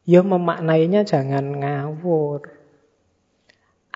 [0.09, 2.56] ya memaknainya jangan ngawur.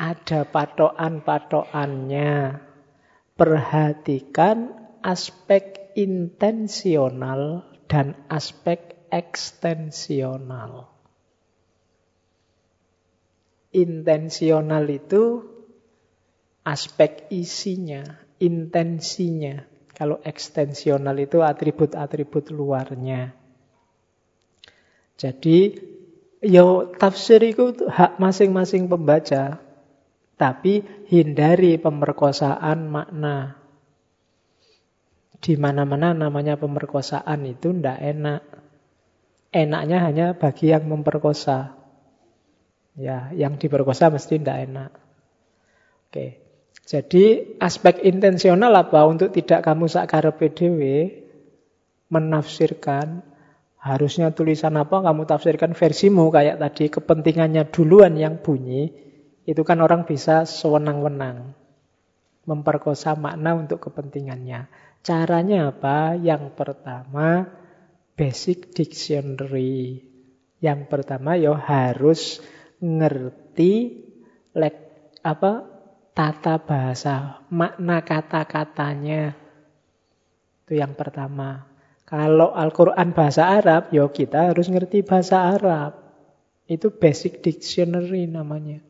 [0.01, 2.57] Ada patokan-patokannya.
[3.37, 4.73] Perhatikan
[5.05, 10.89] aspek intensional dan aspek ekstensional.
[13.77, 15.45] Intensional itu
[16.65, 19.69] aspek isinya, intensinya.
[19.93, 23.37] Kalau ekstensional itu atribut-atribut luarnya.
[25.21, 25.77] Jadi,
[26.41, 29.61] ya tafsir itu hak masing-masing pembaca.
[30.41, 33.61] Tapi hindari pemerkosaan makna.
[35.37, 38.43] Di mana-mana namanya pemerkosaan itu ndak enak.
[39.53, 41.77] Enaknya hanya bagi yang memperkosa.
[42.97, 44.91] Ya, yang diperkosa mesti tidak enak.
[46.09, 46.41] Oke.
[46.89, 50.81] Jadi aspek intensional apa untuk tidak kamu sakar PDW
[52.09, 53.21] menafsirkan
[53.77, 59.10] harusnya tulisan apa kamu tafsirkan versimu kayak tadi kepentingannya duluan yang bunyi
[59.51, 61.59] itu kan orang bisa sewenang-wenang
[62.47, 64.71] memperkosa makna untuk kepentingannya.
[65.03, 66.15] Caranya apa?
[66.15, 67.51] Yang pertama
[68.15, 70.07] basic dictionary.
[70.63, 72.39] Yang pertama ya harus
[72.79, 74.07] ngerti
[74.55, 74.77] lek
[75.27, 75.67] apa
[76.15, 79.35] tata bahasa, makna kata-katanya.
[80.63, 81.67] Itu yang pertama.
[82.05, 85.97] Kalau Al-Quran bahasa Arab, ya kita harus ngerti bahasa Arab.
[86.67, 88.90] Itu basic dictionary namanya.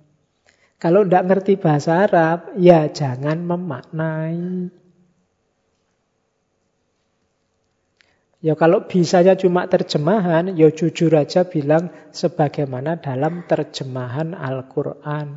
[0.81, 4.73] Kalau tidak ngerti bahasa Arab, ya jangan memaknai.
[8.40, 15.36] Ya kalau bisanya cuma terjemahan, ya jujur aja bilang sebagaimana dalam terjemahan Al-Quran.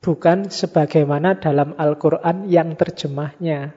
[0.00, 3.76] Bukan sebagaimana dalam Al-Quran yang terjemahnya.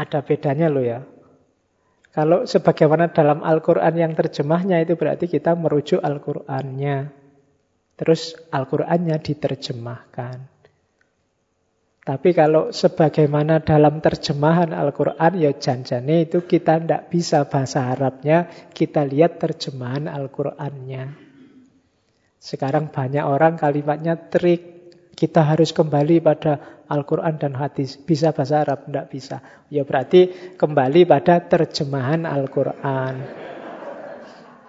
[0.00, 1.04] Ada bedanya loh ya.
[2.16, 7.19] Kalau sebagaimana dalam Al-Quran yang terjemahnya itu berarti kita merujuk Al-Qurannya.
[8.00, 10.36] Terus Al-Qurannya diterjemahkan.
[12.00, 19.04] Tapi kalau sebagaimana dalam terjemahan Al-Quran, ya janjane itu kita tidak bisa bahasa Arabnya, kita
[19.04, 21.12] lihat terjemahan Al-Qurannya.
[22.40, 24.80] Sekarang banyak orang kalimatnya trik.
[25.12, 28.00] Kita harus kembali pada Al-Quran dan hadis.
[28.00, 28.88] Bisa bahasa Arab?
[28.88, 29.44] Tidak bisa.
[29.68, 33.14] Ya berarti kembali pada terjemahan Al-Quran.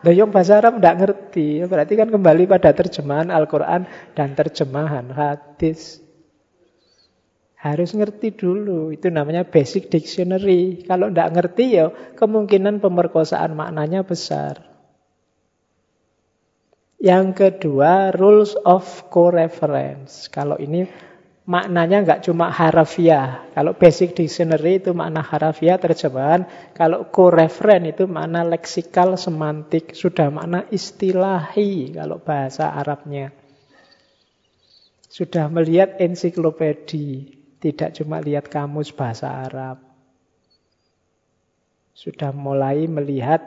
[0.02, 1.62] Yang bahasa Arab tidak ngerti.
[1.62, 3.86] Ya berarti kan kembali pada terjemahan Al-Quran
[4.18, 6.02] dan terjemahan hadis.
[7.62, 10.82] Harus ngerti dulu, itu namanya basic dictionary.
[10.82, 14.66] Kalau tidak ngerti ya kemungkinan pemerkosaan maknanya besar.
[16.98, 20.26] Yang kedua, rules of co-reference.
[20.34, 20.90] Kalau ini
[21.52, 23.44] maknanya nggak cuma harafiah.
[23.52, 26.48] Kalau basic dictionary itu makna harafiah terjemahan.
[26.72, 29.92] Kalau co-reference itu makna leksikal, semantik.
[29.92, 33.36] Sudah makna istilahi kalau bahasa Arabnya.
[35.12, 37.36] Sudah melihat ensiklopedi.
[37.60, 39.84] Tidak cuma lihat kamus bahasa Arab.
[41.92, 43.44] Sudah mulai melihat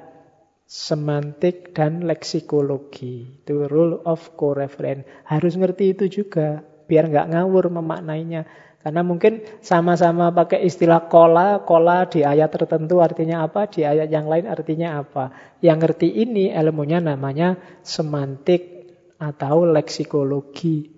[0.69, 3.41] semantik dan leksikologi.
[3.41, 5.09] Itu rule of co-reference.
[5.25, 6.74] Harus ngerti itu juga.
[6.85, 8.44] Biar nggak ngawur memaknainya.
[8.85, 14.28] Karena mungkin sama-sama pakai istilah kola, kola di ayat tertentu artinya apa, di ayat yang
[14.28, 15.32] lain artinya apa.
[15.65, 20.93] Yang ngerti ini ilmunya namanya semantik atau leksikologi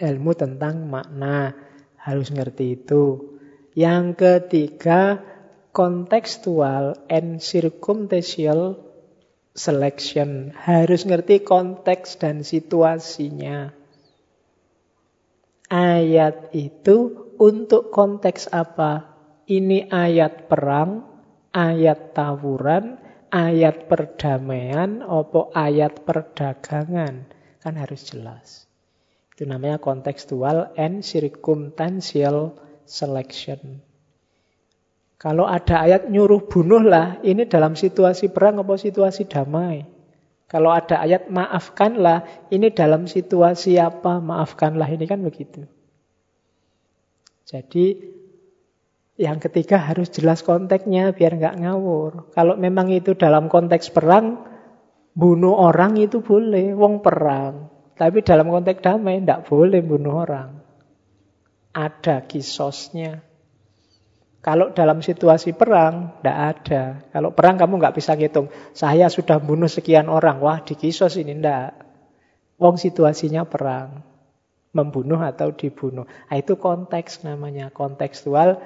[0.00, 1.52] ilmu tentang makna.
[2.00, 3.36] Harus ngerti itu.
[3.76, 5.20] Yang ketiga,
[5.76, 8.80] kontekstual and circumstantial
[9.52, 10.56] selection.
[10.56, 13.79] Harus ngerti konteks dan situasinya.
[15.70, 19.14] Ayat itu untuk konteks apa?
[19.46, 21.06] Ini ayat perang,
[21.54, 22.98] ayat tawuran,
[23.30, 27.30] ayat perdamaian, opo ayat perdagangan.
[27.62, 28.66] Kan harus jelas.
[29.30, 33.78] Itu namanya kontekstual and circumstantial selection.
[35.20, 39.99] Kalau ada ayat nyuruh bunuhlah, ini dalam situasi perang atau situasi damai.
[40.50, 44.18] Kalau ada ayat maafkanlah, ini dalam situasi apa?
[44.18, 45.62] Maafkanlah, ini kan begitu.
[47.46, 48.18] Jadi
[49.14, 52.34] yang ketiga harus jelas konteksnya biar nggak ngawur.
[52.34, 54.42] Kalau memang itu dalam konteks perang,
[55.14, 57.70] bunuh orang itu boleh, wong perang.
[57.94, 60.50] Tapi dalam konteks damai tidak boleh bunuh orang.
[61.70, 63.29] Ada kisosnya.
[64.40, 66.82] Kalau dalam situasi perang, tidak ada.
[67.12, 68.48] Kalau perang kamu nggak bisa ngitung.
[68.72, 70.40] Saya sudah bunuh sekian orang.
[70.40, 71.76] Wah, di kisos ini tidak.
[72.56, 74.00] Wong situasinya perang.
[74.72, 76.08] Membunuh atau dibunuh.
[76.08, 77.68] Nah, itu konteks namanya.
[77.68, 78.56] Kontekstual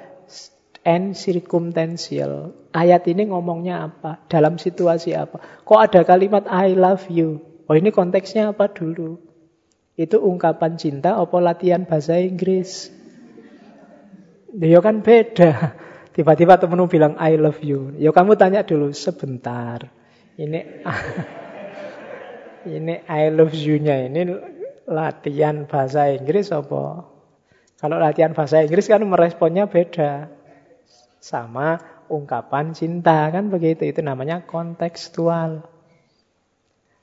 [0.87, 2.55] and circumstantial.
[2.71, 4.23] Ayat ini ngomongnya apa?
[4.31, 5.43] Dalam situasi apa?
[5.67, 7.43] Kok ada kalimat I love you?
[7.67, 9.19] Oh ini konteksnya apa dulu?
[9.97, 12.93] Itu ungkapan cinta apa latihan bahasa Inggris?
[14.55, 15.75] Ya kan beda.
[16.15, 17.91] Tiba-tiba temenmu bilang I love you.
[17.99, 19.91] Ya kamu tanya dulu sebentar.
[20.39, 20.87] Ini
[22.79, 24.31] ini I love you-nya ini
[24.87, 27.03] latihan bahasa Inggris apa?
[27.83, 30.31] Kalau latihan bahasa Inggris kan meresponnya beda.
[31.19, 33.91] Sama ungkapan cinta kan begitu.
[33.91, 35.67] Itu namanya kontekstual.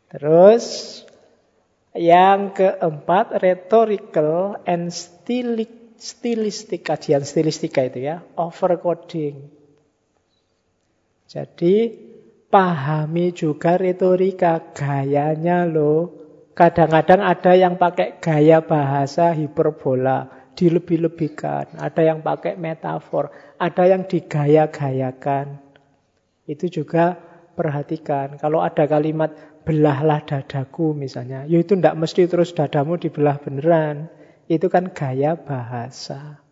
[0.08, 0.66] Terus
[1.92, 9.46] yang keempat rhetorical and stilistic, stilistik kajian stilistika itu ya, overcoding.
[11.30, 11.76] Jadi
[12.50, 16.18] pahami juga retorika gayanya loh.
[16.52, 21.80] Kadang-kadang ada yang pakai gaya bahasa hiperbola, dilebih-lebihkan.
[21.80, 25.64] Ada yang pakai metafor, ada yang digaya-gayakan.
[26.44, 27.16] Itu juga
[27.56, 28.36] perhatikan.
[28.36, 29.32] Kalau ada kalimat
[29.64, 31.48] belahlah dadaku misalnya.
[31.48, 34.12] Ya itu tidak mesti terus dadamu dibelah beneran.
[34.52, 36.44] Itu kan gaya bahasa.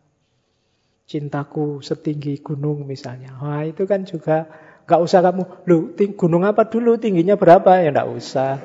[1.03, 3.35] Cintaku setinggi gunung misalnya.
[3.43, 4.47] Wah itu kan juga
[4.87, 7.83] nggak usah kamu, lu gunung apa dulu tingginya berapa?
[7.83, 8.63] Ya nggak usah.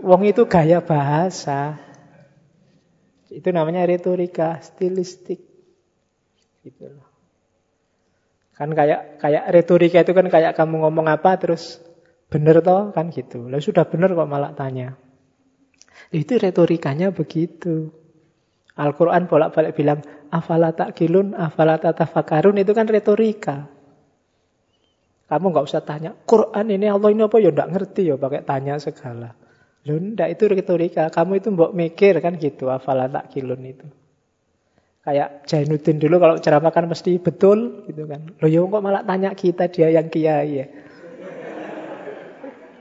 [0.00, 1.76] Wong itu gaya bahasa.
[3.28, 5.44] Itu namanya retorika, stilistik.
[6.64, 7.04] Gitu loh.
[8.56, 11.84] Kan kayak kayak retorika itu kan kayak kamu ngomong apa terus
[12.26, 13.46] Bener toh kan gitu.
[13.46, 14.98] Lah sudah bener kok malah tanya.
[16.10, 17.94] Itu retorikanya begitu.
[18.76, 23.64] Al-Quran bolak-balik bilang, afala takilun, afala tatafakarun, itu kan retorika.
[25.26, 28.78] Kamu nggak usah tanya, Quran ini Allah ini apa ya nggak ngerti ya pakai tanya
[28.78, 29.34] segala.
[29.86, 31.08] Loh, enggak, itu retorika.
[31.08, 33.86] Kamu itu mbok mikir kan gitu, afala takilun itu.
[35.06, 38.26] Kayak Jainuddin dulu kalau ceramah kan mesti betul gitu kan.
[38.42, 40.66] Loh ya kok malah tanya kita dia yang kiai ya.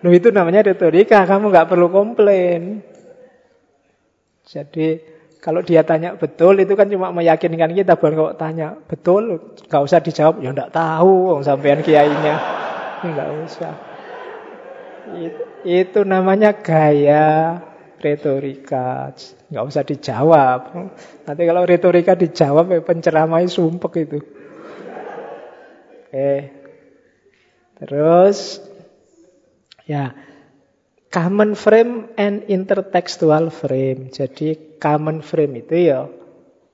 [0.01, 2.81] Loh itu namanya retorika, kamu nggak perlu komplain.
[4.45, 5.14] Jadi
[5.45, 6.57] kalau dia tanya betul?
[6.57, 9.53] Itu kan cuma meyakinkan kita bukan kok tanya betul?
[9.69, 12.35] Nggak usah dijawab ya nggak tahu sampean kiainya.
[13.05, 13.73] Nggak usah.
[15.13, 17.61] Itu, itu namanya gaya
[18.01, 19.13] retorika.
[19.53, 20.59] Nggak usah dijawab.
[21.29, 24.19] Nanti kalau retorika dijawab ya penceramai sumpek itu.
[26.09, 26.65] Oke
[27.75, 28.63] terus
[29.83, 30.15] ya
[31.15, 34.11] common frame and intertextual frame.
[34.11, 36.11] Jadi common frame itu ya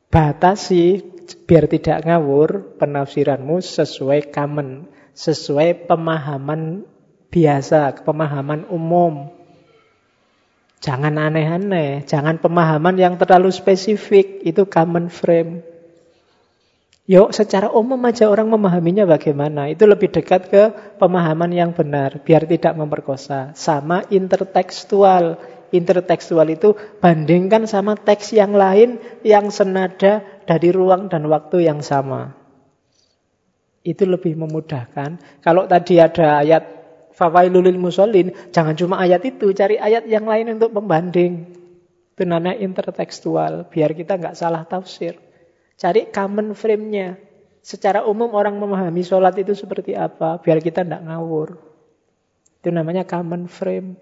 [0.10, 0.98] batasi
[1.46, 6.90] biar tidak ngawur penafsiranmu sesuai common, sesuai pemahaman
[7.30, 9.30] biasa, pemahaman umum.
[10.82, 15.62] Jangan aneh-aneh, jangan pemahaman yang terlalu spesifik, itu common frame.
[17.12, 19.68] Yuk, secara umum aja orang memahaminya bagaimana.
[19.68, 20.64] Itu lebih dekat ke
[20.96, 23.52] pemahaman yang benar, biar tidak memperkosa.
[23.52, 25.36] Sama intertekstual.
[25.76, 26.72] Intertekstual itu
[27.04, 28.96] bandingkan sama teks yang lain
[29.28, 32.32] yang senada dari ruang dan waktu yang sama.
[33.84, 35.44] Itu lebih memudahkan.
[35.44, 36.64] Kalau tadi ada ayat
[37.12, 41.60] Fawailulil Musallin, jangan cuma ayat itu, cari ayat yang lain untuk pembanding.
[42.16, 45.31] Itu namanya intertekstual, biar kita nggak salah tafsir.
[45.82, 47.18] Cari common frame-nya.
[47.66, 51.58] Secara umum orang memahami sholat itu seperti apa, biar kita tidak ngawur.
[52.62, 53.98] Itu namanya common frame.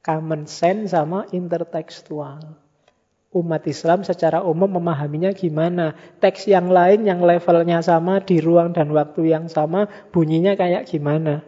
[0.00, 2.40] Common sense sama intertekstual.
[3.36, 5.92] Umat Islam secara umum memahaminya gimana.
[6.24, 11.44] Teks yang lain yang levelnya sama, di ruang dan waktu yang sama, bunyinya kayak gimana.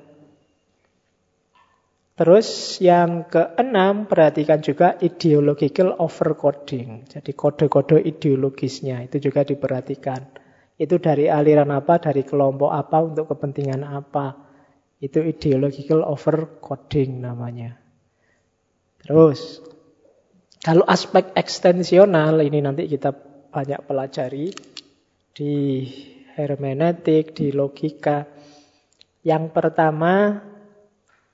[2.20, 7.08] Terus yang keenam, perhatikan juga ideological overcoding.
[7.08, 10.28] Jadi kode-kode ideologisnya itu juga diperhatikan.
[10.76, 14.36] Itu dari aliran apa, dari kelompok apa, untuk kepentingan apa.
[15.00, 17.80] Itu ideological overcoding namanya.
[19.00, 19.64] Terus,
[20.60, 23.16] kalau aspek ekstensional, ini nanti kita
[23.48, 24.52] banyak pelajari
[25.32, 25.88] di
[26.36, 28.28] hermeneutik, di logika.
[29.24, 30.44] Yang pertama,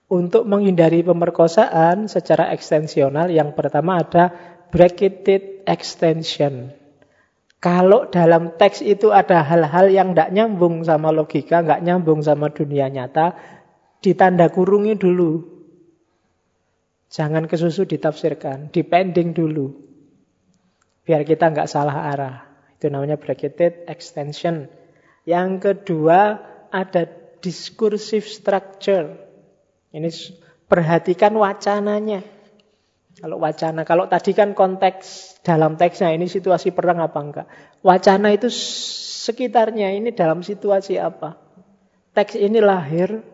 [0.07, 4.31] untuk menghindari pemerkosaan secara ekstensional, yang pertama ada
[4.71, 6.71] bracketed extension.
[7.59, 12.87] Kalau dalam teks itu ada hal-hal yang tidak nyambung sama logika, nggak nyambung sama dunia
[12.87, 13.35] nyata,
[13.99, 15.43] ditanda kurungi dulu.
[17.11, 19.75] Jangan kesusu ditafsirkan, dipending dulu.
[21.03, 22.37] Biar kita nggak salah arah.
[22.79, 24.71] Itu namanya bracketed extension.
[25.27, 26.39] Yang kedua
[26.71, 27.09] ada
[27.43, 29.26] discursive structure.
[29.95, 30.09] Ini
[30.67, 32.23] perhatikan wacananya.
[33.17, 37.47] Kalau wacana, kalau tadi kan konteks dalam teksnya ini situasi perang apa enggak.
[37.81, 38.53] Wacana itu
[39.27, 41.41] sekitarnya ini dalam situasi apa.
[42.13, 43.25] Teks ini lahir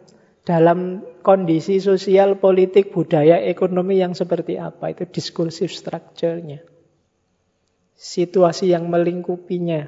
[0.42, 4.90] dalam kondisi sosial, politik, budaya, ekonomi yang seperti apa.
[4.94, 6.62] Itu diskursive structure-nya.
[7.98, 9.86] Situasi yang melingkupinya.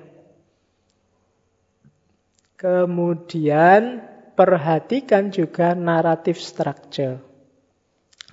[2.54, 7.22] Kemudian perhatikan juga naratif structure.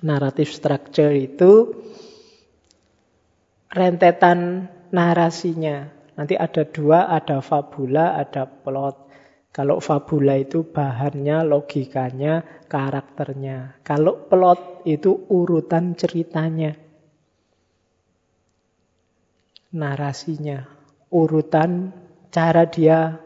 [0.02, 1.70] Naratif structure itu
[3.70, 5.86] rentetan narasinya.
[6.18, 9.08] Nanti ada dua, ada fabula, ada plot.
[9.52, 13.80] Kalau fabula itu bahannya, logikanya, karakternya.
[13.84, 16.76] Kalau plot itu urutan ceritanya.
[19.72, 20.68] Narasinya,
[21.08, 21.96] urutan
[22.28, 23.16] cara dia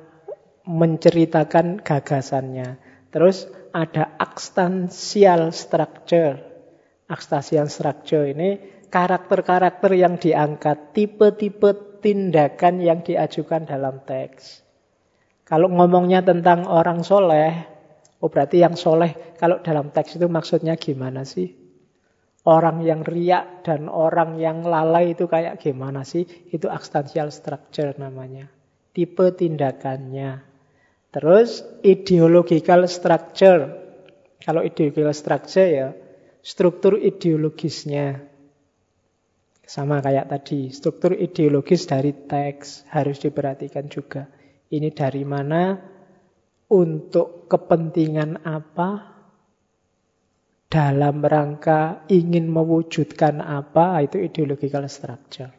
[0.67, 2.77] menceritakan gagasannya.
[3.15, 6.43] Terus ada akstansial structure.
[7.07, 8.59] Akstansial structure ini
[8.91, 14.63] karakter-karakter yang diangkat, tipe-tipe tindakan yang diajukan dalam teks.
[15.47, 17.55] Kalau ngomongnya tentang orang soleh,
[18.19, 21.55] oh berarti yang soleh kalau dalam teks itu maksudnya gimana sih?
[22.47, 26.27] Orang yang riak dan orang yang lalai itu kayak gimana sih?
[26.51, 28.47] Itu akstansial structure namanya.
[28.95, 30.46] Tipe tindakannya.
[31.17, 33.73] Terus ideological structure.
[34.37, 35.89] Kalau ideological structure ya
[36.45, 38.21] struktur ideologisnya.
[39.67, 44.31] Sama kayak tadi, struktur ideologis dari teks harus diperhatikan juga.
[44.71, 45.75] Ini dari mana,
[46.71, 48.91] untuk kepentingan apa,
[50.71, 55.51] dalam rangka ingin mewujudkan apa, itu ideological structure.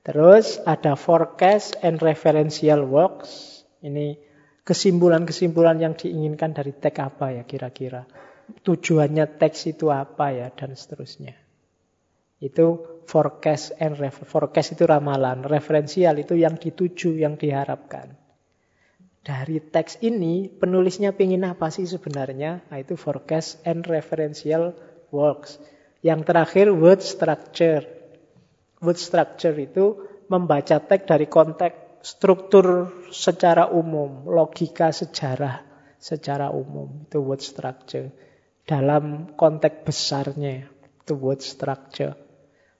[0.00, 3.60] Terus ada forecast and referential works.
[3.84, 4.27] Ini
[4.68, 8.04] kesimpulan-kesimpulan yang diinginkan dari teks apa ya kira-kira.
[8.60, 11.32] Tujuannya teks itu apa ya dan seterusnya.
[12.36, 18.12] Itu forecast and refer forecast itu ramalan, referensial itu yang dituju, yang diharapkan.
[19.24, 22.60] Dari teks ini penulisnya pingin apa sih sebenarnya?
[22.68, 24.76] Nah, itu forecast and referential
[25.08, 25.56] works.
[26.04, 27.84] Yang terakhir word structure.
[28.84, 29.96] Word structure itu
[30.28, 35.64] membaca teks dari konteks struktur secara umum, logika sejarah
[35.98, 37.06] secara umum.
[37.06, 38.08] Itu word structure.
[38.68, 40.68] Dalam konteks besarnya,
[41.02, 42.14] itu word structure.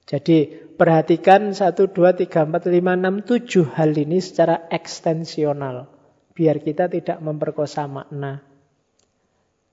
[0.08, 5.98] Jadi perhatikan 1, 2, 3, 4, 5, 6, 7 hal ini secara ekstensional
[6.32, 8.40] biar kita tidak memperkosa makna.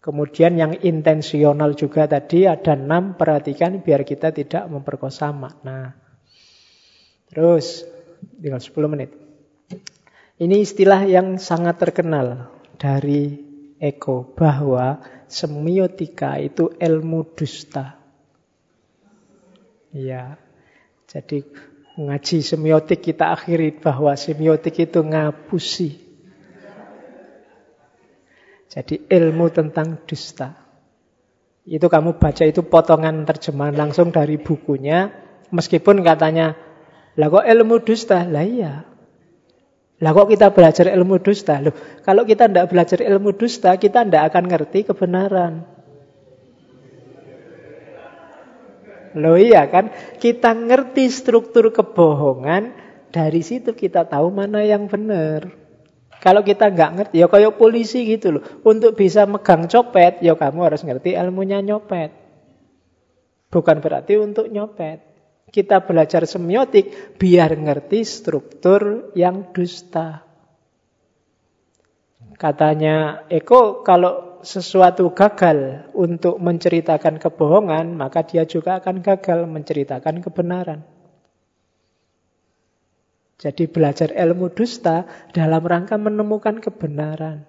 [0.03, 5.97] Kemudian yang intensional juga tadi ada enam, perhatikan biar kita tidak memperkosa makna.
[7.29, 7.85] Terus,
[8.37, 9.24] tinggal 10 menit.
[10.35, 13.39] Ini istilah yang sangat terkenal dari
[13.79, 14.99] Eko, bahwa
[15.31, 17.95] semiotika itu ilmu dusta.
[19.95, 20.35] Ya,
[21.07, 21.47] jadi
[21.95, 26.05] ngaji semiotik kita akhiri bahwa semiotik itu ngapusi
[28.75, 30.51] jadi ilmu tentang dusta.
[31.63, 35.15] Itu kamu baca itu potongan terjemahan langsung dari bukunya.
[35.55, 36.59] Meskipun katanya,
[37.15, 38.27] lah kok ilmu dusta?
[38.27, 38.83] Lah iya.
[40.03, 41.63] Lah kok kita belajar ilmu dusta?
[41.63, 41.71] Loh,
[42.03, 45.53] kalau kita tidak belajar ilmu dusta, kita tidak akan ngerti kebenaran.
[49.15, 52.75] Loh iya kan, kita ngerti struktur kebohongan,
[53.15, 55.47] dari situ kita tahu mana yang benar.
[56.19, 58.43] Kalau kita nggak ngerti, ya kayak polisi gitu loh.
[58.67, 62.11] Untuk bisa megang copet, ya kamu harus ngerti ilmunya nyopet.
[63.47, 65.14] Bukan berarti untuk nyopet.
[65.49, 70.25] Kita belajar semiotik biar ngerti struktur yang dusta.
[72.35, 80.85] Katanya Eko, kalau sesuatu gagal untuk menceritakan kebohongan, maka dia juga akan gagal menceritakan kebenaran.
[83.35, 85.03] Jadi belajar ilmu dusta
[85.35, 87.43] dalam rangka menemukan kebenaran.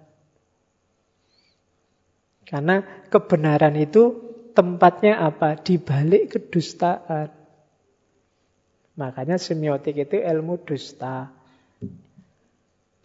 [2.47, 4.03] Karena kebenaran itu
[4.55, 5.59] tempatnya apa?
[5.59, 7.36] Di balik kedustaan.
[8.97, 11.29] Makanya semiotik itu ilmu dusta.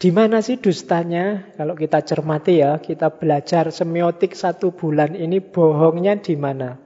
[0.01, 1.53] Di mana sih dustanya?
[1.53, 6.79] Kalau kita cermati ya, kita belajar semiotik satu bulan ini bohongnya di mana?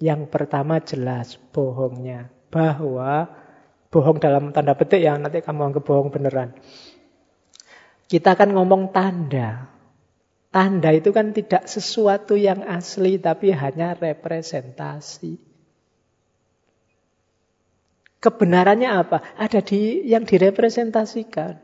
[0.00, 3.28] Yang pertama jelas bohongnya bahwa
[3.94, 6.50] Bohong dalam tanda petik ya, nanti kamu anggap bohong beneran.
[8.10, 9.70] Kita akan ngomong tanda.
[10.50, 15.38] Tanda itu kan tidak sesuatu yang asli, tapi hanya representasi.
[18.24, 19.36] Kebenarannya apa?
[19.36, 21.60] Ada di yang direpresentasikan.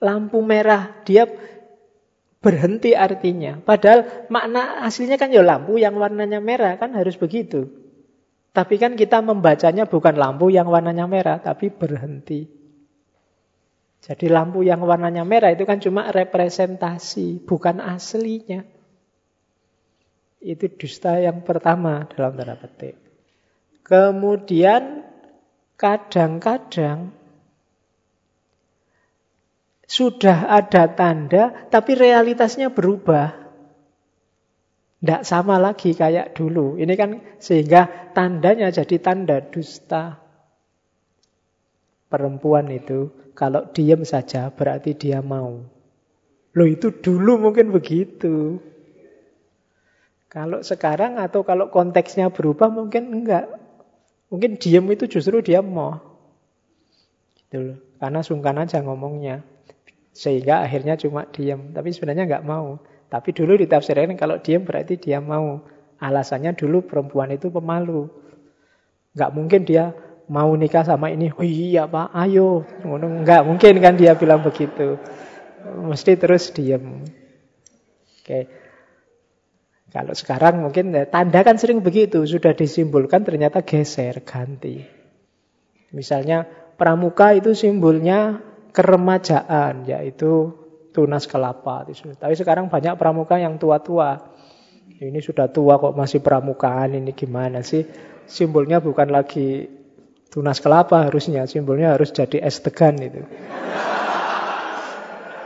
[0.00, 1.28] Lampu merah, dia
[2.40, 3.60] berhenti artinya.
[3.60, 7.68] Padahal makna aslinya kan ya lampu yang warnanya merah, kan harus begitu.
[8.56, 12.48] Tapi kan kita membacanya bukan lampu yang warnanya merah, tapi berhenti.
[14.00, 18.64] Jadi lampu yang warnanya merah itu kan cuma representasi, bukan aslinya.
[20.40, 22.98] Itu dusta yang pertama dalam tanda petik.
[23.86, 25.01] Kemudian
[25.82, 27.10] kadang-kadang
[29.92, 33.34] sudah ada tanda, tapi realitasnya berubah.
[35.02, 36.78] Tidak sama lagi kayak dulu.
[36.78, 40.16] Ini kan sehingga tandanya jadi tanda dusta.
[42.08, 45.60] Perempuan itu kalau diem saja berarti dia mau.
[46.56, 48.62] Loh itu dulu mungkin begitu.
[50.32, 53.61] Kalau sekarang atau kalau konteksnya berubah mungkin enggak.
[54.32, 56.00] Mungkin diem itu justru dia mau.
[57.36, 57.78] Gitu loh.
[58.00, 59.44] Karena sungkan aja ngomongnya.
[60.16, 61.76] Sehingga akhirnya cuma diem.
[61.76, 62.80] Tapi sebenarnya enggak mau.
[63.12, 65.60] Tapi dulu ditafsirkan kalau diam berarti dia mau.
[66.00, 68.08] Alasannya dulu perempuan itu pemalu.
[69.12, 69.92] Nggak mungkin dia
[70.32, 71.28] mau nikah sama ini.
[71.36, 72.64] Oh iya pak, ayo.
[72.88, 74.96] Nggak mungkin kan dia bilang begitu.
[75.62, 77.04] Mesti terus diam.
[78.24, 78.61] Oke.
[79.92, 82.24] Kalau sekarang mungkin ya, tanda kan sering begitu.
[82.24, 84.80] Sudah disimbolkan ternyata geser, ganti.
[85.92, 86.48] Misalnya
[86.80, 88.40] pramuka itu simbolnya
[88.72, 89.84] keremajaan.
[89.84, 90.56] Yaitu
[90.96, 91.84] tunas kelapa.
[91.84, 94.32] Tapi sekarang banyak pramuka yang tua-tua.
[95.02, 97.82] Ini sudah tua kok masih pramukaan, ini gimana sih?
[98.24, 99.66] Simbolnya bukan lagi
[100.30, 103.20] tunas kelapa harusnya, simbolnya harus jadi es tegan itu.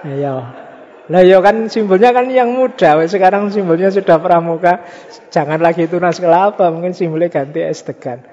[0.07, 0.66] Ya,
[1.07, 2.99] Lah ya kan simbolnya kan yang muda.
[3.07, 4.83] Sekarang simbolnya sudah pramuka.
[5.31, 8.27] Jangan lagi tunas kelapa, mungkin simbolnya ganti es degan.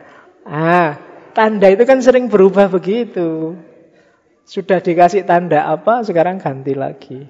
[0.43, 0.97] Ah,
[1.37, 3.53] tanda itu kan sering berubah begitu.
[4.43, 7.21] Sudah dikasih tanda apa, sekarang ganti lagi.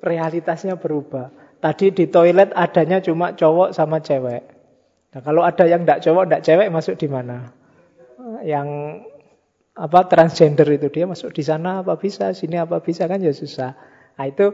[0.00, 1.30] Realitasnya berubah.
[1.60, 4.42] Tadi di toilet adanya cuma cowok sama cewek.
[5.12, 7.52] Nah, kalau ada yang tidak cowok, tidak cewek masuk di mana?
[8.44, 8.68] Yang
[9.76, 13.76] apa transgender itu dia masuk di sana apa bisa, sini apa bisa kan ya susah.
[14.16, 14.52] Nah, itu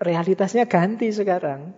[0.00, 1.76] realitasnya ganti sekarang.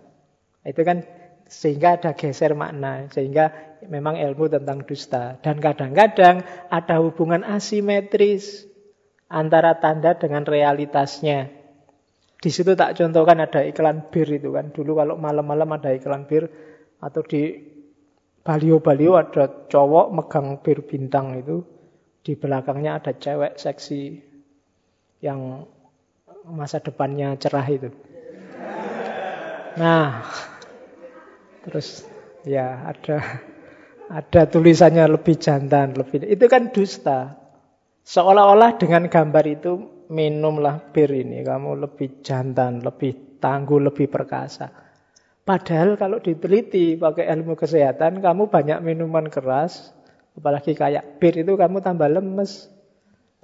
[0.65, 1.05] Itu kan
[1.45, 5.37] sehingga ada geser makna, sehingga memang ilmu tentang dusta.
[5.43, 6.41] Dan kadang-kadang
[6.73, 8.65] ada hubungan asimetris
[9.29, 11.53] antara tanda dengan realitasnya.
[12.41, 14.73] Di situ tak contohkan ada iklan bir itu kan.
[14.73, 16.49] Dulu kalau malam-malam ada iklan bir
[17.01, 17.57] atau di
[18.45, 21.65] balio-balio ada cowok megang bir bintang itu.
[22.25, 24.17] Di belakangnya ada cewek seksi
[25.21, 25.69] yang
[26.49, 27.89] masa depannya cerah itu.
[29.75, 30.23] Nah,
[31.67, 32.07] terus
[32.47, 33.43] ya ada
[34.07, 37.41] ada tulisannya lebih jantan, lebih itu kan dusta.
[38.05, 39.71] Seolah-olah dengan gambar itu
[40.13, 44.69] minumlah bir ini, kamu lebih jantan, lebih tangguh, lebih perkasa.
[45.45, 49.93] Padahal kalau diteliti pakai ilmu kesehatan, kamu banyak minuman keras,
[50.37, 52.69] apalagi kayak bir itu kamu tambah lemes,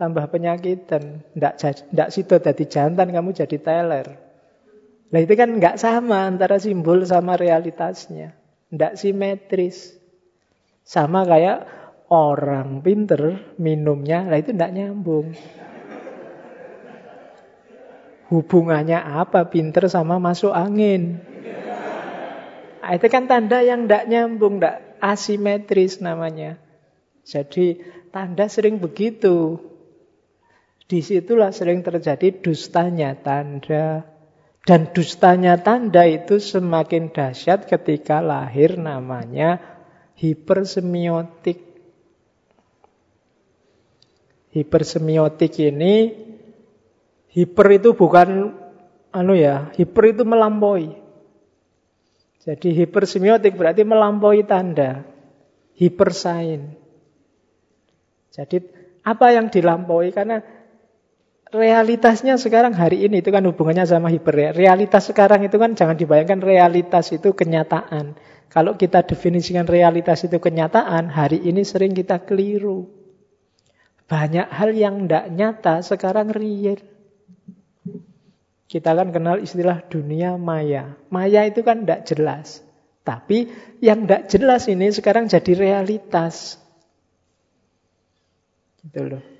[0.02, 1.22] tambah penyakitan.
[1.38, 1.54] Nggak,
[1.94, 4.18] nggak situ jadi jantan, kamu jadi teler.
[5.14, 8.34] Nah itu kan nggak sama antara simbol sama realitasnya.
[8.74, 9.94] Nggak simetris.
[10.82, 11.70] Sama kayak
[12.10, 15.38] orang pinter minumnya, lah itu tidak nyambung.
[18.34, 21.22] Hubungannya apa pinter sama masuk angin?
[22.82, 26.58] Nah, itu kan tanda yang tidak nyambung, tidak asimetris namanya.
[27.22, 27.78] Jadi
[28.10, 29.71] tanda sering begitu.
[30.92, 34.04] Di situlah sering terjadi dustanya tanda.
[34.68, 39.56] Dan dustanya tanda itu semakin dahsyat ketika lahir namanya
[40.20, 41.64] hipersemiotik.
[44.52, 46.12] Hipersemiotik ini
[47.32, 48.52] hiper itu bukan
[49.16, 50.92] anu ya, hiper itu melampaui.
[52.44, 55.08] Jadi hipersemiotik berarti melampaui tanda.
[55.80, 56.76] Hipersain.
[58.36, 58.58] Jadi
[59.08, 60.61] apa yang dilampaui karena
[61.52, 64.34] realitasnya sekarang hari ini itu kan hubungannya sama hiper.
[64.34, 64.50] Ya.
[64.56, 68.16] Realitas sekarang itu kan jangan dibayangkan realitas itu kenyataan.
[68.52, 72.88] Kalau kita definisikan realitas itu kenyataan, hari ini sering kita keliru.
[74.12, 76.76] Banyak hal yang tidak nyata sekarang real.
[78.68, 81.00] Kita kan kenal istilah dunia maya.
[81.08, 82.60] Maya itu kan tidak jelas.
[83.08, 83.48] Tapi
[83.80, 86.60] yang tidak jelas ini sekarang jadi realitas.
[88.84, 89.31] Gitu loh.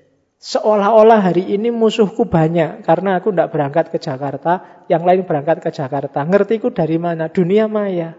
[0.42, 5.70] Seolah-olah hari ini musuhku banyak karena aku tidak berangkat ke Jakarta, yang lain berangkat ke
[5.70, 6.26] Jakarta.
[6.26, 7.30] Ngertiku dari mana?
[7.30, 8.18] Dunia maya.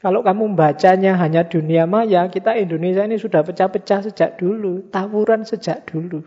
[0.00, 5.84] Kalau kamu membacanya hanya dunia maya, kita Indonesia ini sudah pecah-pecah sejak dulu, tawuran sejak
[5.84, 6.24] dulu.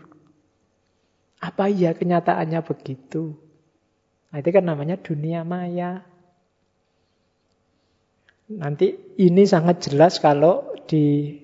[1.42, 3.34] Apa iya kenyataannya begitu?
[4.30, 6.06] Nah, itu kan namanya dunia maya.
[8.54, 11.34] Nanti ini sangat jelas kalau di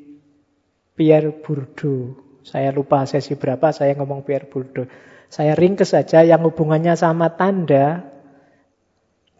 [0.94, 2.29] Pierre Bourdieu.
[2.50, 4.90] Saya lupa sesi berapa saya ngomong Pierre Bourdieu.
[5.30, 8.10] Saya ringkes saja yang hubungannya sama tanda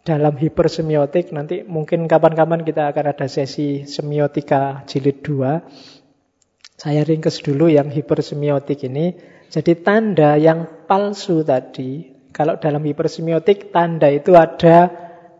[0.07, 6.79] dalam hipersemiotik nanti mungkin kapan-kapan kita akan ada sesi semiotika jilid 2.
[6.79, 9.13] Saya ringkes dulu yang hipersemiotik ini.
[9.51, 14.87] Jadi tanda yang palsu tadi, kalau dalam hipersemiotik tanda itu ada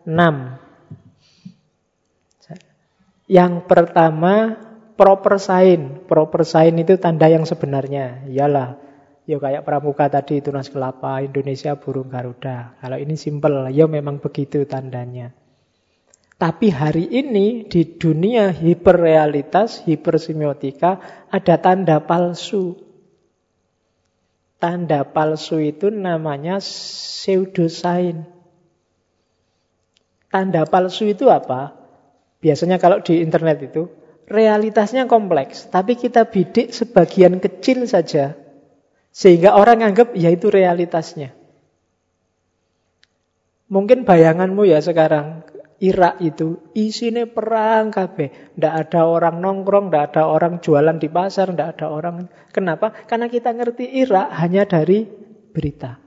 [0.03, 0.11] 6.
[3.31, 4.59] Yang pertama
[4.95, 6.05] proper sign.
[6.07, 8.25] Proper sign itu tanda yang sebenarnya.
[8.27, 8.91] Iyalah
[9.29, 12.73] Ya kayak pramuka tadi tunas kelapa, Indonesia burung garuda.
[12.81, 15.29] Kalau ini simpel, ya memang begitu tandanya.
[16.41, 20.97] Tapi hari ini di dunia hiperrealitas, hipersemiotika
[21.29, 22.81] ada tanda palsu.
[24.57, 28.25] Tanda palsu itu namanya pseudosign.
[30.33, 31.77] Tanda palsu itu apa?
[32.41, 33.85] Biasanya kalau di internet itu
[34.31, 38.39] realitasnya kompleks, tapi kita bidik sebagian kecil saja
[39.11, 41.35] sehingga orang anggap ya itu realitasnya.
[43.71, 45.43] Mungkin bayanganmu ya sekarang
[45.81, 48.53] Irak itu isinya perang kabeh.
[48.53, 52.29] Tidak ada orang nongkrong, tidak ada orang jualan di pasar, tidak ada orang.
[52.53, 52.93] Kenapa?
[52.93, 55.09] Karena kita ngerti Irak hanya dari
[55.49, 55.97] berita.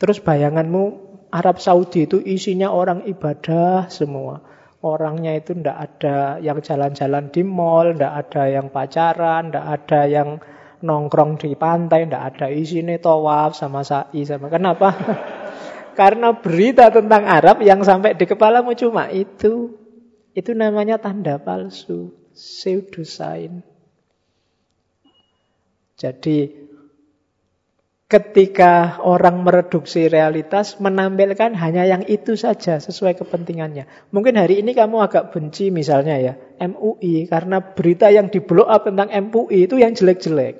[0.00, 0.84] Terus bayanganmu
[1.28, 4.40] Arab Saudi itu isinya orang ibadah semua.
[4.78, 10.28] Orangnya itu tidak ada yang jalan-jalan di mall, tidak ada yang pacaran, tidak ada yang
[10.86, 14.94] nongkrong di pantai, ndak ada isinya tawaf sama sa'i sama kenapa?
[15.98, 19.74] Karena berita tentang Arab yang sampai di kepalamu cuma itu.
[20.30, 23.66] Itu namanya tanda palsu, pseudosign.
[25.98, 26.67] Jadi
[28.08, 33.84] ketika orang mereduksi realitas, menampilkan hanya yang itu saja sesuai kepentingannya.
[34.16, 38.88] Mungkin hari ini kamu agak benci misalnya ya, MUI, karena berita yang di blow up
[38.88, 40.56] tentang MUI itu yang jelek-jelek.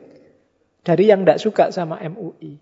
[0.84, 2.60] Dari yang tidak suka sama MUI.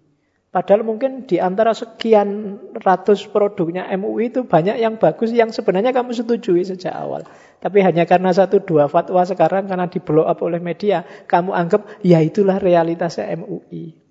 [0.54, 6.14] Padahal mungkin di antara sekian ratus produknya MUI itu banyak yang bagus yang sebenarnya kamu
[6.14, 7.26] setujui sejak awal.
[7.58, 12.00] Tapi hanya karena satu dua fatwa sekarang karena di blow up oleh media, kamu anggap
[12.06, 14.05] ya itulah realitasnya MUI.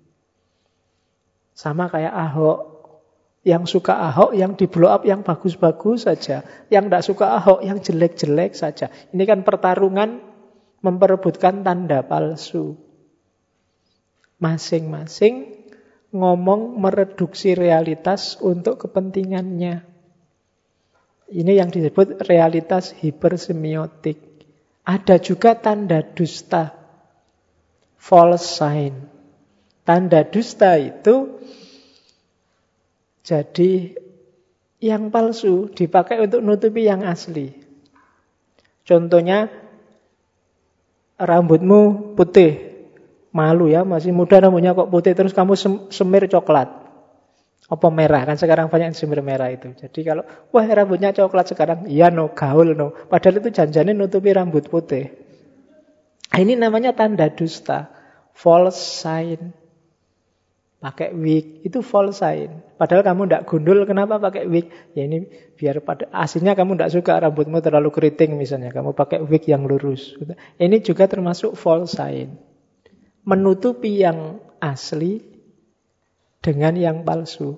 [1.56, 2.60] Sama kayak Ahok.
[3.46, 6.44] Yang suka Ahok, yang di blow up yang bagus-bagus saja.
[6.68, 8.92] Yang tidak suka Ahok, yang jelek-jelek saja.
[9.16, 10.20] Ini kan pertarungan
[10.84, 12.76] memperebutkan tanda palsu.
[14.36, 15.56] Masing-masing
[16.12, 19.96] ngomong mereduksi realitas untuk kepentingannya.
[21.26, 24.20] Ini yang disebut realitas hipersemiotik.
[24.86, 26.70] Ada juga tanda dusta,
[27.98, 28.94] false sign.
[29.82, 31.42] Tanda dusta itu
[33.26, 33.98] jadi
[34.78, 37.50] yang palsu dipakai untuk nutupi yang asli.
[38.86, 39.50] Contohnya
[41.18, 42.86] rambutmu putih,
[43.34, 45.58] malu ya masih muda rambutnya kok putih terus kamu
[45.90, 46.86] semir coklat.
[47.66, 49.74] Apa merah kan sekarang banyak semir merah itu.
[49.74, 50.22] Jadi kalau
[50.54, 52.94] wah rambutnya coklat sekarang, iya no gaul no.
[52.94, 55.10] Padahal itu janjane nutupi rambut putih.
[56.30, 57.90] Nah, ini namanya tanda dusta,
[58.36, 59.50] false sign.
[60.78, 62.65] Pakai wig itu false sign.
[62.76, 64.68] Padahal kamu tidak gundul, kenapa pakai wig?
[64.92, 65.24] Ya ini
[65.56, 68.68] biar pada aslinya kamu tidak suka rambutmu terlalu keriting misalnya.
[68.68, 70.12] Kamu pakai wig yang lurus.
[70.60, 72.36] Ini juga termasuk false sign.
[73.24, 75.24] Menutupi yang asli
[76.44, 77.56] dengan yang palsu.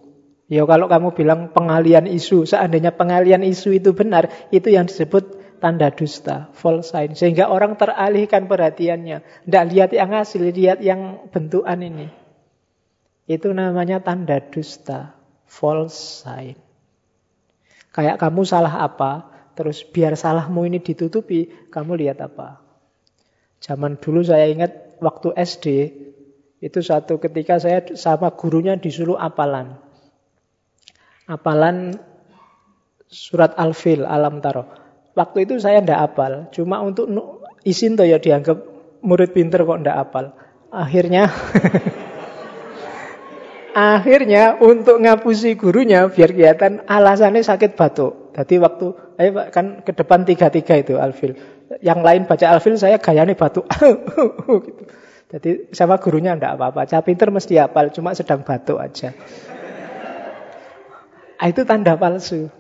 [0.49, 5.93] Ya kalau kamu bilang pengalian isu, seandainya pengalian isu itu benar, itu yang disebut tanda
[5.93, 7.13] dusta, false sign.
[7.13, 9.45] Sehingga orang teralihkan perhatiannya.
[9.45, 12.18] Tidak lihat yang asli, lihat yang bentukan ini.
[13.29, 15.13] Itu namanya tanda dusta,
[15.45, 16.57] false sign.
[17.93, 22.65] Kayak kamu salah apa, terus biar salahmu ini ditutupi, kamu lihat apa?
[23.61, 25.67] Zaman dulu saya ingat waktu SD,
[26.65, 29.77] itu satu ketika saya sama gurunya disuruh apalan.
[31.29, 32.01] Apalan
[33.13, 34.65] surat Al-Fil, Alam Taro.
[35.13, 37.11] Waktu itu saya ndak apal, cuma untuk
[37.67, 38.57] isin tuh ya dianggap
[39.05, 40.33] murid pinter kok ndak apal.
[40.73, 41.29] Akhirnya
[43.79, 48.35] Akhirnya untuk ngapusi gurunya biar kelihatan alasannya sakit batuk.
[48.35, 48.87] Jadi waktu
[49.23, 51.39] ayo kan ke depan tiga-tiga itu alfil.
[51.79, 53.71] Yang lain baca alfil saya gayanya batuk.
[54.67, 54.83] gitu.
[55.31, 56.91] Jadi sama gurunya enggak apa-apa.
[56.91, 59.15] Cah pinter mesti hafal, cuma sedang batuk aja.
[61.39, 62.51] Ah, itu tanda palsu.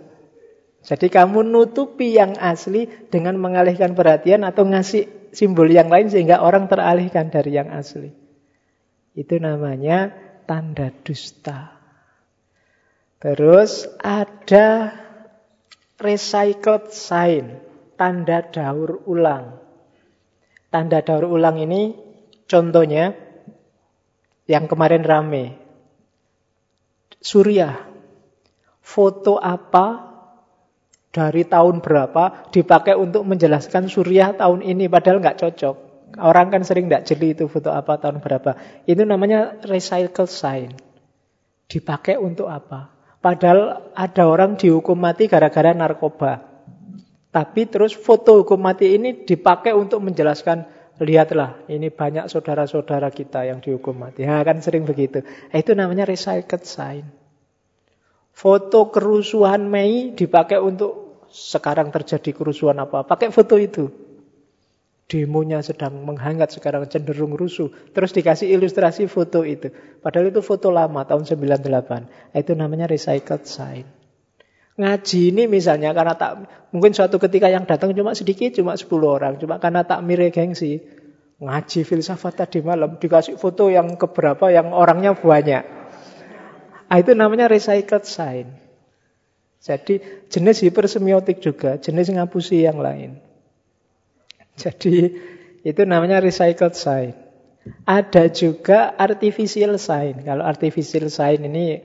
[0.86, 6.70] Jadi kamu nutupi yang asli dengan mengalihkan perhatian atau ngasih simbol yang lain sehingga orang
[6.70, 8.15] teralihkan dari yang asli.
[9.19, 11.77] Itu namanya tanda dusta.
[13.20, 14.97] Terus ada
[16.01, 17.61] recycled sign,
[18.01, 19.61] tanda daur ulang.
[20.73, 21.93] Tanda daur ulang ini
[22.49, 23.12] contohnya
[24.49, 25.61] yang kemarin rame.
[27.20, 27.85] Surya.
[28.81, 30.09] Foto apa
[31.12, 35.88] dari tahun berapa dipakai untuk menjelaskan surya tahun ini padahal nggak cocok.
[36.16, 38.56] Orang kan sering tidak jeli itu foto apa tahun berapa.
[38.89, 40.72] Itu namanya recycle sign.
[41.68, 42.89] Dipakai untuk apa?
[43.20, 46.40] Padahal ada orang dihukum mati gara-gara narkoba.
[47.28, 50.64] Tapi terus foto hukum mati ini dipakai untuk menjelaskan
[50.98, 54.24] lihatlah ini banyak saudara-saudara kita yang dihukum mati.
[54.24, 55.20] Ya kan sering begitu.
[55.52, 57.05] Itu namanya recycled sign.
[58.32, 63.05] Foto kerusuhan Mei dipakai untuk sekarang terjadi kerusuhan apa?
[63.05, 63.90] Pakai foto itu
[65.09, 67.72] demonya sedang menghangat sekarang cenderung rusuh.
[67.97, 69.72] Terus dikasih ilustrasi foto itu.
[70.05, 72.36] Padahal itu foto lama tahun 98.
[72.36, 73.89] Itu namanya recycled sign.
[74.78, 79.35] Ngaji ini misalnya karena tak mungkin suatu ketika yang datang cuma sedikit, cuma 10 orang,
[79.40, 80.78] cuma karena tak mire gengsi.
[81.43, 85.64] Ngaji filsafat tadi malam dikasih foto yang keberapa yang orangnya banyak.
[86.89, 88.55] Nah, itu namanya recycled sign.
[89.59, 89.98] Jadi
[90.30, 93.27] jenis hipersemiotik juga, jenis ngapusi yang lain.
[94.59, 94.94] Jadi
[95.62, 97.14] itu namanya recycled sign.
[97.85, 100.24] Ada juga artificial sign.
[100.24, 101.78] Kalau artificial sign ini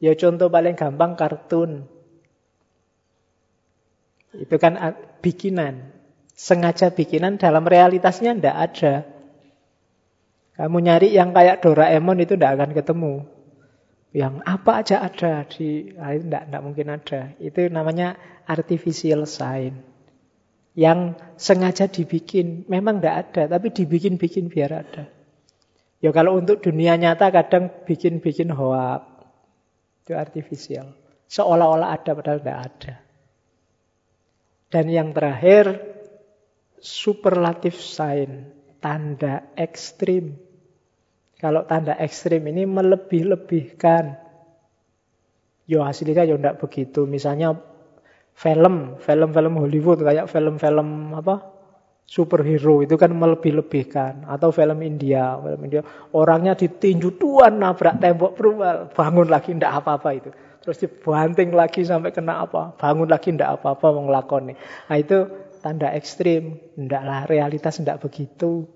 [0.00, 1.86] ya contoh paling gampang kartun.
[4.34, 4.78] Itu kan
[5.20, 5.92] bikinan.
[6.34, 8.94] Sengaja bikinan dalam realitasnya tidak ada.
[10.56, 13.14] Kamu nyari yang kayak Doraemon itu tidak akan ketemu.
[14.10, 17.20] Yang apa aja ada di ah, tidak, tidak mungkin ada.
[17.36, 18.16] Itu namanya
[18.48, 19.89] artificial sign.
[20.78, 25.04] Yang sengaja dibikin, memang tidak ada, tapi dibikin-bikin biar ada.
[26.00, 29.04] Ya kalau untuk dunia nyata kadang bikin-bikin hoak.
[30.04, 30.96] Itu artificial.
[31.28, 32.94] Seolah-olah ada padahal tidak ada.
[34.70, 35.76] Dan yang terakhir,
[36.80, 38.48] superlative sign,
[38.80, 40.40] tanda ekstrim.
[41.36, 44.16] Kalau tanda ekstrim ini melebih-lebihkan.
[45.68, 47.04] Yo hasilnya yo tidak begitu.
[47.04, 47.54] Misalnya
[48.40, 51.60] film, film-film Hollywood kayak film-film apa?
[52.10, 55.78] superhero itu kan melebih-lebihkan atau film India, film India
[56.10, 60.30] orangnya ditinju tuan nabrak tembok berubah bangun lagi ndak apa-apa itu.
[60.58, 64.58] Terus dibanting lagi sampai kena apa, bangun lagi ndak apa-apa mau ngelakoni.
[64.90, 65.30] Nah itu
[65.62, 68.66] tanda ekstrim, ndak lah realitas ndak begitu.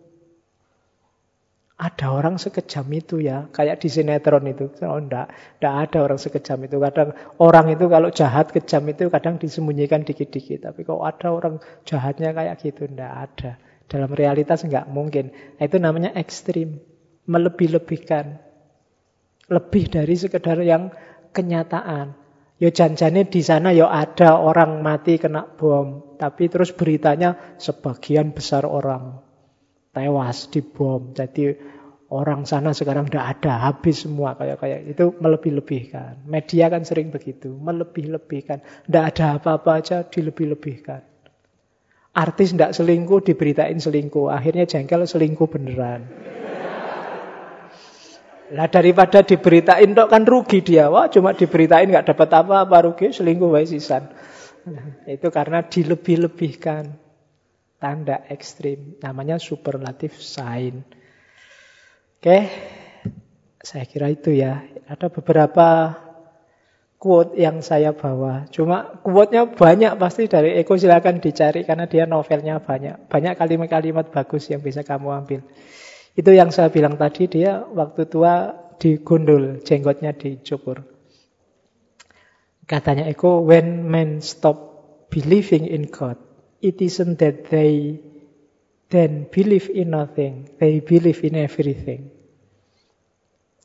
[1.74, 4.70] Ada orang sekejam itu ya, kayak di sinetron itu.
[4.86, 6.78] Oh enggak, enggak ada orang sekejam itu.
[6.78, 10.70] Kadang orang itu kalau jahat kejam itu kadang disembunyikan dikit-dikit.
[10.70, 13.58] Tapi kalau ada orang jahatnya kayak gitu, enggak ada.
[13.90, 15.34] Dalam realitas enggak mungkin.
[15.34, 16.78] Nah, itu namanya ekstrim,
[17.26, 18.38] melebih-lebihkan.
[19.50, 20.94] Lebih dari sekedar yang
[21.34, 22.14] kenyataan.
[22.62, 28.62] Yo janjane di sana yo ada orang mati kena bom, tapi terus beritanya sebagian besar
[28.62, 29.23] orang
[29.94, 31.14] tewas di bom.
[31.14, 31.54] Jadi
[32.10, 36.26] orang sana sekarang tidak ada, habis semua kayak kayak itu melebih-lebihkan.
[36.26, 38.60] Media kan sering begitu, melebih-lebihkan.
[38.84, 41.00] Tidak ada apa-apa aja dilebih-lebihkan.
[42.14, 46.06] Artis tidak selingkuh diberitain selingkuh, akhirnya jengkel selingkuh beneran.
[48.54, 50.92] Lah daripada diberitain dok kan rugi dia.
[50.92, 54.12] Wah cuma diberitain nggak dapat apa-apa rugi selingkuh wae sisan.
[55.04, 57.03] itu karena dilebih-lebihkan
[57.84, 58.96] tanda ekstrim.
[59.04, 60.80] Namanya superlatif sign.
[62.16, 62.48] Oke,
[63.60, 64.64] saya kira itu ya.
[64.88, 65.92] Ada beberapa
[66.96, 68.48] quote yang saya bawa.
[68.48, 73.12] Cuma quote-nya banyak pasti dari Eko silakan dicari karena dia novelnya banyak.
[73.12, 75.44] Banyak kalimat-kalimat bagus yang bisa kamu ambil.
[76.16, 80.80] Itu yang saya bilang tadi dia waktu tua digundul, jenggotnya dicukur.
[82.64, 84.72] Katanya Eko, when men stop
[85.12, 86.16] believing in God,
[86.64, 88.00] it isn't that they
[88.88, 92.08] then believe in nothing, they believe in everything.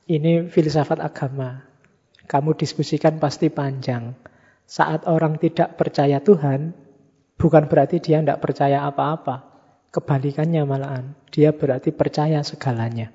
[0.10, 1.64] Ini filsafat agama.
[2.28, 4.20] Kamu diskusikan pasti panjang.
[4.68, 6.76] Saat orang tidak percaya Tuhan,
[7.40, 9.48] bukan berarti dia tidak percaya apa-apa.
[9.90, 13.10] Kebalikannya malahan, dia berarti percaya segalanya.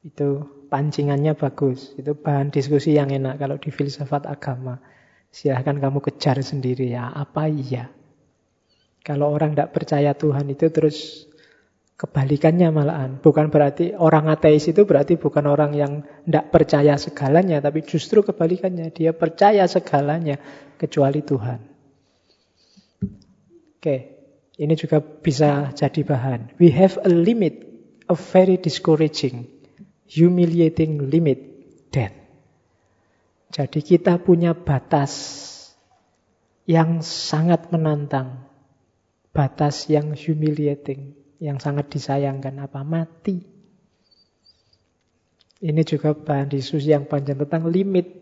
[0.00, 1.92] Itu pancingannya bagus.
[2.00, 4.80] Itu bahan diskusi yang enak kalau di filsafat agama.
[5.28, 7.92] Silahkan kamu kejar sendiri ya, apa iya.
[9.08, 11.24] Kalau orang tidak percaya Tuhan itu terus
[11.96, 13.10] kebalikannya malahan.
[13.24, 18.92] Bukan berarti orang ateis itu berarti bukan orang yang tidak percaya segalanya, tapi justru kebalikannya.
[18.92, 20.36] Dia percaya segalanya
[20.76, 21.60] kecuali Tuhan.
[23.80, 23.96] Oke,
[24.60, 26.60] ini juga bisa jadi bahan.
[26.60, 27.64] We have a limit,
[28.12, 29.48] a very discouraging,
[30.04, 31.40] humiliating limit,
[31.88, 32.12] death.
[33.48, 35.16] Jadi kita punya batas
[36.68, 38.47] yang sangat menantang
[39.38, 42.82] batas yang humiliating, yang sangat disayangkan apa?
[42.82, 43.38] Mati.
[45.62, 48.18] Ini juga bahan diskusi yang panjang tentang limit.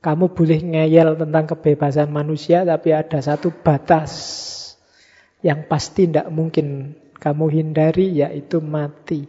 [0.00, 4.12] Kamu boleh ngeyel tentang kebebasan manusia, tapi ada satu batas
[5.44, 9.28] yang pasti tidak mungkin kamu hindari, yaitu mati.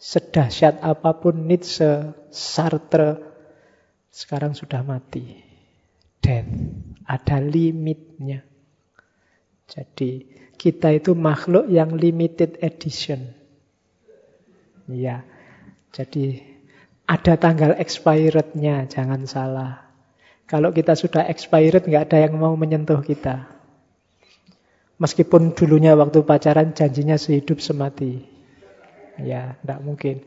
[0.00, 3.20] Sedahsyat apa pun Nietzsche, Sartre,
[4.08, 5.36] sekarang sudah mati.
[6.24, 6.48] Death.
[7.04, 8.53] Ada limitnya.
[9.68, 10.24] Jadi
[10.54, 13.32] kita itu makhluk yang limited edition.
[14.88, 15.24] Ya.
[15.94, 16.42] Jadi
[17.04, 19.84] ada tanggal expirednya, jangan salah.
[20.44, 23.48] Kalau kita sudah expired, nggak ada yang mau menyentuh kita.
[25.00, 28.24] Meskipun dulunya waktu pacaran janjinya sehidup semati.
[29.20, 30.24] Ya, tidak mungkin.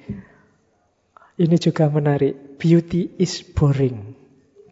[1.38, 2.58] Ini juga menarik.
[2.58, 4.18] Beauty is boring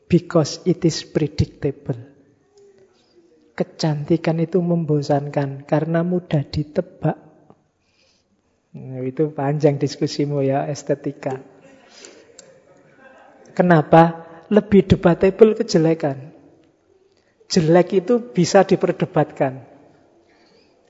[0.10, 2.15] because it is predictable.
[3.56, 7.16] Kecantikan itu membosankan karena mudah ditebak.
[8.76, 11.40] Nah, itu panjang diskusimu ya estetika.
[13.56, 14.28] Kenapa?
[14.52, 16.36] Lebih debatable kejelekan.
[17.48, 19.64] Jelek itu bisa diperdebatkan.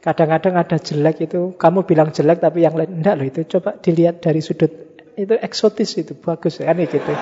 [0.02, 3.42] Kadang-kadang ada jelek itu, kamu bilang jelek tapi yang lain enggak loh itu.
[3.46, 4.74] Coba dilihat dari sudut
[5.16, 7.14] itu eksotis itu bagus kan gitu.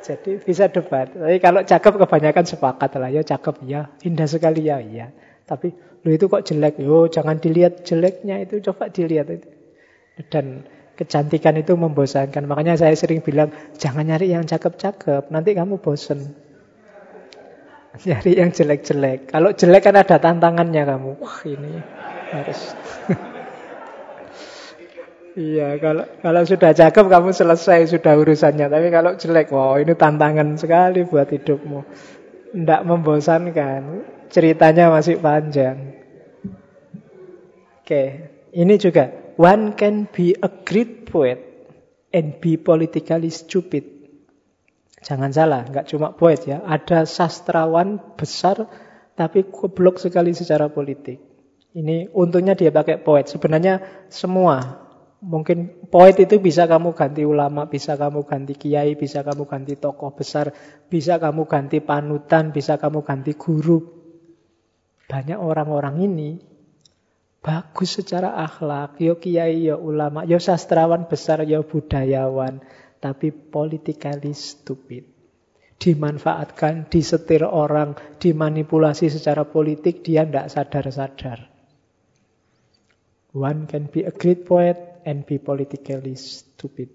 [0.00, 1.12] Jadi bisa debat.
[1.12, 5.12] Tapi kalau cakep kebanyakan sepakat lah ya cakep ya, indah sekali ya iya.
[5.44, 5.72] Tapi
[6.06, 6.80] lu itu kok jelek?
[6.80, 9.48] Yo jangan dilihat jeleknya itu, coba dilihat itu.
[10.32, 10.64] Dan
[10.96, 12.44] kecantikan itu membosankan.
[12.44, 16.32] Makanya saya sering bilang, jangan nyari yang cakep-cakep, nanti kamu bosen.
[18.06, 19.32] Nyari yang jelek-jelek.
[19.32, 21.10] Kalau jelek kan ada tantangannya kamu.
[21.20, 21.72] Wah ini
[22.32, 22.60] harus...
[25.38, 28.66] Iya, kalau kalau sudah cakep kamu selesai sudah urusannya.
[28.66, 31.80] Tapi kalau jelek, wow ini tantangan sekali buat hidupmu.
[32.50, 33.82] Tidak membosankan.
[34.30, 35.94] Ceritanya masih panjang.
[37.82, 38.02] Oke,
[38.54, 41.38] ini juga one can be a great poet
[42.10, 43.86] and be politically stupid.
[45.00, 46.62] Jangan salah, nggak cuma poet ya.
[46.66, 48.66] Ada sastrawan besar
[49.14, 51.22] tapi goblok sekali secara politik.
[51.70, 53.30] Ini untungnya dia pakai poet.
[53.30, 54.89] Sebenarnya semua
[55.20, 60.16] Mungkin poet itu bisa kamu ganti ulama, bisa kamu ganti kiai, bisa kamu ganti tokoh
[60.16, 60.48] besar,
[60.88, 63.84] bisa kamu ganti panutan, bisa kamu ganti guru.
[65.04, 66.30] Banyak orang-orang ini
[67.44, 72.64] bagus secara akhlak, yo kiai, yo ulama, yo sastrawan besar, yo budayawan,
[72.96, 75.04] tapi politically stupid.
[75.80, 81.48] Dimanfaatkan, disetir orang, dimanipulasi secara politik, dia tidak sadar-sadar.
[83.32, 86.90] One can be a great poet, and be politically stupid.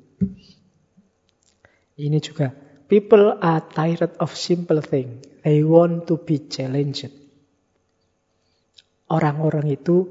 [1.95, 2.51] Ini juga.
[2.85, 5.25] People are tired of simple thing.
[5.41, 7.09] They want to be challenged.
[9.09, 10.05] Orang-orang itu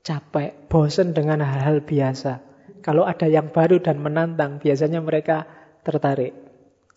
[0.00, 2.40] capek, bosan dengan hal-hal biasa.
[2.80, 5.44] Kalau ada yang baru dan menantang, biasanya mereka
[5.84, 6.32] tertarik.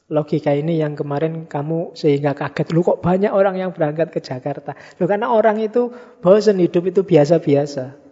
[0.06, 2.70] Logika ini yang kemarin kamu sehingga kaget.
[2.72, 4.78] Lu kok banyak orang yang berangkat ke Jakarta?
[5.02, 5.90] Lu karena orang itu
[6.22, 8.05] bosan hidup itu biasa-biasa.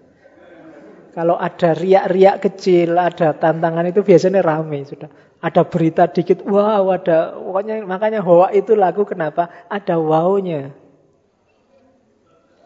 [1.13, 5.05] Kalau ada riak-riak kecil, ada tantangan itu biasanya ramai sudah.
[5.45, 9.51] Ada berita dikit, wow, ada pokoknya makanya hoa itu lagu kenapa?
[9.69, 10.73] Ada wownya.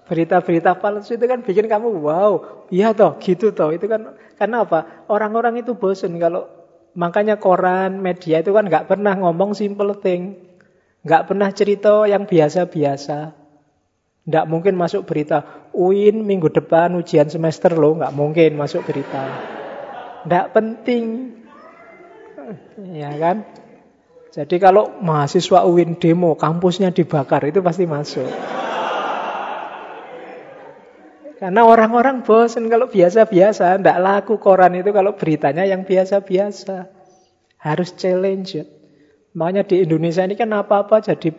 [0.08, 3.76] Berita-berita palsu itu kan bikin kamu wow, iya toh, gitu toh.
[3.76, 5.04] Itu kan karena apa?
[5.12, 6.48] Orang-orang itu bosen kalau
[6.96, 10.40] makanya koran, media itu kan nggak pernah ngomong simple thing,
[11.04, 13.47] nggak pernah cerita yang biasa-biasa.
[14.28, 19.24] Tidak mungkin masuk berita, UIN minggu depan ujian semester loh, nggak mungkin masuk berita.
[20.28, 21.32] Tidak penting.
[22.92, 23.48] Ya kan?
[24.36, 28.28] Jadi kalau mahasiswa UIN demo, kampusnya dibakar, itu pasti masuk.
[31.38, 36.90] Karena orang-orang bosan kalau biasa-biasa, tidak laku koran itu kalau beritanya yang biasa-biasa.
[37.64, 38.60] Harus challenge.
[39.38, 41.30] Makanya di Indonesia ini kan apa-apa jadi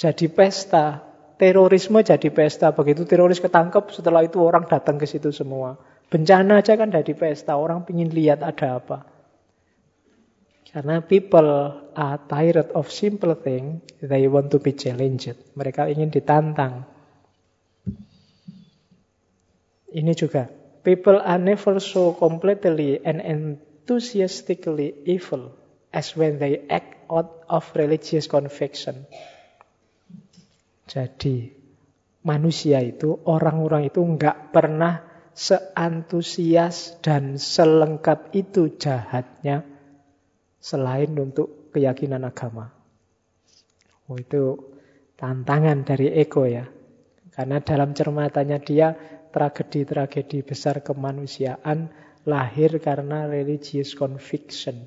[0.00, 1.11] jadi pesta.
[1.42, 2.70] Terorisme jadi pesta.
[2.70, 5.74] Begitu teroris ketangkep, setelah itu orang datang ke situ semua.
[6.06, 7.58] Bencana aja kan jadi pesta.
[7.58, 9.10] Orang ingin lihat ada apa.
[10.70, 15.34] Karena people are tired of simple thing, they want to be challenged.
[15.58, 16.86] Mereka ingin ditantang.
[19.90, 20.46] Ini juga.
[20.86, 25.50] People are never so completely and enthusiastically evil
[25.90, 29.10] as when they act out of religious conviction.
[30.86, 31.50] Jadi
[32.26, 35.02] manusia itu, orang-orang itu nggak pernah
[35.32, 39.64] seantusias dan selengkap itu jahatnya
[40.60, 42.70] selain untuk keyakinan agama.
[44.06, 44.60] Oh, itu
[45.16, 46.68] tantangan dari ego ya.
[47.32, 48.92] Karena dalam cermatannya dia
[49.32, 51.88] tragedi-tragedi besar kemanusiaan
[52.28, 54.84] lahir karena religious conviction.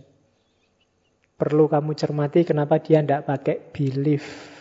[1.36, 4.55] Perlu kamu cermati kenapa dia tidak pakai belief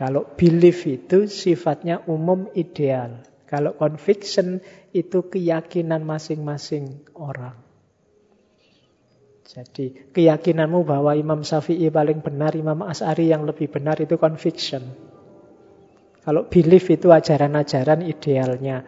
[0.00, 3.20] kalau belief itu sifatnya umum ideal.
[3.44, 4.64] Kalau conviction
[4.96, 7.52] itu keyakinan masing-masing orang.
[9.44, 14.80] Jadi keyakinanmu bahwa Imam Syafi'i paling benar, Imam As'ari yang lebih benar itu conviction.
[16.24, 18.80] Kalau belief itu ajaran-ajaran idealnya.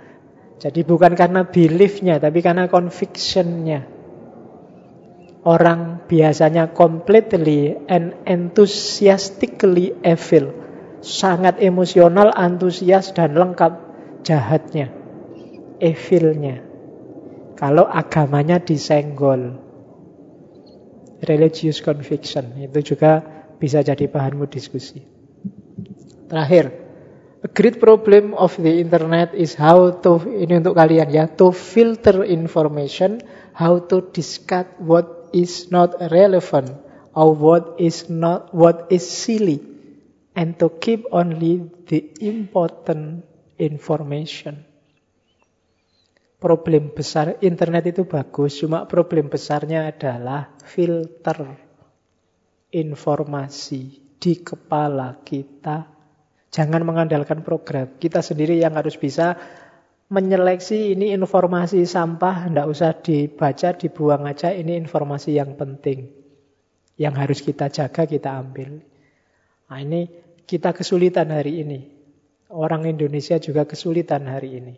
[0.64, 3.84] Jadi bukan karena beliefnya, tapi karena convictionnya.
[5.44, 10.61] Orang biasanya completely and enthusiastically evil
[11.02, 13.72] sangat emosional, antusias dan lengkap
[14.22, 14.88] jahatnya,
[15.82, 16.62] evilnya.
[17.58, 19.58] Kalau agamanya disenggol,
[21.26, 23.22] religious conviction itu juga
[23.58, 25.02] bisa jadi bahanmu diskusi.
[26.26, 26.74] Terakhir,
[27.42, 32.26] a great problem of the internet is how to ini untuk kalian ya, to filter
[32.26, 33.22] information,
[33.54, 36.70] how to discard what is not relevant
[37.14, 39.71] or what is not what is silly
[40.32, 43.24] and to keep only the important
[43.60, 44.64] information.
[46.42, 51.54] Problem besar internet itu bagus, cuma problem besarnya adalah filter
[52.74, 53.82] informasi
[54.18, 55.86] di kepala kita.
[56.50, 57.94] Jangan mengandalkan program.
[57.94, 59.38] Kita sendiri yang harus bisa
[60.12, 66.10] menyeleksi ini informasi sampah, tidak usah dibaca, dibuang aja, ini informasi yang penting.
[66.98, 68.91] Yang harus kita jaga, kita ambil.
[69.72, 70.04] Nah ini
[70.44, 71.80] kita kesulitan hari ini.
[72.52, 74.76] Orang Indonesia juga kesulitan hari ini.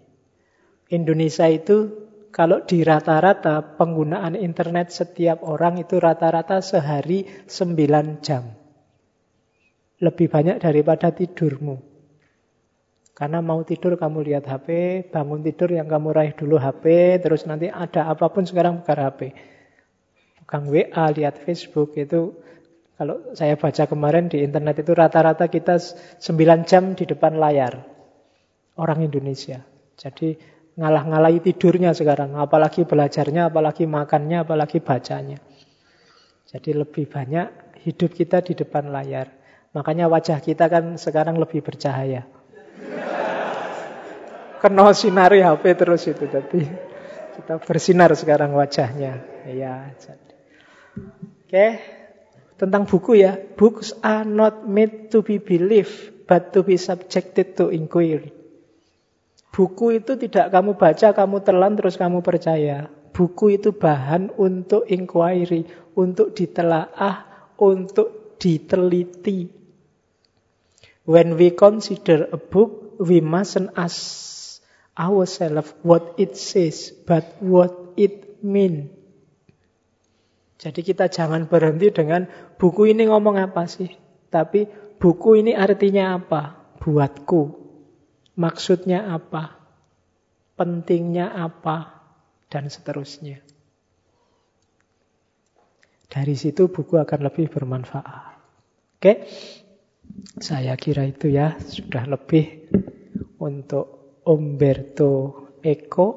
[0.95, 8.55] Indonesia itu kalau di rata-rata penggunaan internet setiap orang itu rata-rata sehari 9 jam.
[9.99, 11.75] Lebih banyak daripada tidurmu.
[13.19, 17.67] Karena mau tidur kamu lihat HP, bangun tidur yang kamu raih dulu HP, terus nanti
[17.67, 19.21] ada apa pun sekarang bukan HP.
[20.39, 22.39] Bukan WA, lihat Facebook itu
[22.95, 25.83] kalau saya baca kemarin di internet itu rata-rata kita
[26.23, 27.83] 9 jam di depan layar
[28.79, 29.63] orang Indonesia.
[29.99, 30.39] Jadi
[30.79, 35.39] ngalah-ngalahi tidurnya sekarang, apalagi belajarnya, apalagi makannya, apalagi bacanya.
[36.47, 39.27] Jadi lebih banyak hidup kita di depan layar.
[39.75, 42.23] Makanya wajah kita kan sekarang lebih bercahaya
[44.63, 46.63] kena sinari HP terus itu tadi.
[47.35, 49.19] Kita bersinar sekarang wajahnya.
[49.51, 49.91] Ya,
[51.45, 51.67] Oke,
[52.61, 53.39] tentang buku ya.
[53.59, 58.33] Books are not made to be believed, but to be subjected to inquiry.
[59.55, 62.91] Buku itu tidak kamu baca, kamu telan, terus kamu percaya.
[63.15, 65.63] Buku itu bahan untuk inquiry,
[65.95, 67.23] untuk ditelaah,
[67.63, 69.47] untuk diteliti.
[71.07, 74.59] When we consider a book, we mustn't ask
[74.99, 78.91] ourselves what it says, but what it mean.
[80.55, 82.27] Jadi kita jangan berhenti dengan
[82.57, 83.91] buku ini ngomong apa sih,
[84.31, 84.65] tapi
[84.97, 87.43] buku ini artinya apa buatku,
[88.37, 89.57] maksudnya apa,
[90.53, 92.05] pentingnya apa,
[92.53, 93.41] dan seterusnya.
[96.13, 98.37] Dari situ buku akan lebih bermanfaat.
[99.01, 99.27] Oke,
[100.39, 102.69] saya kira itu ya sudah lebih
[103.41, 106.09] untuk Umberto Eco.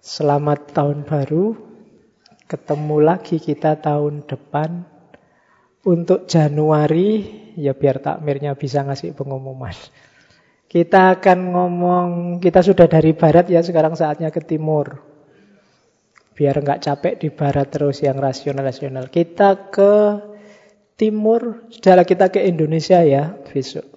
[0.00, 1.44] Selamat tahun baru.
[2.46, 4.94] Ketemu lagi kita tahun depan.
[5.86, 7.22] Untuk Januari,
[7.54, 9.74] ya biar takmirnya bisa ngasih pengumuman.
[10.66, 12.08] Kita akan ngomong,
[12.42, 14.98] kita sudah dari barat ya, sekarang saatnya ke timur.
[16.34, 19.06] Biar nggak capek di barat terus yang rasional-rasional.
[19.14, 19.94] Kita ke
[20.98, 23.96] timur, sudah kita ke Indonesia ya besok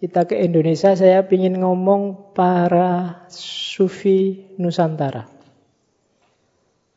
[0.00, 5.28] kita ke Indonesia, saya ingin ngomong para sufi Nusantara.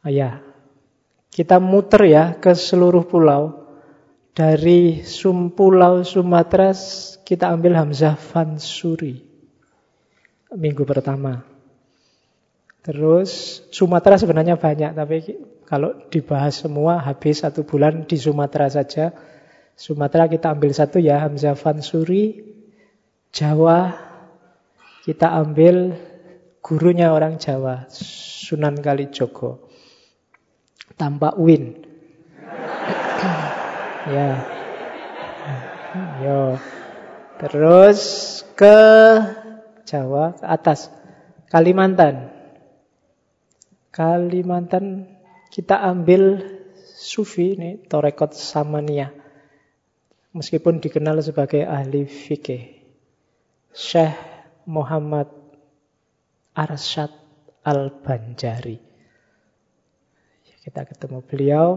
[0.08, 0.40] Oh ya,
[1.34, 3.66] kita muter ya ke seluruh pulau.
[4.34, 6.74] Dari Sum Pulau Sumatera
[7.22, 9.22] kita ambil Hamzah Fansuri.
[10.54, 11.46] Minggu pertama.
[12.82, 15.18] Terus Sumatera sebenarnya banyak, tapi
[15.70, 19.14] kalau dibahas semua habis satu bulan di Sumatera saja.
[19.78, 22.42] Sumatera kita ambil satu ya Hamzah Fansuri,
[23.34, 23.94] Jawa
[25.06, 25.98] kita ambil
[26.62, 29.73] gurunya orang Jawa, Sunan Kalijogo.
[30.96, 31.84] Tanpa win.
[34.14, 34.30] ya.
[36.24, 36.58] Yo.
[37.44, 38.00] Terus
[38.56, 38.78] ke
[39.84, 40.88] Jawa, ke atas.
[41.52, 42.32] Kalimantan.
[43.94, 45.06] Kalimantan
[45.54, 46.42] kita ambil
[46.82, 49.12] Sufi ini Torekot Samania.
[50.34, 52.82] Meskipun dikenal sebagai ahli fikih.
[53.70, 54.18] Syekh
[54.66, 55.30] Muhammad
[56.54, 57.10] Arsyad
[57.66, 58.93] Al-Banjari.
[60.64, 61.68] Kita ketemu beliau.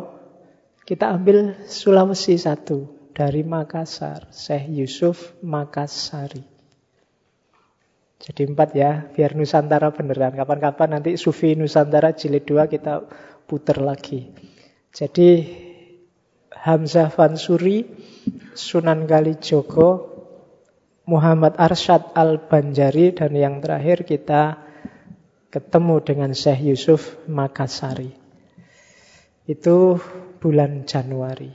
[0.87, 4.31] Kita ambil Sulawesi satu dari Makassar.
[4.31, 6.47] Syekh Yusuf Makassari.
[8.23, 10.39] Jadi empat ya, biar Nusantara beneran.
[10.39, 13.03] Kapan-kapan nanti Sufi Nusantara jilid dua kita
[13.51, 14.31] puter lagi.
[14.95, 15.43] Jadi
[16.55, 17.91] Hamzah Fansuri,
[18.55, 20.15] Sunan Kalijogo,
[21.11, 24.63] Muhammad Arsyad Al-Banjari dan yang terakhir kita
[25.51, 28.26] ketemu dengan Syekh Yusuf Makassari.
[29.47, 30.03] Itu
[30.43, 31.55] bulan Januari.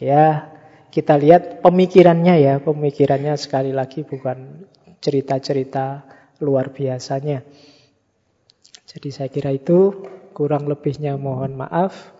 [0.00, 0.48] Ya,
[0.88, 4.64] kita lihat pemikirannya ya, pemikirannya sekali lagi bukan
[4.98, 6.06] cerita-cerita
[6.40, 7.44] luar biasanya.
[8.88, 9.92] Jadi saya kira itu
[10.32, 12.16] kurang lebihnya mohon maaf.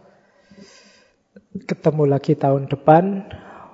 [1.65, 3.25] Ketemu lagi tahun depan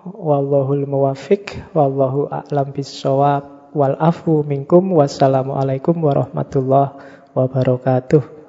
[0.04, 6.94] wallahul muwafiq wallahu a'lam bissawab wal afu minkum wassalamualaikum warahmatullahi
[7.34, 8.43] wabarakatuh